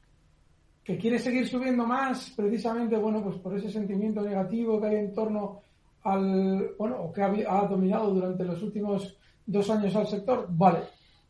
Que 0.85 0.99
quiere 0.99 1.17
seguir 1.17 1.47
subiendo 1.47 1.83
más, 1.87 2.31
precisamente, 2.37 2.95
bueno, 2.95 3.23
pues 3.23 3.37
por 3.37 3.57
ese 3.57 3.71
sentimiento 3.71 4.21
negativo 4.21 4.79
que 4.79 4.85
hay 4.85 4.95
en 4.97 5.13
torno 5.13 5.63
al, 6.03 6.75
bueno, 6.77 7.11
que 7.11 7.23
ha, 7.23 7.65
dominado 7.67 8.13
durante 8.13 8.45
los 8.45 8.61
últimos 8.61 9.17
dos 9.47 9.67
años 9.71 9.95
al 9.95 10.05
sector, 10.05 10.45
vale. 10.51 10.81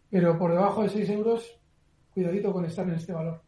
Pero 0.09 0.37
por 0.37 0.51
debajo 0.51 0.83
de 0.83 0.89
6 0.89 1.09
euros, 1.11 1.57
cuidadito 2.13 2.51
con 2.51 2.65
estar 2.65 2.85
en 2.85 2.95
este 2.95 3.13
valor. 3.13 3.41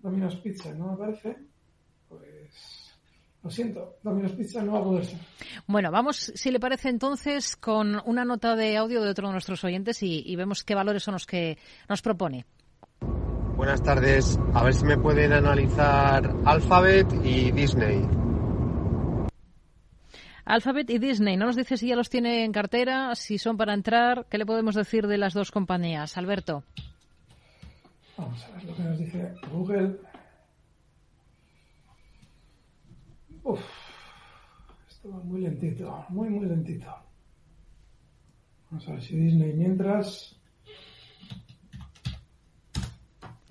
Domino's 0.00 0.34
Pizza, 0.36 0.74
¿no 0.74 0.90
me 0.90 0.96
parece? 0.96 1.36
Pues, 2.08 2.92
lo 3.44 3.48
siento, 3.48 3.98
Domino's 4.02 4.32
Pizza 4.32 4.64
no 4.64 4.72
va 4.72 4.80
a 4.80 4.84
poder 4.84 5.04
ser. 5.04 5.20
Bueno, 5.68 5.92
vamos, 5.92 6.32
si 6.34 6.50
le 6.50 6.58
parece 6.58 6.88
entonces, 6.88 7.56
con 7.56 8.02
una 8.04 8.24
nota 8.24 8.56
de 8.56 8.76
audio 8.76 9.00
de 9.00 9.10
otro 9.10 9.28
de 9.28 9.32
nuestros 9.32 9.62
oyentes 9.62 10.02
y 10.02 10.34
vemos 10.34 10.64
qué 10.64 10.74
valores 10.74 11.04
son 11.04 11.12
los 11.12 11.26
que 11.26 11.56
nos 11.88 12.02
propone. 12.02 12.46
Buenas 13.56 13.82
tardes. 13.82 14.38
A 14.52 14.64
ver 14.64 14.74
si 14.74 14.84
me 14.84 14.98
pueden 14.98 15.32
analizar 15.32 16.30
Alphabet 16.44 17.06
y 17.24 17.50
Disney. 17.52 18.06
Alphabet 20.44 20.90
y 20.90 20.98
Disney, 20.98 21.38
¿no 21.38 21.46
nos 21.46 21.56
dice 21.56 21.78
si 21.78 21.88
ya 21.88 21.96
los 21.96 22.10
tiene 22.10 22.44
en 22.44 22.52
cartera, 22.52 23.14
si 23.14 23.38
son 23.38 23.56
para 23.56 23.72
entrar? 23.72 24.26
¿Qué 24.28 24.36
le 24.36 24.44
podemos 24.44 24.74
decir 24.74 25.06
de 25.06 25.16
las 25.16 25.32
dos 25.32 25.50
compañías? 25.50 26.18
Alberto. 26.18 26.64
Vamos 28.18 28.44
a 28.44 28.50
ver 28.52 28.64
lo 28.64 28.76
que 28.76 28.82
nos 28.82 28.98
dice 28.98 29.34
Google. 29.50 29.96
Uf, 33.42 33.60
esto 34.86 35.10
va 35.10 35.18
muy 35.24 35.40
lentito, 35.40 36.04
muy, 36.10 36.28
muy 36.28 36.46
lentito. 36.46 36.94
Vamos 38.70 38.86
a 38.86 38.92
ver 38.92 39.02
si 39.02 39.16
Disney 39.16 39.54
mientras. 39.54 40.35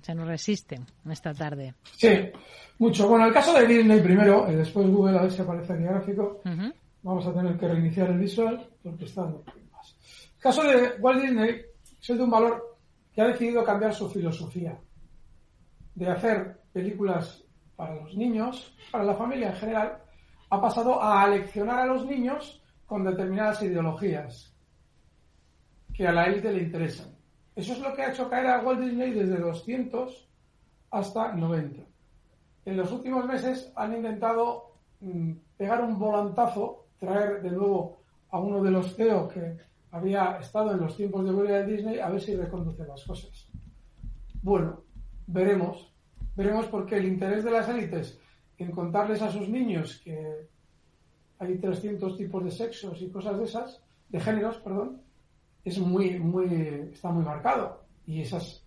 Se 0.06 0.14
nos 0.14 0.28
resisten 0.28 0.86
esta 1.10 1.34
tarde. 1.34 1.74
Sí, 1.96 2.30
mucho. 2.78 3.08
Bueno, 3.08 3.26
el 3.26 3.32
caso 3.32 3.52
de 3.54 3.66
Disney 3.66 4.00
primero, 4.00 4.48
y 4.48 4.54
después 4.54 4.86
Google, 4.86 5.18
a 5.18 5.22
ver 5.22 5.32
si 5.32 5.42
aparece 5.42 5.72
aquí 5.72 5.82
el 5.82 5.88
gráfico. 5.88 6.42
Vamos 7.02 7.26
a 7.26 7.34
tener 7.34 7.58
que 7.58 7.66
reiniciar 7.66 8.10
el 8.10 8.18
visual 8.20 8.70
porque 8.84 9.04
está 9.04 9.22
dando 9.22 9.42
problemas. 9.42 9.96
El 10.36 10.40
caso 10.40 10.62
de 10.62 10.92
Walt 11.00 11.20
Disney 11.20 11.60
es 12.00 12.10
el 12.10 12.18
de 12.18 12.22
un 12.22 12.30
valor 12.30 12.78
que 13.12 13.20
ha 13.20 13.26
decidido 13.26 13.64
cambiar 13.64 13.92
su 13.92 14.08
filosofía 14.08 14.78
de 15.96 16.08
hacer 16.08 16.56
películas 16.72 17.42
para 17.74 17.96
los 17.96 18.16
niños, 18.16 18.76
para 18.92 19.02
la 19.02 19.16
familia 19.16 19.48
en 19.48 19.56
general, 19.56 19.98
ha 20.50 20.60
pasado 20.60 21.02
a 21.02 21.22
aleccionar 21.22 21.80
a 21.80 21.86
los 21.86 22.06
niños 22.06 22.62
con 22.86 23.02
determinadas 23.02 23.60
ideologías 23.60 24.54
que 25.92 26.06
a 26.06 26.12
la 26.12 26.26
élite 26.26 26.52
le 26.52 26.62
interesan. 26.62 27.15
Eso 27.56 27.72
es 27.72 27.80
lo 27.80 27.94
que 27.94 28.02
ha 28.02 28.12
hecho 28.12 28.28
caer 28.28 28.48
a 28.48 28.60
Walt 28.60 28.80
Disney 28.80 29.12
desde 29.12 29.38
200 29.38 30.28
hasta 30.90 31.32
90. 31.32 31.82
En 32.66 32.76
los 32.76 32.92
últimos 32.92 33.24
meses 33.24 33.72
han 33.74 33.96
intentado 33.96 34.74
mm, 35.00 35.32
pegar 35.56 35.82
un 35.82 35.98
volantazo, 35.98 36.88
traer 36.98 37.40
de 37.40 37.50
nuevo 37.50 37.96
a 38.28 38.40
uno 38.40 38.62
de 38.62 38.70
los 38.70 38.94
CEO 38.94 39.28
que 39.28 39.56
había 39.90 40.38
estado 40.38 40.72
en 40.72 40.80
los 40.80 40.96
tiempos 40.96 41.24
de 41.24 41.32
gloria 41.32 41.62
de 41.62 41.72
Disney 41.76 41.98
a 41.98 42.10
ver 42.10 42.20
si 42.20 42.36
reconduce 42.36 42.84
las 42.84 43.02
cosas. 43.04 43.48
Bueno, 44.42 44.82
veremos. 45.26 45.94
Veremos 46.36 46.66
porque 46.66 46.96
el 46.96 47.06
interés 47.06 47.42
de 47.42 47.50
las 47.52 47.68
élites 47.70 48.20
en 48.58 48.70
contarles 48.70 49.22
a 49.22 49.30
sus 49.30 49.48
niños 49.48 50.02
que 50.04 50.48
hay 51.38 51.58
300 51.58 52.18
tipos 52.18 52.44
de 52.44 52.50
sexos 52.50 53.00
y 53.00 53.10
cosas 53.10 53.38
de 53.38 53.44
esas, 53.44 53.82
de 54.10 54.20
géneros, 54.20 54.58
perdón, 54.58 55.05
es 55.66 55.78
muy, 55.80 56.18
muy, 56.20 56.90
está 56.92 57.10
muy 57.10 57.24
marcado. 57.24 57.84
Y 58.06 58.20
esos 58.20 58.64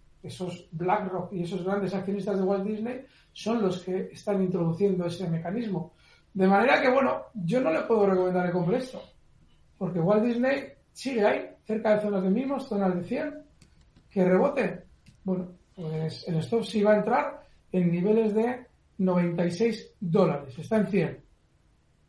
BlackRock 0.71 1.31
y 1.31 1.43
esos 1.43 1.63
grandes 1.63 1.93
accionistas 1.93 2.37
de 2.37 2.43
Walt 2.43 2.65
Disney 2.65 3.05
son 3.31 3.61
los 3.61 3.81
que 3.83 4.09
están 4.11 4.43
introduciendo 4.43 5.05
ese 5.05 5.29
mecanismo. 5.29 5.93
De 6.33 6.45
manera 6.45 6.81
que, 6.81 6.89
bueno, 6.91 7.23
yo 7.33 7.61
no 7.61 7.71
le 7.71 7.83
puedo 7.83 8.05
recomendar 8.05 8.47
que 8.47 8.51
compre 8.51 8.77
esto. 8.79 9.01
Porque 9.77 10.01
Walt 10.01 10.25
Disney 10.25 10.73
sigue 10.91 11.25
ahí, 11.25 11.49
cerca 11.65 11.95
de 11.95 12.01
zonas 12.01 12.21
de 12.21 12.29
mínimos, 12.31 12.67
zonas 12.67 12.93
de 12.93 13.03
100, 13.05 13.33
que 14.09 14.25
rebote. 14.25 14.83
Bueno, 15.23 15.53
pues 15.73 16.27
el 16.27 16.35
stop 16.39 16.63
sí 16.63 16.83
va 16.83 16.95
a 16.95 16.97
entrar 16.97 17.43
en 17.71 17.89
niveles 17.89 18.35
de 18.35 18.67
96 18.97 19.93
dólares, 20.01 20.59
está 20.59 20.77
en 20.79 20.87
100. 20.87 21.23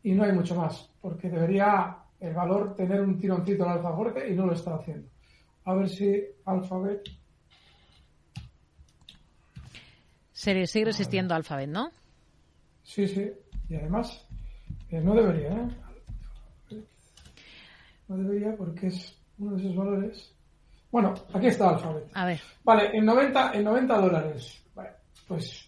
Y 0.03 0.11
no 0.15 0.25
hay 0.25 0.33
mucho 0.33 0.55
más, 0.55 0.91
porque 0.99 1.29
debería 1.29 1.97
el 2.21 2.33
valor 2.35 2.75
tener 2.75 3.01
un 3.01 3.17
tironcito 3.17 3.63
al 3.63 3.77
alza 3.77 3.93
fuerte 3.93 4.29
y 4.29 4.35
no 4.35 4.45
lo 4.45 4.53
está 4.53 4.75
haciendo. 4.75 5.09
A 5.65 5.73
ver 5.73 5.89
si 5.89 6.23
Alphabet. 6.45 7.09
Se 10.31 10.65
sigue 10.67 10.89
existiendo 10.89 11.33
Alphabet, 11.33 11.69
¿no? 11.69 11.91
Sí, 12.83 13.07
sí. 13.07 13.31
Y 13.69 13.75
además, 13.75 14.25
eh, 14.89 15.01
no 15.01 15.15
debería, 15.15 15.49
¿eh? 15.49 16.81
No 18.07 18.17
debería 18.17 18.55
porque 18.55 18.87
es 18.87 19.17
uno 19.39 19.55
de 19.55 19.63
esos 19.63 19.75
valores. 19.75 20.35
Bueno, 20.91 21.13
aquí 21.33 21.47
está 21.47 21.69
Alphabet. 21.69 22.05
A 22.13 22.25
ver. 22.25 22.41
Vale, 22.63 22.89
en 22.93 23.05
90, 23.05 23.53
en 23.53 23.63
90 23.63 23.97
dólares. 23.97 24.63
Vale, 24.75 24.91
pues 25.27 25.67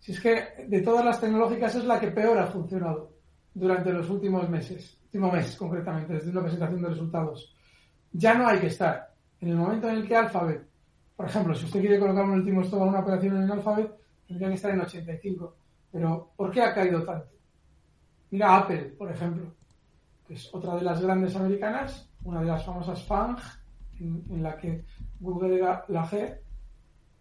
si 0.00 0.12
es 0.12 0.20
que 0.20 0.66
de 0.68 0.82
todas 0.82 1.04
las 1.04 1.18
tecnológicas 1.18 1.74
es 1.76 1.84
la 1.84 1.98
que 1.98 2.10
peor 2.10 2.38
ha 2.38 2.46
funcionado 2.46 3.14
durante 3.54 3.90
los 3.92 4.10
últimos 4.10 4.48
meses 4.50 4.98
último 5.14 5.30
mes 5.30 5.54
concretamente, 5.56 6.14
desde 6.14 6.32
la 6.32 6.40
presentación 6.40 6.82
de 6.82 6.88
resultados, 6.88 7.54
ya 8.12 8.34
no 8.34 8.48
hay 8.48 8.58
que 8.58 8.66
estar. 8.66 9.14
En 9.40 9.50
el 9.50 9.56
momento 9.56 9.88
en 9.88 9.96
el 9.96 10.08
que 10.08 10.16
Alphabet, 10.16 10.66
por 11.14 11.26
ejemplo, 11.26 11.54
si 11.54 11.66
usted 11.66 11.80
quiere 11.80 12.00
colocar 12.00 12.24
un 12.24 12.32
último 12.32 12.62
stop 12.62 12.82
a 12.82 12.86
una 12.86 12.98
operación 12.98 13.40
en 13.40 13.50
Alphabet, 13.52 13.94
tendría 14.26 14.48
que 14.48 14.54
estar 14.54 14.72
en 14.72 14.80
85. 14.80 15.54
Pero, 15.92 16.32
¿por 16.36 16.50
qué 16.50 16.62
ha 16.62 16.74
caído 16.74 17.04
tanto? 17.04 17.28
Mira 18.32 18.56
Apple, 18.56 18.94
por 18.98 19.08
ejemplo, 19.08 19.52
que 20.26 20.34
es 20.34 20.52
otra 20.52 20.74
de 20.74 20.82
las 20.82 21.00
grandes 21.00 21.36
americanas, 21.36 22.10
una 22.24 22.40
de 22.40 22.46
las 22.46 22.64
famosas 22.64 23.00
FANG, 23.04 23.38
en, 24.00 24.42
la 24.42 24.56
que 24.56 24.84
Google 25.20 25.58
era 25.58 25.84
la 25.88 26.08
G, 26.08 26.38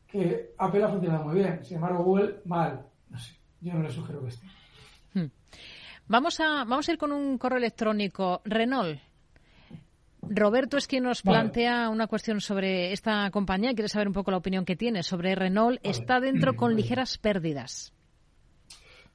que 0.08 0.56
Apple 0.58 0.84
ha 0.84 0.90
funcionado 0.90 1.26
muy 1.26 1.36
bien. 1.36 1.64
Sin 1.64 1.76
embargo, 1.76 2.04
Google 2.04 2.42
mal. 2.46 2.88
No 3.10 3.20
sé, 3.20 3.36
yo 3.62 3.74
no 3.76 3.84
le 3.84 3.92
sugiero 3.92 4.22
que 4.22 4.30
esté. 4.30 4.48
Vamos 6.08 6.40
a, 6.42 6.66
vamos 6.66 6.88
a 6.88 6.92
ir 6.92 6.98
con 6.98 7.12
un 7.12 7.38
correo 7.38 7.58
electrónico. 7.58 8.42
Renault. 8.44 9.00
Roberto 10.22 10.78
es 10.78 10.88
quien 10.88 11.04
nos 11.04 11.22
plantea 11.22 11.90
una 11.90 12.08
cuestión 12.08 12.42
sobre 12.42 12.92
esta 12.92 13.30
compañía. 13.32 13.74
Quiere 13.74 13.88
saber 13.88 14.08
un 14.08 14.14
poco 14.14 14.32
la 14.32 14.38
opinión 14.38 14.66
que 14.66 14.76
tiene 14.76 15.04
sobre 15.04 15.36
Renault. 15.36 15.80
Está 15.84 16.20
dentro 16.20 16.54
con 16.58 16.76
ligeras 16.76 17.18
pérdidas. 17.18 17.94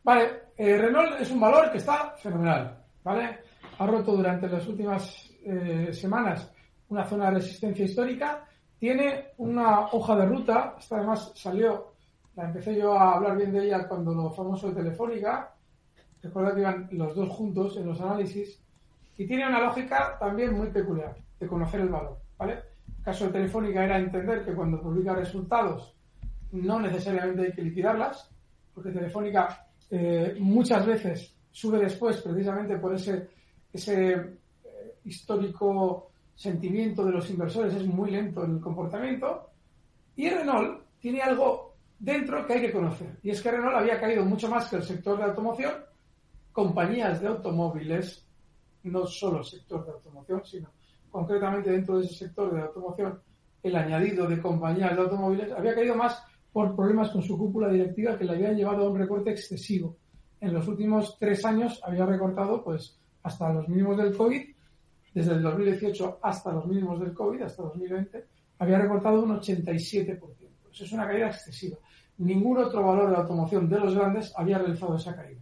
Vale, 0.03 0.53
eh, 0.57 0.79
Renault 0.79 1.21
es 1.21 1.31
un 1.31 1.41
valor 1.41 1.71
que 1.71 1.79
está 1.79 2.15
fenomenal. 2.17 2.79
¿vale? 3.05 3.39
Ha 3.79 3.87
roto 3.87 4.13
durante 4.13 4.49
las 4.49 4.67
últimas 4.67 5.31
eh, 5.45 5.91
semanas 5.93 6.51
una 6.89 7.05
zona 7.05 7.27
de 7.27 7.33
resistencia 7.33 7.85
histórica. 7.85 8.45
Tiene 8.79 9.33
una 9.39 9.89
hoja 9.89 10.17
de 10.17 10.27
ruta. 10.27 10.77
Esta 10.79 10.97
además 10.97 11.33
salió, 11.35 11.93
la 12.35 12.45
empecé 12.45 12.77
yo 12.77 12.95
a 12.95 13.17
hablar 13.17 13.37
bien 13.37 13.53
de 13.53 13.67
ella 13.67 13.87
cuando 13.87 14.15
lo 14.15 14.31
famoso 14.31 14.69
de 14.69 14.83
Telefónica 14.83 15.55
Recuerda 16.29 16.55
que 16.55 16.61
iban 16.61 16.89
los 16.93 17.15
dos 17.15 17.31
juntos 17.31 17.79
en 17.79 17.87
los 17.87 17.99
análisis 18.03 18.61
y 19.17 19.27
tiene 19.27 19.47
una 19.47 19.61
lógica 19.61 20.19
también 20.21 20.55
muy 20.55 20.69
peculiar 20.69 21.17
de 21.41 21.47
conocer 21.47 21.81
el 21.81 21.89
valor. 21.89 22.19
¿vale? 22.37 22.59
El 22.99 23.03
caso 23.03 23.25
de 23.25 23.33
Telefónica 23.33 23.83
era 23.83 23.99
entender 23.99 24.45
que 24.45 24.53
cuando 24.53 24.79
publica 24.79 25.15
resultados 25.15 25.95
no 26.53 26.81
necesariamente 26.81 27.45
hay 27.45 27.53
que 27.53 27.63
liquidarlas, 27.63 28.31
porque 28.75 28.91
Telefónica 28.91 29.69
eh, 29.91 30.37
muchas 30.39 30.85
veces 30.85 31.35
sube 31.51 31.79
después 31.79 32.21
precisamente 32.21 32.77
por 32.77 32.95
ese, 32.95 33.31
ese 33.73 34.13
eh, 34.13 34.39
histórico 35.07 36.11
sentimiento 36.35 37.07
de 37.07 37.13
los 37.13 37.31
inversores, 37.31 37.75
es 37.75 37.87
muy 37.87 38.11
lento 38.11 38.45
el 38.45 38.61
comportamiento. 38.61 39.49
Y 40.15 40.29
Renault 40.29 40.83
tiene 41.01 41.23
algo 41.23 41.75
dentro 41.99 42.47
que 42.47 42.53
hay 42.53 42.61
que 42.61 42.73
conocer. 42.73 43.17
Y 43.23 43.31
es 43.31 43.41
que 43.41 43.51
Renault 43.51 43.77
había 43.77 43.99
caído 43.99 44.27
mucho 44.27 44.49
más 44.51 44.69
que 44.69 44.77
el 44.77 44.83
sector 44.83 45.17
de 45.17 45.25
automoción 45.25 45.88
compañías 46.59 47.21
de 47.21 47.29
automóviles, 47.29 48.27
no 48.83 49.07
solo 49.07 49.45
sector 49.45 49.87
de 49.87 49.93
automoción, 49.93 50.45
sino 50.45 50.69
concretamente 51.09 51.71
dentro 51.71 51.99
de 51.99 52.05
ese 52.05 52.27
sector 52.27 52.53
de 52.53 52.63
automoción, 52.63 53.21
el 53.63 53.77
añadido 53.77 54.27
de 54.27 54.43
compañías 54.43 54.97
de 54.97 55.03
automóviles 55.03 55.53
había 55.53 55.77
caído 55.77 55.95
más 55.95 56.21
por 56.53 56.75
problemas 56.75 57.11
con 57.11 57.23
su 57.23 57.39
cúpula 57.39 57.69
directiva 57.69 58.19
que 58.19 58.25
le 58.25 58.33
habían 58.33 58.57
llevado 58.57 58.85
a 58.85 58.91
un 58.91 58.99
recorte 58.99 59.31
excesivo. 59.31 59.99
En 60.41 60.53
los 60.53 60.67
últimos 60.67 61.17
tres 61.17 61.45
años 61.45 61.81
había 61.85 62.05
recortado 62.05 62.65
pues 62.65 62.99
hasta 63.23 63.53
los 63.53 63.69
mínimos 63.69 63.97
del 63.97 64.17
COVID, 64.17 64.43
desde 65.15 65.35
el 65.35 65.43
2018 65.43 66.19
hasta 66.21 66.51
los 66.51 66.67
mínimos 66.67 66.99
del 66.99 67.15
COVID, 67.15 67.41
hasta 67.41 67.63
2020, 67.63 68.25
había 68.59 68.79
recortado 68.81 69.23
un 69.23 69.31
87%. 69.39 70.19
Eso 70.73 70.85
es 70.85 70.91
una 70.91 71.07
caída 71.07 71.29
excesiva. 71.29 71.77
Ningún 72.17 72.59
otro 72.59 72.85
valor 72.85 73.11
de 73.11 73.17
automoción 73.17 73.69
de 73.69 73.79
los 73.79 73.95
grandes 73.95 74.33
había 74.37 74.59
realizado 74.59 74.97
esa 74.97 75.15
caída. 75.15 75.41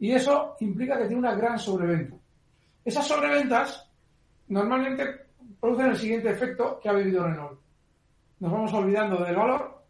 Y 0.00 0.12
eso 0.12 0.56
implica 0.60 0.98
que 0.98 1.04
tiene 1.04 1.20
una 1.20 1.34
gran 1.34 1.58
sobreventa. 1.58 2.16
Esas 2.84 3.06
sobreventas 3.06 3.88
normalmente 4.48 5.26
producen 5.60 5.90
el 5.90 5.96
siguiente 5.96 6.30
efecto 6.30 6.80
que 6.82 6.88
ha 6.88 6.92
vivido 6.92 7.26
Renault. 7.26 7.60
Nos 8.40 8.50
vamos 8.50 8.72
olvidando 8.72 9.22
del 9.22 9.36
valor. 9.36 9.82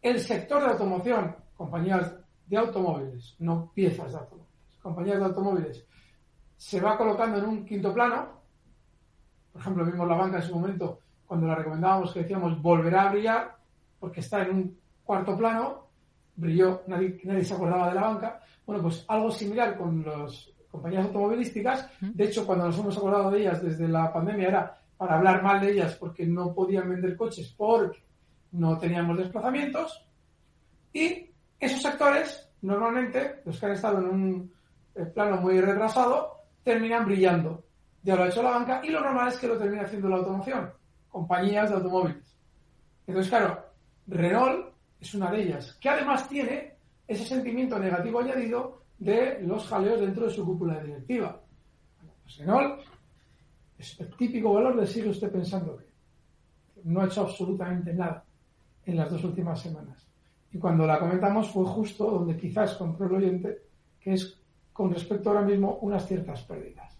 El 0.00 0.20
sector 0.20 0.62
de 0.62 0.70
automoción, 0.70 1.34
compañías 1.56 2.14
de 2.46 2.56
automóviles, 2.56 3.34
no 3.40 3.72
piezas 3.74 4.12
de 4.12 4.18
automóviles, 4.18 4.78
compañías 4.80 5.18
de 5.18 5.24
automóviles, 5.24 5.84
se 6.56 6.80
va 6.80 6.96
colocando 6.96 7.38
en 7.38 7.46
un 7.46 7.64
quinto 7.64 7.92
plano. 7.92 8.40
Por 9.52 9.60
ejemplo, 9.60 9.84
vimos 9.84 10.08
la 10.08 10.14
banca 10.14 10.36
en 10.36 10.42
su 10.42 10.54
momento 10.54 11.00
cuando 11.26 11.48
la 11.48 11.56
recomendábamos 11.56 12.12
que 12.12 12.20
decíamos 12.20 12.62
volverá 12.62 13.08
a 13.08 13.10
brillar 13.10 13.56
porque 13.98 14.20
está 14.20 14.42
en 14.42 14.50
un 14.54 14.78
cuarto 15.02 15.36
plano, 15.36 15.85
brilló, 16.36 16.82
nadie, 16.86 17.20
nadie 17.24 17.44
se 17.44 17.54
acordaba 17.54 17.88
de 17.88 17.94
la 17.94 18.02
banca, 18.02 18.40
bueno, 18.64 18.82
pues 18.82 19.04
algo 19.08 19.30
similar 19.30 19.76
con 19.76 20.04
las 20.04 20.50
compañías 20.70 21.06
automovilísticas. 21.06 21.88
De 22.00 22.24
hecho, 22.24 22.46
cuando 22.46 22.66
nos 22.66 22.78
hemos 22.78 22.96
acordado 22.96 23.30
de 23.30 23.40
ellas 23.40 23.62
desde 23.62 23.88
la 23.88 24.12
pandemia 24.12 24.48
era 24.48 24.78
para 24.96 25.16
hablar 25.16 25.42
mal 25.42 25.60
de 25.60 25.72
ellas 25.72 25.94
porque 25.96 26.26
no 26.26 26.54
podían 26.54 26.88
vender 26.88 27.16
coches 27.16 27.54
porque 27.56 28.02
no 28.52 28.78
teníamos 28.78 29.18
desplazamientos. 29.18 30.04
Y 30.92 31.30
esos 31.60 31.82
sectores, 31.82 32.48
normalmente, 32.62 33.40
los 33.44 33.58
que 33.58 33.66
han 33.66 33.72
estado 33.72 33.98
en 33.98 34.06
un 34.06 34.52
eh, 34.94 35.04
plano 35.06 35.38
muy 35.38 35.60
retrasado, 35.60 36.44
terminan 36.62 37.04
brillando. 37.04 37.64
Ya 38.02 38.16
lo 38.16 38.24
ha 38.24 38.28
hecho 38.28 38.42
la 38.42 38.50
banca 38.50 38.80
y 38.82 38.90
lo 38.90 39.00
normal 39.00 39.28
es 39.28 39.38
que 39.38 39.48
lo 39.48 39.58
termine 39.58 39.82
haciendo 39.82 40.08
la 40.08 40.16
automoción, 40.16 40.70
compañías 41.08 41.70
de 41.70 41.76
automóviles. 41.76 42.36
Entonces, 43.06 43.30
claro, 43.30 43.64
Renault 44.06 44.75
es 45.00 45.14
una 45.14 45.30
de 45.30 45.42
ellas, 45.42 45.76
que 45.80 45.88
además 45.88 46.28
tiene 46.28 46.74
ese 47.06 47.24
sentimiento 47.24 47.78
negativo 47.78 48.20
añadido 48.20 48.82
de 48.98 49.40
los 49.42 49.66
jaleos 49.66 50.00
dentro 50.00 50.26
de 50.26 50.32
su 50.32 50.44
cúpula 50.44 50.80
directiva. 50.82 51.40
Pues 52.22 52.38
Renault 52.38 52.80
es 53.78 54.00
el 54.00 54.14
típico 54.16 54.54
valor 54.54 54.80
de 54.80 54.86
sigue 54.86 55.10
usted 55.10 55.30
pensando 55.30 55.76
que 55.76 55.86
no 56.84 57.00
ha 57.00 57.06
hecho 57.06 57.22
absolutamente 57.22 57.92
nada 57.92 58.24
en 58.84 58.96
las 58.96 59.10
dos 59.10 59.22
últimas 59.24 59.60
semanas. 59.60 60.06
Y 60.52 60.58
cuando 60.58 60.86
la 60.86 60.98
comentamos 60.98 61.50
fue 61.50 61.64
justo 61.66 62.10
donde 62.10 62.36
quizás 62.36 62.74
compró 62.74 63.06
el 63.06 63.14
oyente, 63.16 63.58
que 64.00 64.14
es 64.14 64.40
con 64.72 64.92
respecto 64.92 65.30
ahora 65.30 65.42
mismo 65.42 65.78
unas 65.82 66.06
ciertas 66.06 66.42
pérdidas. 66.42 66.96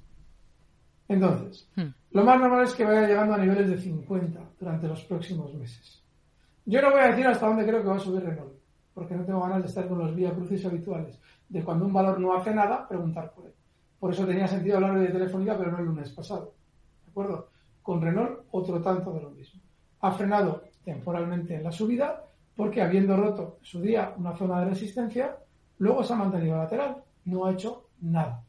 Entonces, 1.09 1.69
lo 2.11 2.25
más 2.25 2.41
normal 2.41 2.65
es 2.65 2.75
que 2.75 2.85
vaya 2.85 3.07
llegando 3.07 3.35
a 3.35 3.39
niveles 3.39 3.69
de 3.71 3.79
50 3.79 4.41
durante 4.59 4.89
los 4.89 5.05
próximos 5.05 5.55
meses. 5.55 6.03
Yo 6.69 6.83
no 6.83 6.91
voy 6.91 7.01
a 7.01 7.09
decir 7.11 7.25
hasta 7.25 7.47
dónde 7.47 7.65
creo 7.65 7.81
que 7.81 7.89
va 7.89 7.95
a 7.95 8.01
subir 8.01 8.25
Renault, 8.25 8.53
porque 8.93 9.15
no 9.15 9.25
tengo 9.25 9.41
ganas 9.41 9.63
de 9.63 9.69
estar 9.69 9.87
con 9.87 9.99
los 9.99 10.13
vía 10.17 10.35
crucis 10.35 10.67
habituales, 10.67 11.17
de 11.49 11.63
cuando 11.63 11.87
un 11.87 11.93
valor 11.93 12.19
no 12.19 12.37
hace 12.37 12.53
nada, 12.53 12.89
preguntar 12.89 13.33
por 13.33 13.47
él. 13.47 13.53
Por 14.01 14.13
eso 14.13 14.27
tenía 14.27 14.49
sentido 14.49 14.77
hablar 14.77 14.99
de 14.99 15.07
Telefónica, 15.07 15.57
pero 15.57 15.71
no 15.71 15.79
el 15.79 15.85
lunes 15.85 16.11
pasado. 16.11 16.55
¿De 17.05 17.11
acuerdo? 17.13 17.51
Con 17.83 18.03
Renault, 18.03 18.47
otro 18.51 18.83
tanto 18.83 19.13
de 19.13 19.23
lo 19.23 19.31
mismo. 19.31 19.63
Ha 20.01 20.11
frenado 20.11 20.65
temporalmente 20.85 21.55
en 21.55 21.63
la 21.63 21.71
subida, 21.71 22.25
porque 22.57 22.83
habiendo 22.83 23.17
roto 23.17 23.59
su 23.63 23.81
día 23.81 24.13
una 24.17 24.35
zona 24.35 24.59
de 24.61 24.71
resistencia, 24.71 25.37
luego 25.79 26.03
se 26.03 26.15
ha 26.15 26.17
mantenido 26.17 26.57
lateral. 26.57 27.01
No 27.27 27.47
ha 27.47 27.53
hecho 27.53 27.91
nada. 28.01 28.43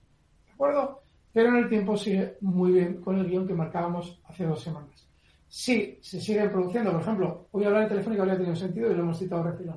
¿De 0.47 0.53
acuerdo? 0.53 1.03
Pero 1.31 1.49
en 1.49 1.57
el 1.57 1.69
tiempo 1.69 1.95
sigue 1.95 2.37
muy 2.41 2.71
bien 2.71 2.99
con 2.99 3.15
el 3.15 3.29
guion 3.29 3.45
que 3.45 3.53
marcábamos 3.53 4.19
hace 4.27 4.43
dos 4.43 4.63
semanas. 4.63 5.06
Si 5.47 5.99
se 6.01 6.19
sigue 6.19 6.49
produciendo, 6.49 6.91
por 6.91 7.01
ejemplo, 7.01 7.47
voy 7.51 7.63
a 7.63 7.67
hablar 7.67 7.83
de 7.83 7.89
Telefónica, 7.89 8.23
habría 8.23 8.37
tenido 8.37 8.55
sentido 8.55 8.91
y 8.91 8.95
lo 8.95 9.03
hemos 9.03 9.17
citado 9.17 9.43
recién. 9.43 9.71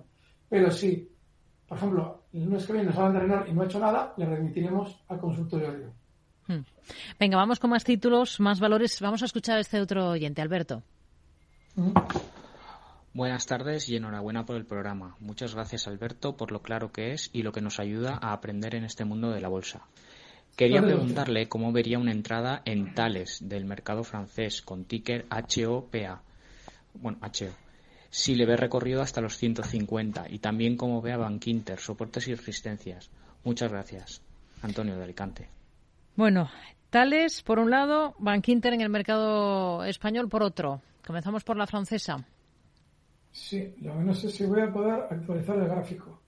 Pero 0.49 0.71
si, 0.71 1.09
por 1.67 1.79
ejemplo, 1.79 2.25
el 2.33 2.45
lunes 2.45 2.67
que 2.67 2.73
viene 2.73 2.89
nos 2.89 2.99
hablan 2.99 3.15
de 3.15 3.21
Renault 3.21 3.49
y 3.49 3.53
no 3.53 3.63
ha 3.63 3.67
hecho 3.67 3.79
nada, 3.79 4.15
le 4.17 4.27
remitiremos 4.27 5.03
al 5.09 5.21
consultorio 5.21 5.73
de 5.73 6.55
hmm. 6.55 6.65
Venga, 7.19 7.37
vamos 7.37 7.61
con 7.61 7.71
más 7.71 7.85
títulos, 7.85 8.41
más 8.41 8.59
valores. 8.59 9.01
Vamos 9.01 9.23
a 9.23 9.27
escuchar 9.27 9.59
a 9.59 9.61
este 9.61 9.81
otro 9.81 10.11
oyente, 10.11 10.43
Alberto. 10.43 10.83
Buenas 13.13 13.47
tardes 13.47 13.89
y 13.89 13.97
enhorabuena 13.97 14.45
por 14.45 14.57
el 14.57 14.67
programa. 14.67 15.17
Muchas 15.19 15.55
gracias, 15.55 15.87
Alberto, 15.87 16.37
por 16.37 16.53
lo 16.53 16.63
claro 16.63 16.93
que 16.93 17.13
es 17.13 17.31
y 17.33 17.43
lo 17.43 17.53
que 17.53 17.61
nos 17.61 17.81
ayuda 17.81 18.19
a 18.21 18.33
aprender 18.33 18.75
en 18.75 18.85
este 18.85 19.05
mundo 19.05 19.31
de 19.31 19.41
la 19.41 19.49
bolsa. 19.49 19.87
Quería 20.61 20.83
preguntarle 20.83 21.49
cómo 21.49 21.73
vería 21.73 21.99
una 21.99 22.13
entrada 22.13 22.61
en 22.67 22.93
Tales 22.93 23.39
del 23.49 23.65
mercado 23.65 24.05
francés 24.05 24.61
con 24.61 24.85
ticker 24.85 25.25
HOPA. 25.31 26.21
Bueno, 26.93 27.17
HO. 27.23 27.49
Si 28.11 28.35
le 28.35 28.45
ve 28.45 28.59
recorrido 28.59 29.01
hasta 29.01 29.23
los 29.23 29.39
150 29.39 30.27
y 30.29 30.39
también 30.39 30.77
cómo 30.77 31.01
ve 31.01 31.13
a 31.13 31.17
Bankinter, 31.17 31.79
soportes 31.79 32.29
y 32.29 32.35
resistencias. 32.35 33.09
Muchas 33.43 33.73
gracias. 33.73 34.21
Antonio 34.61 34.99
de 34.99 35.05
Alicante. 35.05 35.49
Bueno, 36.15 36.51
Tales 36.91 37.41
por 37.41 37.59
un 37.59 37.71
lado, 37.71 38.15
Bankinter 38.19 38.75
en 38.75 38.83
el 38.83 38.91
mercado 38.91 39.83
español 39.85 40.29
por 40.29 40.43
otro. 40.43 40.83
Comenzamos 41.07 41.43
por 41.43 41.57
la 41.57 41.67
francesa. 41.67 42.23
Sí, 43.33 43.77
lo 43.81 43.95
que 43.95 44.05
no 44.05 44.13
sé 44.13 44.29
si 44.29 44.45
voy 44.45 44.61
a 44.61 44.71
poder 44.71 45.07
actualizar 45.11 45.57
el 45.57 45.69
gráfico. 45.69 46.21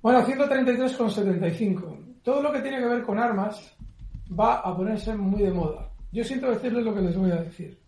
Bueno, 0.00 0.26
133,75 0.26 2.01
todo 2.22 2.42
lo 2.42 2.52
que 2.52 2.60
tiene 2.60 2.78
que 2.78 2.86
ver 2.86 3.02
con 3.02 3.18
armas 3.18 3.74
va 4.38 4.60
a 4.60 4.76
ponerse 4.76 5.14
muy 5.14 5.42
de 5.42 5.52
moda. 5.52 5.88
Yo 6.12 6.24
siento 6.24 6.50
decirles 6.50 6.84
lo 6.84 6.94
que 6.94 7.02
les 7.02 7.16
voy 7.16 7.30
a 7.30 7.36
decir. 7.36 7.78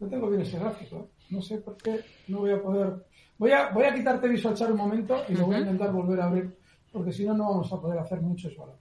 No 0.00 0.08
tengo 0.08 0.28
bien 0.28 0.42
ese 0.42 0.58
gráfico. 0.58 1.08
No 1.30 1.40
sé 1.40 1.58
por 1.58 1.76
qué 1.76 2.00
no 2.28 2.40
voy 2.40 2.52
a 2.52 2.62
poder. 2.62 3.06
Voy 3.38 3.52
a, 3.52 3.70
voy 3.70 3.84
a 3.84 3.94
quitarte 3.94 4.28
visual 4.28 4.54
chat 4.54 4.70
un 4.70 4.76
momento 4.76 5.22
y 5.28 5.34
lo 5.34 5.46
voy 5.46 5.56
a 5.56 5.60
intentar 5.60 5.92
volver 5.92 6.20
a 6.20 6.26
abrir, 6.26 6.56
porque 6.92 7.12
si 7.12 7.24
no, 7.24 7.34
no 7.34 7.50
vamos 7.50 7.72
a 7.72 7.80
poder 7.80 7.98
hacer 7.98 8.20
muchos 8.20 8.56
valores. 8.56 8.80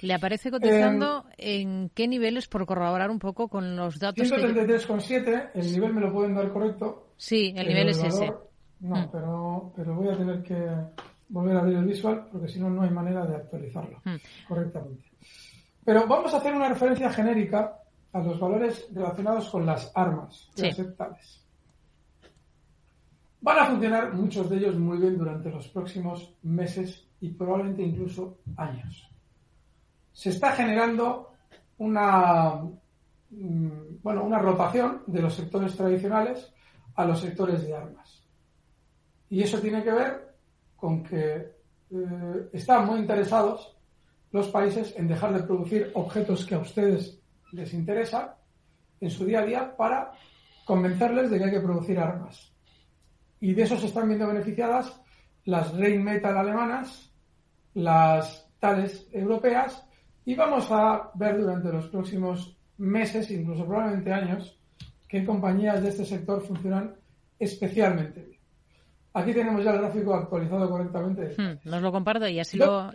¿Le 0.00 0.14
aparece 0.14 0.50
cotizando 0.50 1.26
em, 1.36 1.82
en 1.82 1.90
qué 1.90 2.08
niveles, 2.08 2.48
por 2.48 2.64
corroborar 2.64 3.10
un 3.10 3.18
poco 3.18 3.48
con 3.48 3.76
los 3.76 3.98
datos? 3.98 4.30
133,7, 4.30 5.50
el 5.54 5.72
nivel 5.72 5.92
me 5.92 6.00
lo 6.00 6.12
pueden 6.12 6.34
dar 6.34 6.50
correcto. 6.50 7.08
Sí, 7.18 7.52
el 7.54 7.68
nivel 7.68 7.90
es 7.90 8.02
ese. 8.02 8.32
No, 8.80 8.96
mm. 8.96 9.08
pero, 9.12 9.72
pero 9.76 9.94
voy 9.94 10.08
a 10.08 10.16
tener 10.16 10.42
que 10.42 10.56
volver 11.30 11.56
a 11.56 11.60
abrir 11.60 11.78
el 11.78 11.86
visual 11.86 12.28
porque 12.30 12.48
si 12.48 12.60
no, 12.60 12.68
no 12.68 12.82
hay 12.82 12.90
manera 12.90 13.24
de 13.24 13.36
actualizarlo 13.36 14.00
hmm. 14.04 14.46
correctamente. 14.46 15.10
Pero 15.84 16.06
vamos 16.06 16.34
a 16.34 16.36
hacer 16.36 16.54
una 16.54 16.68
referencia 16.68 17.10
genérica 17.10 17.78
a 18.12 18.20
los 18.20 18.38
valores 18.38 18.86
relacionados 18.92 19.48
con 19.48 19.64
las 19.64 19.90
armas 19.94 20.50
aceptables. 20.60 21.46
Van 23.40 23.58
a 23.58 23.66
funcionar 23.66 24.12
muchos 24.12 24.50
de 24.50 24.56
ellos 24.58 24.76
muy 24.76 24.98
bien 24.98 25.16
durante 25.16 25.50
los 25.50 25.68
próximos 25.68 26.34
meses 26.42 27.08
y 27.20 27.30
probablemente 27.30 27.82
incluso 27.82 28.38
años. 28.56 29.08
Se 30.12 30.30
está 30.30 30.52
generando 30.52 31.32
una, 31.78 32.56
mm, 33.30 34.02
bueno, 34.02 34.24
una 34.24 34.38
rotación 34.38 35.02
de 35.06 35.22
los 35.22 35.34
sectores 35.34 35.74
tradicionales 35.74 36.52
a 36.96 37.04
los 37.06 37.20
sectores 37.20 37.66
de 37.66 37.74
armas. 37.74 38.22
Y 39.30 39.42
eso 39.42 39.58
tiene 39.60 39.82
que 39.82 39.92
ver 39.92 40.29
con 40.80 41.02
que 41.02 41.36
eh, 41.90 42.48
están 42.52 42.86
muy 42.86 43.00
interesados 43.00 43.76
los 44.32 44.48
países 44.48 44.94
en 44.96 45.08
dejar 45.08 45.32
de 45.34 45.42
producir 45.42 45.90
objetos 45.94 46.46
que 46.46 46.54
a 46.54 46.60
ustedes 46.60 47.20
les 47.52 47.74
interesan 47.74 48.30
en 49.00 49.10
su 49.10 49.24
día 49.24 49.40
a 49.40 49.46
día 49.46 49.76
para 49.76 50.12
convencerles 50.64 51.30
de 51.30 51.38
que 51.38 51.44
hay 51.44 51.50
que 51.50 51.60
producir 51.60 51.98
armas. 51.98 52.52
Y 53.40 53.54
de 53.54 53.62
eso 53.62 53.76
se 53.76 53.86
están 53.86 54.06
viendo 54.06 54.26
beneficiadas 54.26 55.00
las 55.46 55.74
Rheinmetall 55.74 56.36
alemanas, 56.36 57.10
las 57.74 58.48
tales 58.58 59.08
europeas, 59.10 59.84
y 60.24 60.34
vamos 60.34 60.70
a 60.70 61.10
ver 61.14 61.40
durante 61.40 61.72
los 61.72 61.88
próximos 61.88 62.56
meses, 62.76 63.30
incluso 63.30 63.66
probablemente 63.66 64.12
años, 64.12 64.58
qué 65.08 65.24
compañías 65.24 65.82
de 65.82 65.88
este 65.88 66.04
sector 66.04 66.40
funcionan 66.42 66.94
especialmente 67.38 68.22
bien. 68.22 68.39
Aquí 69.12 69.32
tenemos 69.32 69.64
ya 69.64 69.72
el 69.72 69.80
gráfico 69.80 70.14
actualizado 70.14 70.70
correctamente. 70.70 71.34
Hmm, 71.36 71.68
nos 71.68 71.82
lo 71.82 71.90
comparto 71.90 72.28
y 72.28 72.38
así 72.38 72.56
lo, 72.56 72.90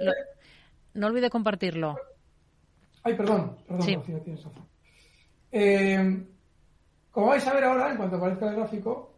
No 0.93 1.07
olvide 1.07 1.29
compartirlo. 1.29 1.97
Ay, 3.03 3.13
perdón, 3.15 3.57
perdón, 3.67 3.81
sí. 3.83 3.97
tienes 4.05 4.45
eh, 5.51 6.25
como 7.11 7.27
vais 7.27 7.47
a 7.47 7.53
ver 7.53 7.63
ahora, 7.63 7.91
en 7.91 7.97
cuanto 7.97 8.17
aparezca 8.17 8.49
el 8.49 8.57
gráfico, 8.57 9.13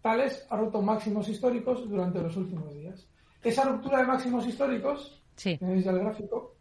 Tales 0.00 0.46
ha 0.48 0.56
roto 0.56 0.80
máximos 0.80 1.28
históricos 1.28 1.88
durante 1.88 2.20
los 2.20 2.36
últimos 2.36 2.72
días. 2.74 3.08
Esa 3.42 3.64
ruptura 3.64 3.98
de 3.98 4.06
máximos 4.06 4.46
históricos, 4.46 5.20
sí. 5.34 5.56
tenéis 5.58 5.84
ya 5.84 5.90
el 5.90 5.98
gráfico, 5.98 6.54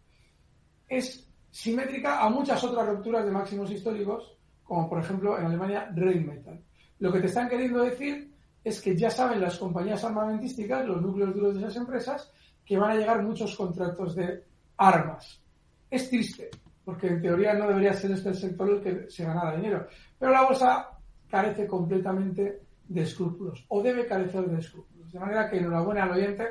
es 0.87 1.27
simétrica 1.51 2.21
a 2.21 2.29
muchas 2.29 2.63
otras 2.63 2.87
rupturas 2.87 3.23
de 3.23 3.31
máximos 3.31 3.69
históricos, 3.71 4.35
como 4.63 4.89
por 4.89 4.99
ejemplo 4.99 5.37
en 5.37 5.45
Alemania 5.45 5.91
Rheinmetall. 5.93 6.63
Lo 6.99 7.11
que 7.11 7.19
te 7.19 7.27
están 7.27 7.49
queriendo 7.49 7.83
decir 7.83 8.28
es 8.63 8.81
que 8.81 8.95
ya 8.95 9.09
saben 9.09 9.41
las 9.41 9.57
compañías 9.57 10.03
armamentísticas, 10.03 10.85
los 10.85 11.01
núcleos 11.01 11.33
duros 11.33 11.53
de 11.55 11.61
esas 11.61 11.77
empresas, 11.77 12.31
que 12.65 12.77
van 12.77 12.91
a 12.91 12.95
llegar 12.95 13.23
muchos 13.23 13.55
contratos 13.55 14.15
de 14.15 14.43
armas. 14.77 15.41
Es 15.89 16.09
triste, 16.09 16.49
porque 16.85 17.07
en 17.07 17.21
teoría 17.21 17.53
no 17.53 17.67
debería 17.67 17.93
ser 17.93 18.11
este 18.11 18.29
el 18.29 18.35
sector 18.35 18.69
el 18.69 18.81
que 18.81 19.09
se 19.09 19.23
ganara 19.23 19.55
dinero. 19.55 19.87
Pero 20.17 20.31
la 20.31 20.43
bolsa 20.43 20.89
carece 21.29 21.65
completamente 21.67 22.61
de 22.87 23.01
escrúpulos, 23.01 23.65
o 23.69 23.81
debe 23.81 24.07
carecer 24.07 24.45
de 24.49 24.59
escrúpulos. 24.59 25.11
De 25.11 25.19
manera 25.19 25.49
que 25.49 25.57
enhorabuena 25.57 26.03
al 26.03 26.11
oyente, 26.11 26.45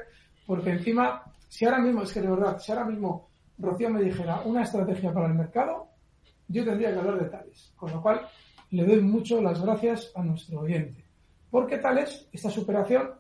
porque 0.47 0.71
encima, 0.71 1.23
si 1.49 1.65
ahora 1.65 1.79
mismo, 1.79 2.03
es 2.03 2.13
que 2.13 2.21
de 2.21 2.31
verdad, 2.31 2.59
si 2.59 2.73
ahora 2.73 2.87
mismo 2.87 3.29
Rocío 3.59 3.91
me 3.91 4.03
dijera 4.03 4.41
una 4.43 4.63
estrategia 4.63 5.13
para 5.13 5.27
el 5.27 5.35
mercado, 5.35 5.89
yo 6.47 6.65
tendría 6.65 6.93
que 6.93 6.99
hablar 6.99 7.21
de 7.21 7.29
tales. 7.29 7.73
Con 7.77 7.93
lo 7.93 8.01
cual, 8.01 8.27
le 8.71 8.85
doy 8.85 9.01
mucho 9.01 9.43
las 9.43 9.61
gracias 9.61 10.13
a 10.15 10.23
nuestro 10.23 10.61
oyente. 10.61 11.08
Porque 11.51 11.79
tal 11.79 11.99
es 11.99 12.29
esta 12.33 12.51
superación, 12.51 13.11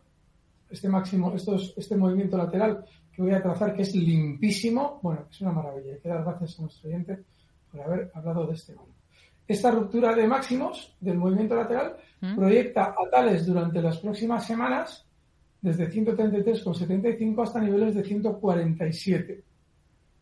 este 0.70 0.88
máximo, 0.88 1.34
estos, 1.34 1.74
este 1.76 1.96
movimiento 1.96 2.36
lateral 2.36 2.84
que 3.12 3.22
voy 3.22 3.32
a 3.32 3.42
trazar, 3.42 3.74
que 3.74 3.82
es 3.82 3.94
limpísimo, 3.94 5.00
bueno, 5.02 5.26
es 5.30 5.40
una 5.40 5.52
maravilla. 5.52 5.94
Hay 5.94 6.00
que 6.00 6.08
dar 6.08 6.22
gracias 6.22 6.58
a 6.58 6.62
nuestro 6.62 6.88
oyente 6.88 7.24
por 7.70 7.80
haber 7.80 8.10
hablado 8.14 8.46
de 8.46 8.54
este 8.54 8.74
valor. 8.74 8.94
Esta 9.46 9.70
ruptura 9.70 10.14
de 10.14 10.26
máximos 10.26 10.94
del 11.00 11.16
movimiento 11.16 11.54
lateral 11.54 11.96
¿Mm? 12.20 12.36
proyecta 12.36 12.94
a 12.96 13.10
tales 13.10 13.46
durante 13.46 13.80
las 13.80 13.98
próximas 13.98 14.46
semanas 14.46 15.06
desde 15.60 15.90
133,75 15.90 17.42
hasta 17.42 17.60
niveles 17.60 17.94
de 17.94 18.04
147. 18.04 19.44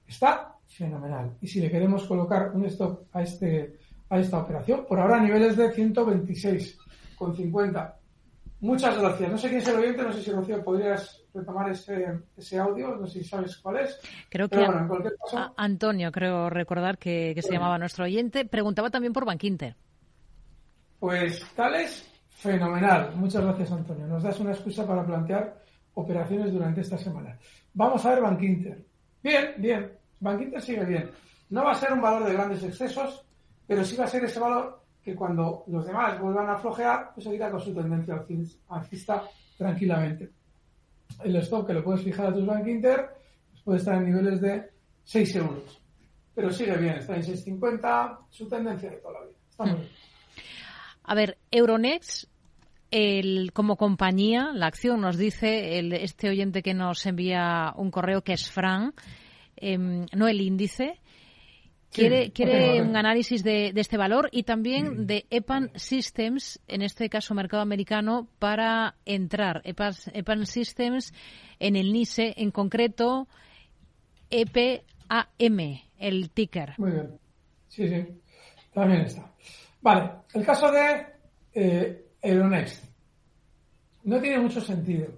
Está 0.06 0.56
fenomenal. 0.66 1.36
Y 1.40 1.48
si 1.48 1.60
le 1.60 1.70
queremos 1.70 2.06
colocar 2.06 2.52
un 2.54 2.64
stop 2.66 3.04
a, 3.12 3.22
este, 3.22 3.76
a 4.08 4.18
esta 4.18 4.38
operación, 4.38 4.86
por 4.88 4.98
ahora 5.00 5.20
niveles 5.20 5.56
de 5.56 5.70
126 5.72 6.78
con 7.16 7.34
50. 7.34 7.96
Muchas 8.60 8.98
gracias. 8.98 9.30
No 9.30 9.38
sé 9.38 9.48
quién 9.48 9.60
es 9.60 9.68
el 9.68 9.76
oyente, 9.76 10.02
no 10.02 10.12
sé 10.12 10.22
si 10.22 10.32
Rocío 10.32 10.64
podrías 10.64 11.22
retomar 11.34 11.70
ese, 11.70 12.20
ese 12.36 12.58
audio, 12.58 12.96
no 12.96 13.06
sé 13.06 13.20
si 13.20 13.28
sabes 13.28 13.56
cuál 13.58 13.78
es. 13.78 14.00
Creo 14.30 14.48
que 14.48 14.66
Antonio, 15.56 16.10
creo 16.10 16.48
recordar 16.48 16.98
que, 16.98 17.34
se 17.42 17.52
llamaba 17.52 17.78
nuestro 17.78 18.04
oyente, 18.04 18.46
preguntaba 18.46 18.90
también 18.90 19.12
por 19.12 19.26
Bankinter. 19.26 19.76
Pues 20.98 21.44
tal 21.54 21.74
es 21.74 22.08
fenomenal. 22.30 23.12
Muchas 23.16 23.44
gracias, 23.44 23.72
Antonio. 23.72 24.06
Nos 24.06 24.22
das 24.22 24.40
una 24.40 24.52
excusa 24.52 24.86
para 24.86 25.04
plantear 25.04 25.62
operaciones 25.94 26.52
durante 26.52 26.80
esta 26.80 26.96
semana. 26.96 27.38
Vamos 27.74 28.04
a 28.06 28.10
ver 28.10 28.22
Bankinter. 28.22 28.84
Bien, 29.22 29.54
bien. 29.58 29.92
Bankinter 30.20 30.62
sigue 30.62 30.84
bien. 30.84 31.10
No 31.50 31.64
va 31.64 31.72
a 31.72 31.74
ser 31.74 31.92
un 31.92 32.00
valor 32.00 32.24
de 32.24 32.32
grandes 32.32 32.62
excesos, 32.62 33.22
pero 33.66 33.84
sí 33.84 33.96
va 33.96 34.04
a 34.04 34.08
ser 34.08 34.24
ese 34.24 34.40
valor 34.40 34.85
que 35.06 35.14
cuando 35.14 35.62
los 35.68 35.86
demás 35.86 36.20
vuelvan 36.20 36.50
a 36.50 36.56
flojear, 36.58 37.12
pues 37.14 37.22
seguirá 37.24 37.48
con 37.48 37.60
su 37.60 37.72
tendencia 37.72 38.24
alcista 38.70 39.22
tranquilamente. 39.56 40.30
El 41.22 41.36
stop 41.36 41.64
que 41.68 41.74
lo 41.74 41.84
puedes 41.84 42.02
fijar 42.02 42.26
a 42.26 42.34
tus 42.34 42.44
Bank 42.44 42.66
Inter 42.66 43.08
pues 43.52 43.62
puede 43.62 43.78
estar 43.78 43.94
en 43.98 44.06
niveles 44.06 44.40
de 44.40 44.68
6 45.04 45.36
euros. 45.36 45.80
pero 46.34 46.50
sigue 46.50 46.76
bien, 46.76 46.96
está 46.96 47.14
en 47.14 47.22
6.50, 47.22 48.18
su 48.30 48.48
tendencia 48.48 48.90
de 48.90 48.96
toda 48.96 49.14
la 49.14 49.20
vida. 49.26 49.36
Está 49.48 49.64
muy 49.64 49.74
Hmm. 49.74 49.78
bien. 49.78 49.90
A 51.04 51.14
ver, 51.14 51.38
Euronext, 51.52 52.28
el, 52.90 53.52
como 53.52 53.76
compañía, 53.76 54.50
la 54.52 54.66
acción 54.66 55.00
nos 55.00 55.16
dice 55.16 55.78
el, 55.78 55.92
este 55.92 56.28
oyente 56.28 56.62
que 56.64 56.74
nos 56.74 57.06
envía 57.06 57.72
un 57.76 57.92
correo 57.92 58.22
que 58.22 58.32
es 58.32 58.50
Fran, 58.50 58.92
em, 59.56 60.04
no 60.16 60.26
el 60.26 60.40
índice. 60.40 60.98
Quiere, 61.92 62.30
quiere 62.30 62.82
un 62.82 62.94
análisis 62.94 63.42
de, 63.42 63.72
de 63.72 63.80
este 63.80 63.96
valor 63.96 64.28
y 64.30 64.42
también 64.42 65.06
de 65.06 65.24
EPAN 65.30 65.70
Systems, 65.76 66.60
en 66.68 66.82
este 66.82 67.08
caso 67.08 67.34
mercado 67.34 67.62
americano, 67.62 68.28
para 68.38 68.96
entrar. 69.06 69.62
EPAN, 69.64 69.94
EPAN 70.12 70.46
Systems 70.46 71.14
en 71.58 71.76
el 71.76 71.92
NISE, 71.92 72.34
en 72.36 72.50
concreto 72.50 73.28
EPAM, 74.30 74.80
el 75.98 76.30
ticker. 76.30 76.74
Muy 76.78 76.90
bien. 76.92 77.18
Sí, 77.68 77.88
sí. 77.88 78.06
También 78.72 79.02
está. 79.02 79.32
Vale. 79.80 80.10
El 80.34 80.44
caso 80.44 80.70
de 80.70 81.06
eh, 81.54 82.06
Euronext. 82.20 82.84
No 84.04 84.20
tiene 84.20 84.38
mucho 84.40 84.60
sentido. 84.60 85.08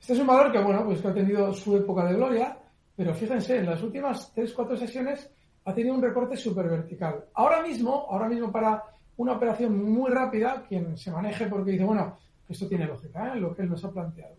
Este 0.00 0.12
es 0.12 0.18
un 0.18 0.26
valor 0.26 0.52
que, 0.52 0.60
bueno, 0.60 0.84
pues 0.84 1.00
que 1.00 1.08
ha 1.08 1.14
tenido 1.14 1.52
su 1.52 1.76
época 1.76 2.04
de 2.04 2.14
gloria, 2.14 2.58
pero 2.96 3.14
fíjense, 3.14 3.58
en 3.58 3.66
las 3.66 3.82
últimas 3.82 4.34
3-4 4.34 4.76
sesiones 4.76 5.30
ha 5.64 5.74
tenido 5.74 5.94
un 5.94 6.02
recorte 6.02 6.36
súper 6.36 6.68
vertical. 6.68 7.24
Ahora 7.34 7.62
mismo, 7.62 8.06
ahora 8.10 8.28
mismo 8.28 8.50
para 8.50 8.82
una 9.16 9.32
operación 9.32 9.82
muy 9.92 10.10
rápida, 10.10 10.64
quien 10.68 10.96
se 10.96 11.10
maneje 11.10 11.46
porque 11.46 11.72
dice, 11.72 11.84
bueno, 11.84 12.18
esto 12.48 12.66
tiene 12.68 12.86
lógica, 12.86 13.32
¿eh? 13.32 13.40
lo 13.40 13.54
que 13.54 13.62
él 13.62 13.70
nos 13.70 13.84
ha 13.84 13.90
planteado. 13.90 14.34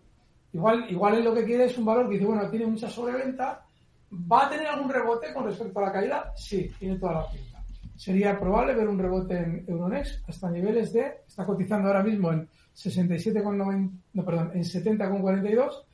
Igual, 0.52 0.90
igual 0.90 1.14
él 1.14 1.24
lo 1.24 1.34
que 1.34 1.44
quiere 1.44 1.64
es 1.64 1.78
un 1.78 1.84
valor 1.84 2.06
que 2.06 2.14
dice, 2.14 2.26
bueno, 2.26 2.48
tiene 2.50 2.66
mucha 2.66 2.88
sobreventa, 2.88 3.64
¿va 4.12 4.46
a 4.46 4.50
tener 4.50 4.66
algún 4.66 4.90
rebote 4.90 5.32
con 5.32 5.44
respecto 5.44 5.78
a 5.80 5.86
la 5.86 5.92
caída? 5.92 6.32
Sí, 6.36 6.70
tiene 6.78 6.98
toda 6.98 7.14
la 7.14 7.30
pinta. 7.30 7.64
Sería 7.96 8.38
probable 8.38 8.74
ver 8.74 8.88
un 8.88 8.98
rebote 8.98 9.36
en 9.36 9.64
Euronext 9.66 10.28
hasta 10.28 10.50
niveles 10.50 10.92
de, 10.92 11.22
está 11.26 11.46
cotizando 11.46 11.88
ahora 11.88 12.02
mismo 12.02 12.32
en 12.32 12.48
67,90, 12.74 13.90
no, 14.12 14.24
perdón, 14.24 14.50
en 14.54 14.62
70,42. 14.62 15.84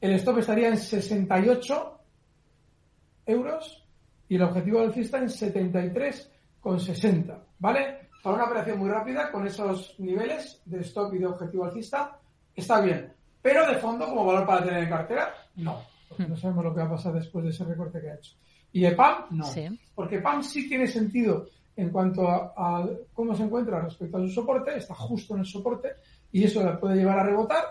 El 0.00 0.12
stop 0.14 0.38
estaría 0.38 0.68
en 0.68 0.76
68 0.76 2.00
euros 3.26 3.85
y 4.28 4.36
el 4.36 4.42
objetivo 4.42 4.80
alcista 4.80 5.18
en 5.18 5.28
73,60, 5.28 7.38
¿vale? 7.58 8.08
Para 8.22 8.36
una 8.36 8.44
operación 8.46 8.78
muy 8.78 8.88
rápida 8.90 9.30
con 9.30 9.46
esos 9.46 9.94
niveles 9.98 10.62
de 10.64 10.80
stop 10.80 11.12
y 11.14 11.18
de 11.18 11.26
objetivo 11.26 11.64
alcista 11.64 12.18
está 12.54 12.80
bien. 12.80 13.12
Pero 13.40 13.66
de 13.68 13.76
fondo, 13.76 14.06
como 14.06 14.24
valor 14.24 14.44
para 14.46 14.64
tener 14.64 14.82
en 14.82 14.88
cartera, 14.88 15.32
no. 15.56 15.80
Porque 16.08 16.26
no 16.26 16.36
sabemos 16.36 16.64
lo 16.64 16.74
que 16.74 16.80
va 16.80 16.86
a 16.86 16.90
pasar 16.90 17.12
después 17.12 17.44
de 17.44 17.50
ese 17.50 17.64
recorte 17.64 18.00
que 18.00 18.10
ha 18.10 18.14
hecho. 18.14 18.34
Y 18.72 18.84
EPAM, 18.84 19.26
no. 19.30 19.44
Sí. 19.44 19.66
Porque 19.94 20.18
PAM 20.18 20.42
sí 20.42 20.68
tiene 20.68 20.88
sentido 20.88 21.46
en 21.76 21.90
cuanto 21.90 22.28
a, 22.28 22.52
a 22.56 22.88
cómo 23.12 23.34
se 23.34 23.44
encuentra 23.44 23.80
respecto 23.80 24.16
a 24.16 24.20
su 24.20 24.28
soporte, 24.28 24.76
está 24.76 24.94
justo 24.94 25.34
en 25.34 25.40
el 25.40 25.46
soporte 25.46 25.90
y 26.32 26.44
eso 26.44 26.64
le 26.64 26.76
puede 26.78 26.96
llevar 26.96 27.20
a 27.20 27.24
rebotar, 27.24 27.64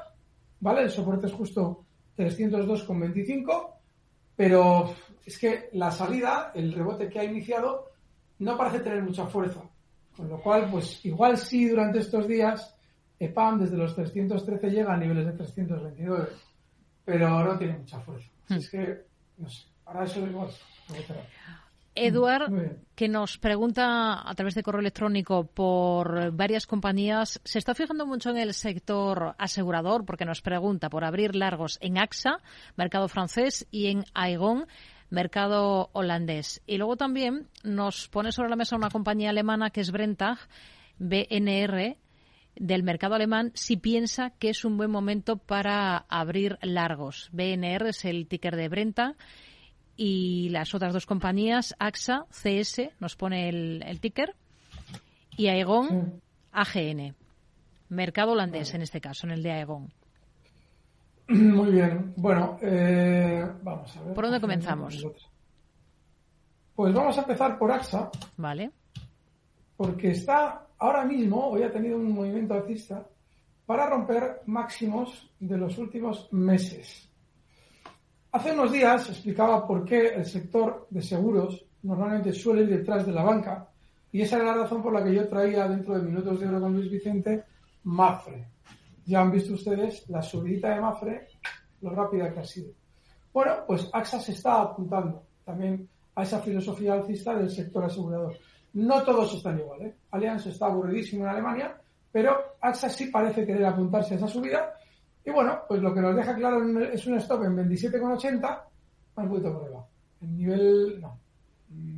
¿vale? 0.60 0.84
El 0.84 0.92
soporte 0.92 1.28
es 1.28 1.34
justo 1.34 1.86
302,25, 2.18 3.72
pero 4.36 4.94
es 5.26 5.40
que 5.40 5.70
la 5.74 5.92
salida, 5.92 6.52
el 6.54 6.74
rebote 6.74 7.10
que 7.10 7.20
ha 7.20 7.24
iniciado, 7.24 7.92
no 8.40 8.58
parece 8.58 8.80
tener 8.80 9.02
mucha 9.04 9.26
fuerza. 9.26 9.62
Con 10.16 10.30
lo 10.30 10.42
cual, 10.42 10.70
pues 10.72 11.04
igual 11.06 11.38
sí 11.38 11.68
durante 11.68 12.00
estos 12.00 12.28
días 12.28 12.76
EPAM 13.20 13.60
desde 13.60 13.78
los 13.78 13.96
313 13.96 14.70
llega 14.70 14.94
a 14.94 14.98
niveles 14.98 15.26
de 15.26 15.34
329, 15.34 16.30
pero 17.04 17.44
no 17.44 17.58
tiene 17.58 17.78
mucha 17.78 18.00
fuerza. 18.00 18.30
Así 18.46 18.56
Es 18.56 18.70
que, 18.70 19.02
no 19.38 19.50
sé, 19.50 19.64
para 19.84 20.04
eso 20.04 20.26
igual 20.26 20.50
rebotará. 20.90 21.26
Eduard, 21.98 22.52
que 22.94 23.08
nos 23.08 23.38
pregunta 23.38 24.30
a 24.30 24.36
través 24.36 24.54
de 24.54 24.64
correo 24.64 24.82
electrónico 24.82 25.46
por 25.46 26.32
varias 26.34 26.68
compañías, 26.68 27.40
se 27.46 27.58
está 27.58 27.74
fijando 27.74 28.06
mucho 28.06 28.32
en 28.32 28.38
el 28.38 28.54
sector 28.54 29.34
asegurador 29.38 30.04
porque 30.04 30.26
nos 30.26 30.42
pregunta 30.42 30.90
por 30.90 31.06
abrir 31.06 31.36
largos 31.36 31.78
en 31.80 31.98
AXA, 31.98 32.42
mercado 32.76 33.08
francés, 33.08 33.66
y 33.72 33.88
en 33.88 34.04
Aegon, 34.14 34.68
mercado 35.10 35.90
holandés. 35.94 36.62
Y 36.66 36.78
luego 36.78 36.98
también 36.98 37.48
nos 37.64 38.08
pone 38.08 38.32
sobre 38.32 38.50
la 38.50 38.56
mesa 38.56 38.76
una 38.76 38.90
compañía 38.90 39.30
alemana 39.30 39.70
que 39.70 39.82
es 39.82 39.92
Brentag, 39.92 40.38
BNR, 40.98 41.98
del 42.56 42.84
mercado 42.84 43.16
alemán, 43.16 43.52
si 43.54 43.78
piensa 43.78 44.32
que 44.32 44.50
es 44.50 44.64
un 44.64 44.78
buen 44.78 44.90
momento 44.90 45.38
para 45.38 45.98
abrir 46.10 46.58
largos. 46.62 47.30
BNR 47.34 47.90
es 47.90 48.06
el 48.06 48.28
ticker 48.28 48.56
de 48.56 48.70
Brentag 48.70 49.16
y 49.98 50.50
las 50.50 50.74
otras 50.74 50.94
dos 50.94 51.06
compañías, 51.06 51.76
AXA, 51.80 52.26
CS, 52.30 52.90
nos 53.00 53.16
pone 53.16 53.50
el, 53.50 53.84
el 53.86 54.00
ticker, 54.00 54.36
y 55.38 55.48
Aegon, 55.48 56.22
AGN. 56.52 57.16
Mercado 57.90 58.32
holandés 58.32 58.74
en 58.74 58.82
este 58.82 59.02
caso, 59.02 59.28
en 59.28 59.34
el 59.34 59.44
de 59.44 59.52
Aegon. 59.52 59.92
Muy 61.30 61.72
bien. 61.72 62.14
Bueno, 62.18 62.58
eh, 62.62 63.46
vamos 63.64 63.96
a 63.98 64.04
ver. 64.04 64.14
¿Por 64.14 64.24
dónde 64.26 64.42
comenzamos? 64.42 65.06
Pues 66.76 66.94
vamos 66.94 67.18
a 67.18 67.22
empezar 67.22 67.58
por 67.58 67.72
AXA, 67.72 68.12
Vale. 68.36 68.70
porque 69.78 70.12
está 70.12 70.68
ahora 70.78 71.06
mismo, 71.06 71.48
hoy 71.48 71.64
ha 71.64 71.72
tenido 71.72 71.98
un 71.98 72.12
movimiento 72.12 72.54
alcista 72.54 73.08
para 73.66 73.88
romper 73.88 74.42
máximos 74.46 75.32
de 75.40 75.58
los 75.58 75.78
últimos 75.78 76.28
meses. 76.34 77.10
Hace 78.34 78.52
unos 78.52 78.74
días 78.74 79.10
explicaba 79.10 79.66
por 79.66 79.86
qué 79.86 80.08
el 80.16 80.26
sector 80.26 80.88
de 80.90 81.02
seguros 81.02 81.66
normalmente 81.84 82.34
suele 82.34 82.64
ir 82.64 82.70
detrás 82.70 83.06
de 83.06 83.14
la 83.14 83.24
banca 83.24 83.70
y 84.12 84.22
esa 84.22 84.36
era 84.36 84.46
la 84.48 84.64
razón 84.64 84.84
por 84.84 84.94
la 84.94 85.04
que 85.04 85.16
yo 85.16 85.28
traía 85.30 85.68
dentro 85.70 85.96
de 85.96 86.04
Minutos 86.04 86.40
de 86.40 86.48
Oro 86.48 86.60
con 86.60 86.74
Luis 86.74 86.92
Vicente 86.92 87.46
Mafre. 87.84 88.46
Ya 89.06 89.22
han 89.22 89.32
visto 89.32 89.54
ustedes 89.54 90.10
la 90.10 90.22
subidita 90.22 90.70
de 90.70 90.82
Mafre, 90.82 91.28
lo 91.82 91.92
rápida 91.92 92.34
que 92.34 92.40
ha 92.40 92.44
sido. 92.44 92.72
Bueno, 93.32 93.58
pues 93.68 93.90
AXA 93.92 94.20
se 94.20 94.32
está 94.32 94.62
apuntando 94.62 95.24
también 95.44 95.88
a 96.16 96.24
esa 96.24 96.40
filosofía 96.40 96.94
alcista 96.94 97.36
del 97.36 97.50
sector 97.50 97.84
asegurador. 97.84 98.36
No 98.74 99.04
todos 99.04 99.34
están 99.36 99.60
igual, 99.60 99.82
¿eh? 99.84 99.96
Allianz 100.12 100.48
está 100.48 100.68
aburridísimo 100.68 101.24
en 101.24 101.30
Alemania, 101.30 101.80
pero 102.12 102.56
AXA 102.62 102.90
sí 102.90 103.08
parece 103.08 103.46
querer 103.46 103.66
apuntarse 103.66 104.14
a 104.14 104.18
esa 104.18 104.28
subida. 104.28 104.74
Y 105.24 105.32
bueno, 105.32 105.62
pues 105.68 105.82
lo 105.82 105.94
que 105.94 106.02
nos 106.02 106.16
deja 106.16 106.36
claro 106.36 106.62
es 106.82 107.06
un 107.08 107.18
stop 107.18 107.44
en 107.44 107.58
27,80, 107.58 108.62
un 109.18 109.30
poquito 109.30 109.54
por 109.54 109.66
debajo. 109.66 109.90
En 110.22 110.38
nivel, 110.38 111.02
no, 111.02 111.20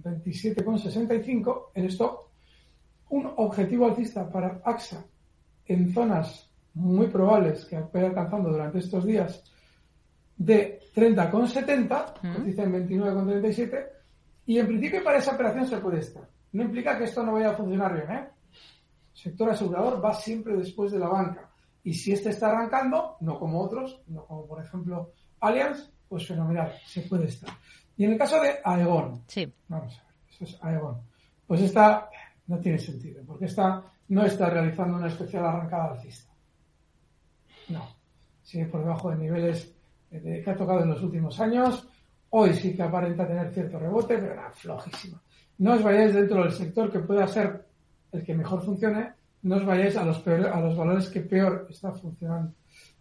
27,65 0.03 1.65
el 1.73 1.85
stop. 1.85 2.27
Un 3.09 3.31
objetivo 3.37 3.85
alcista 3.85 4.29
para 4.29 4.61
AXA 4.63 5.05
en 5.65 5.93
zonas 5.93 6.46
muy 6.77 7.07
probables 7.07 7.65
que 7.65 7.79
vaya 7.79 8.07
alcanzando 8.07 8.49
durante 8.49 8.79
estos 8.79 9.03
días 9.05 9.43
de 10.37 10.79
30,70, 10.95 12.35
cotiza 12.35 12.63
en 12.63 12.87
29,37, 12.87 13.87
y 14.45 14.59
en 14.59 14.67
principio 14.67 15.03
para 15.03 15.17
esa 15.17 15.33
operación 15.33 15.67
se 15.67 15.77
puede 15.77 15.99
estar. 15.99 16.27
No 16.53 16.63
implica 16.63 16.97
que 16.97 17.05
esto 17.05 17.23
no 17.23 17.33
vaya 17.33 17.49
a 17.49 17.55
funcionar 17.55 17.93
bien, 17.93 18.11
¿eh? 18.11 18.29
El 19.13 19.21
sector 19.21 19.49
asegurador 19.49 20.03
va 20.03 20.13
siempre 20.13 20.55
después 20.55 20.91
de 20.91 20.99
la 20.99 21.07
banca. 21.07 21.49
Y 21.83 21.93
si 21.93 22.13
este 22.13 22.29
está 22.29 22.51
arrancando, 22.51 23.17
no 23.21 23.39
como 23.39 23.61
otros, 23.61 23.99
no 24.07 24.25
como 24.25 24.45
por 24.45 24.63
ejemplo 24.63 25.11
Allianz, 25.39 25.89
pues 26.07 26.27
fenomenal, 26.27 26.71
se 26.85 27.01
puede 27.01 27.25
estar. 27.25 27.49
Y 27.97 28.05
en 28.05 28.11
el 28.13 28.17
caso 28.17 28.39
de 28.41 28.59
Aegon, 28.63 29.23
Sí. 29.27 29.51
vamos 29.67 29.97
a 29.99 30.03
ver, 30.03 30.13
eso 30.29 30.43
es 30.45 30.63
Aegon, 30.63 31.01
pues 31.47 31.61
esta 31.61 32.09
no 32.45 32.59
tiene 32.59 32.77
sentido, 32.77 33.23
porque 33.25 33.45
esta 33.45 33.83
no 34.09 34.23
está 34.23 34.49
realizando 34.49 34.97
una 34.97 35.07
especial 35.07 35.45
arrancada 35.45 35.91
alcista. 35.93 36.31
No, 37.69 37.87
sigue 38.43 38.65
por 38.65 38.81
debajo 38.81 39.09
de 39.11 39.17
niveles 39.17 39.73
eh, 40.11 40.19
de- 40.19 40.41
que 40.43 40.49
ha 40.49 40.55
tocado 40.55 40.81
en 40.83 40.89
los 40.89 41.01
últimos 41.01 41.39
años. 41.39 41.87
Hoy 42.29 42.53
sí 42.53 42.75
que 42.75 42.83
aparenta 42.83 43.27
tener 43.27 43.51
cierto 43.53 43.79
rebote, 43.79 44.17
pero 44.17 44.33
era 44.33 44.51
flojísima. 44.51 45.21
No 45.59 45.73
os 45.73 45.83
vayáis 45.83 46.13
dentro 46.13 46.43
del 46.43 46.51
sector 46.51 46.91
que 46.91 46.99
pueda 46.99 47.25
ser 47.27 47.65
el 48.11 48.23
que 48.23 48.33
mejor 48.35 48.61
funcione, 48.63 49.11
no 49.43 49.55
os 49.57 49.65
vayáis 49.65 49.95
a 49.97 50.03
los, 50.05 50.19
peor- 50.19 50.47
a 50.47 50.59
los 50.61 50.75
valores 50.77 51.07
que 51.09 51.21
peor 51.21 51.67
está 51.69 51.91
funcionando. 51.91 52.53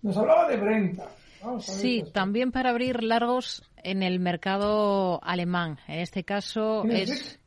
Nos 0.03 0.17
hablaba 0.17 0.49
de 0.49 0.57
Brenta. 0.57 1.07
Vamos 1.43 1.69
a 1.69 1.73
ver 1.73 1.81
Sí, 1.81 2.05
también 2.13 2.51
para 2.53 2.71
abrir 2.71 3.03
largos 3.03 3.63
en 3.77 4.03
el 4.03 4.21
mercado 4.21 5.23
alemán. 5.23 5.79
En 5.87 6.01
este 6.01 6.25
caso 6.25 6.83
¿Tienes 6.83 7.11
es 7.11 7.41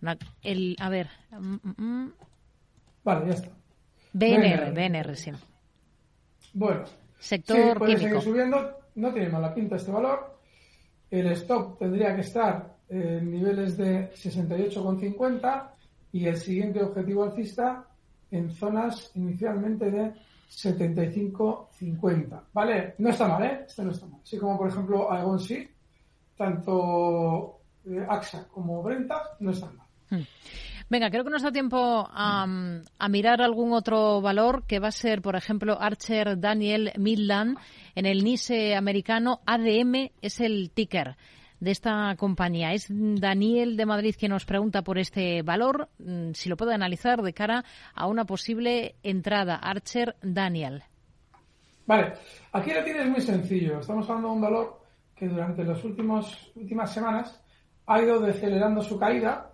una- 0.00 0.16
el, 0.42 0.76
a 0.80 0.88
ver, 0.88 1.08
mm, 1.32 1.54
mm, 1.62 1.74
mm, 1.76 2.12
Vale, 3.04 3.26
ya 3.26 3.32
está. 3.34 3.48
BNR, 4.12 4.70
BNR, 4.72 5.16
sí. 5.16 5.32
Bueno, 6.52 6.84
Sector 7.18 7.56
sí, 7.56 7.78
puede 7.78 7.96
químico. 7.96 8.20
seguir 8.20 8.32
subiendo, 8.32 8.78
no 8.96 9.12
tiene 9.12 9.28
mala 9.28 9.54
pinta 9.54 9.76
este 9.76 9.90
valor. 9.90 10.38
El 11.10 11.26
stop 11.32 11.78
tendría 11.78 12.14
que 12.14 12.22
estar 12.22 12.76
en 12.88 13.30
niveles 13.30 13.76
de 13.76 14.10
68,50 14.12 15.70
y 16.12 16.26
el 16.26 16.36
siguiente 16.36 16.82
objetivo 16.82 17.24
alcista 17.24 17.86
en 18.30 18.50
zonas 18.50 19.10
inicialmente 19.14 19.90
de 19.90 20.12
75,50. 20.50 22.42
¿Vale? 22.52 22.94
No 22.98 23.10
está 23.10 23.28
mal, 23.28 23.44
¿eh? 23.44 23.64
Este 23.66 23.82
no 23.82 23.90
está 23.92 24.06
mal. 24.06 24.20
Así 24.22 24.38
como, 24.38 24.58
por 24.58 24.68
ejemplo, 24.68 25.10
Aegon 25.10 25.40
sí, 25.40 25.68
tanto 26.36 27.60
eh, 27.86 28.06
AXA 28.08 28.46
como 28.48 28.82
Brenta 28.82 29.22
no 29.40 29.50
están 29.50 29.76
mal. 29.76 29.86
Hmm. 30.10 30.22
Venga, 30.88 31.10
creo 31.10 31.24
que 31.24 31.30
nos 31.30 31.42
da 31.42 31.52
tiempo 31.52 32.08
a, 32.10 32.46
mirar 33.08 33.42
algún 33.42 33.72
otro 33.72 34.20
valor 34.20 34.64
que 34.66 34.78
va 34.78 34.88
a 34.88 34.92
ser, 34.92 35.22
por 35.22 35.36
ejemplo, 35.36 35.80
Archer 35.80 36.38
Daniel 36.38 36.92
Midland 36.98 37.58
en 37.94 38.06
el 38.06 38.24
NISE 38.24 38.74
americano. 38.74 39.40
ADM 39.46 40.10
es 40.20 40.40
el 40.40 40.70
ticker 40.72 41.16
de 41.60 41.70
esta 41.70 42.14
compañía. 42.16 42.72
Es 42.72 42.86
Daniel 42.88 43.76
de 43.76 43.86
Madrid 43.86 44.16
quien 44.18 44.32
nos 44.32 44.44
pregunta 44.44 44.82
por 44.82 44.98
este 44.98 45.42
valor, 45.42 45.88
mm, 45.98 46.32
si 46.32 46.48
lo 46.48 46.56
puede 46.56 46.74
analizar 46.74 47.22
de 47.22 47.32
cara 47.32 47.64
a 47.94 48.06
una 48.06 48.24
posible 48.24 48.96
entrada. 49.02 49.56
Archer 49.56 50.16
Daniel. 50.22 50.82
Vale, 51.86 52.14
aquí 52.52 52.72
lo 52.72 52.82
tienes 52.84 53.08
muy 53.08 53.20
sencillo. 53.20 53.80
Estamos 53.80 54.08
hablando 54.08 54.28
de 54.28 54.34
un 54.34 54.40
valor 54.40 54.80
que 55.14 55.28
durante 55.28 55.64
las 55.64 55.82
últimas 55.84 56.50
semanas 56.86 57.40
ha 57.86 58.02
ido 58.02 58.20
decelerando 58.20 58.82
su 58.82 58.98
caída 58.98 59.51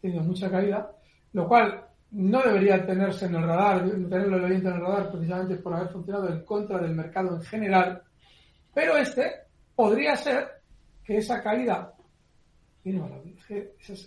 tenido 0.00 0.22
mucha 0.22 0.50
caída, 0.50 0.90
lo 1.32 1.48
cual 1.48 1.84
no 2.10 2.42
debería 2.42 2.84
tenerse 2.86 3.26
en 3.26 3.34
el 3.34 3.42
radar, 3.42 3.84
tenerlo 3.84 4.36
el 4.36 4.44
oyente 4.44 4.68
en 4.68 4.74
el 4.74 4.80
radar 4.80 5.10
precisamente 5.10 5.56
por 5.56 5.74
haber 5.74 5.88
funcionado 5.88 6.28
en 6.28 6.44
contra 6.44 6.78
del 6.78 6.94
mercado 6.94 7.34
en 7.34 7.42
general, 7.42 8.02
pero 8.72 8.96
este 8.96 9.30
podría 9.74 10.16
ser 10.16 10.48
que 11.04 11.18
esa 11.18 11.42
caída 11.42 11.94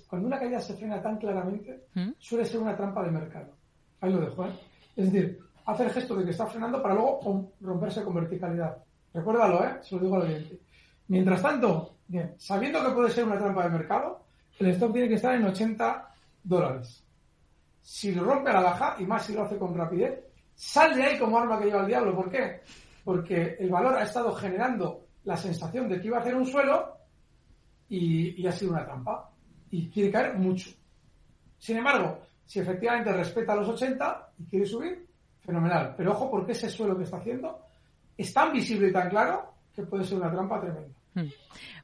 cuando 0.08 0.28
una 0.28 0.40
caída 0.40 0.60
se 0.60 0.76
frena 0.76 1.02
tan 1.02 1.18
claramente, 1.18 1.86
¿Mm? 1.94 2.12
suele 2.18 2.46
ser 2.46 2.60
una 2.60 2.76
trampa 2.76 3.04
de 3.04 3.12
mercado. 3.12 3.54
Ahí 4.00 4.12
lo 4.12 4.22
dejo, 4.22 4.46
¿eh? 4.46 4.52
Es 4.96 5.12
decir, 5.12 5.40
hace 5.66 5.84
el 5.84 5.90
gesto 5.92 6.16
de 6.16 6.26
que 6.26 6.32
está 6.32 6.48
frenando 6.48 6.82
para 6.82 6.96
luego 6.96 7.52
romperse 7.62 8.04
con 8.04 8.16
verticalidad. 8.16 8.78
Recuérdalo, 9.14 9.64
¿eh? 9.66 9.78
Se 9.82 9.96
lo 9.96 10.02
digo 10.02 10.16
al 10.16 10.24
oyente. 10.24 10.60
Mientras 11.08 11.42
tanto, 11.42 11.98
bien, 12.08 12.34
sabiendo 12.38 12.84
que 12.84 12.92
puede 12.92 13.10
ser 13.10 13.26
una 13.26 13.38
trampa 13.38 13.64
de 13.64 13.70
mercado, 13.70 14.21
el 14.62 14.74
stop 14.74 14.94
tiene 14.94 15.10
que 15.10 15.16
estar 15.16 15.34
en 15.36 15.44
80 15.44 16.14
dólares. 16.44 17.04
Si 17.82 18.14
lo 18.14 18.24
rompe 18.24 18.52
a 18.52 18.54
la 18.54 18.62
baja, 18.62 18.96
y 19.00 19.06
más 19.06 19.26
si 19.26 19.34
lo 19.34 19.44
hace 19.44 19.58
con 19.58 19.76
rapidez, 19.76 20.24
sal 20.54 20.96
de 20.96 21.04
ahí 21.04 21.20
como 21.20 21.40
arma 21.40 21.60
que 21.60 21.66
lleva 21.66 21.82
el 21.82 21.88
diablo. 21.88 22.16
¿Por 22.16 22.30
qué? 22.30 22.62
Porque 23.04 23.56
el 23.60 23.70
valor 23.70 23.96
ha 23.96 24.04
estado 24.04 24.34
generando 24.36 25.08
la 25.24 25.36
sensación 25.36 25.90
de 25.90 26.00
que 26.00 26.08
iba 26.08 26.18
a 26.18 26.22
hacer 26.22 26.36
un 26.36 26.46
suelo 26.46 26.98
y, 27.90 28.46
ha 28.46 28.52
sido 28.52 28.72
una 28.72 28.86
trampa. 28.86 29.32
Y 29.72 29.90
quiere 29.90 30.12
caer 30.12 30.38
mucho. 30.38 30.70
Sin 31.58 31.78
embargo, 31.78 32.20
si 32.46 32.60
efectivamente 32.60 33.12
respeta 33.14 33.56
los 33.56 33.70
80 33.70 34.34
y 34.40 34.46
quiere 34.46 34.66
subir, 34.66 35.08
fenomenal. 35.40 35.96
Pero 35.98 36.12
ojo 36.12 36.30
porque 36.30 36.52
ese 36.52 36.70
suelo 36.70 36.96
que 36.96 37.04
está 37.06 37.18
haciendo 37.18 37.66
es 38.16 38.32
tan 38.34 38.52
visible 38.54 38.90
y 38.90 38.94
tan 38.94 39.10
claro 39.10 39.54
que 39.74 39.84
puede 39.84 40.04
ser 40.04 40.20
una 40.20 40.32
trampa 40.32 40.60
tremenda. 40.60 41.01
Hmm. 41.14 41.28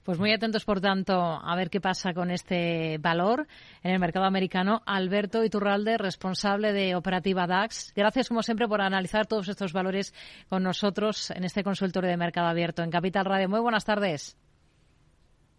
Pues 0.04 0.20
muy 0.20 0.32
atentos, 0.32 0.64
por 0.64 0.80
tanto, 0.80 1.14
a 1.14 1.56
ver 1.58 1.70
qué 1.70 1.82
pasa 1.82 2.14
con 2.14 2.32
este 2.32 2.98
valor 3.00 3.46
en 3.84 3.92
el 3.92 4.00
mercado 4.00 4.26
americano. 4.26 4.82
Alberto 4.86 5.44
Iturralde, 5.44 5.98
responsable 5.98 6.72
de 6.72 6.96
Operativa 6.96 7.46
DAX. 7.46 7.92
Gracias, 7.94 8.30
como 8.30 8.42
siempre, 8.42 8.68
por 8.68 8.82
analizar 8.82 9.28
todos 9.28 9.50
estos 9.50 9.74
valores 9.74 10.14
con 10.48 10.64
nosotros 10.64 11.32
en 11.32 11.44
este 11.44 11.64
consultorio 11.64 12.10
de 12.10 12.16
mercado 12.16 12.48
abierto 12.48 12.84
en 12.84 12.92
Capital 12.92 13.26
Radio. 13.26 13.50
Muy 13.50 13.60
buenas 13.60 13.84
tardes. 13.84 14.38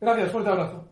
Gracias, 0.00 0.32
fuerte 0.32 0.50
abrazo. 0.50 0.88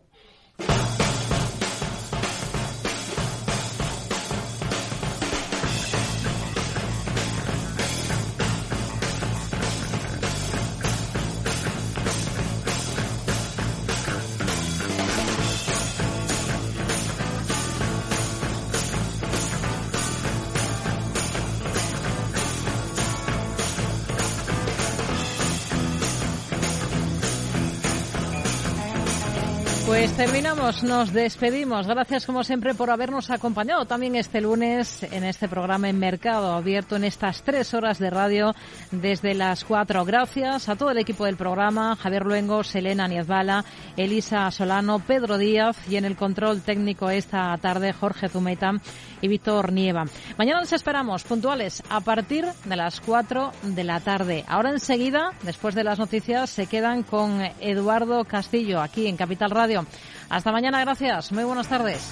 Terminamos, 30.17 30.81
nos 30.81 31.13
despedimos. 31.13 31.85
Gracias 31.85 32.25
como 32.25 32.43
siempre 32.43 32.73
por 32.73 32.89
habernos 32.89 33.29
acompañado 33.29 33.85
también 33.85 34.15
este 34.15 34.41
lunes 34.41 35.03
en 35.03 35.23
este 35.23 35.47
programa 35.47 35.89
en 35.89 35.99
Mercado 35.99 36.53
Abierto 36.53 36.95
en 36.95 37.03
estas 37.03 37.43
tres 37.43 37.75
horas 37.75 37.99
de 37.99 38.09
radio 38.09 38.55
desde 38.89 39.35
las 39.35 39.63
cuatro. 39.63 40.03
Gracias 40.05 40.69
a 40.69 40.75
todo 40.75 40.89
el 40.89 40.97
equipo 40.97 41.25
del 41.25 41.37
programa, 41.37 41.95
Javier 41.95 42.25
Luengo, 42.25 42.63
Selena 42.63 43.07
Niezbala, 43.07 43.63
Elisa 43.95 44.49
Solano, 44.49 44.97
Pedro 44.97 45.37
Díaz 45.37 45.77
y 45.87 45.97
en 45.97 46.05
el 46.05 46.15
control 46.15 46.63
técnico 46.63 47.11
esta 47.11 47.55
tarde 47.59 47.93
Jorge 47.93 48.27
Zumeta 48.27 48.71
y 49.21 49.27
Víctor 49.27 49.71
Nieva. 49.71 50.05
Mañana 50.35 50.61
nos 50.61 50.73
esperamos 50.73 51.25
puntuales 51.25 51.83
a 51.89 52.01
partir 52.01 52.45
de 52.65 52.75
las 52.75 53.01
cuatro 53.01 53.51
de 53.61 53.83
la 53.83 53.99
tarde. 53.99 54.43
Ahora 54.47 54.71
enseguida, 54.71 55.31
después 55.43 55.75
de 55.75 55.83
las 55.83 55.99
noticias, 55.99 56.49
se 56.49 56.65
quedan 56.65 57.03
con 57.03 57.39
Eduardo 57.59 58.25
Castillo 58.25 58.81
aquí 58.81 59.05
en 59.05 59.15
Capital 59.15 59.51
Radio. 59.51 59.85
Hasta 60.29 60.51
mañana, 60.51 60.81
gracias. 60.81 61.31
Muy 61.31 61.43
buenas 61.43 61.67
tardes. 61.67 62.11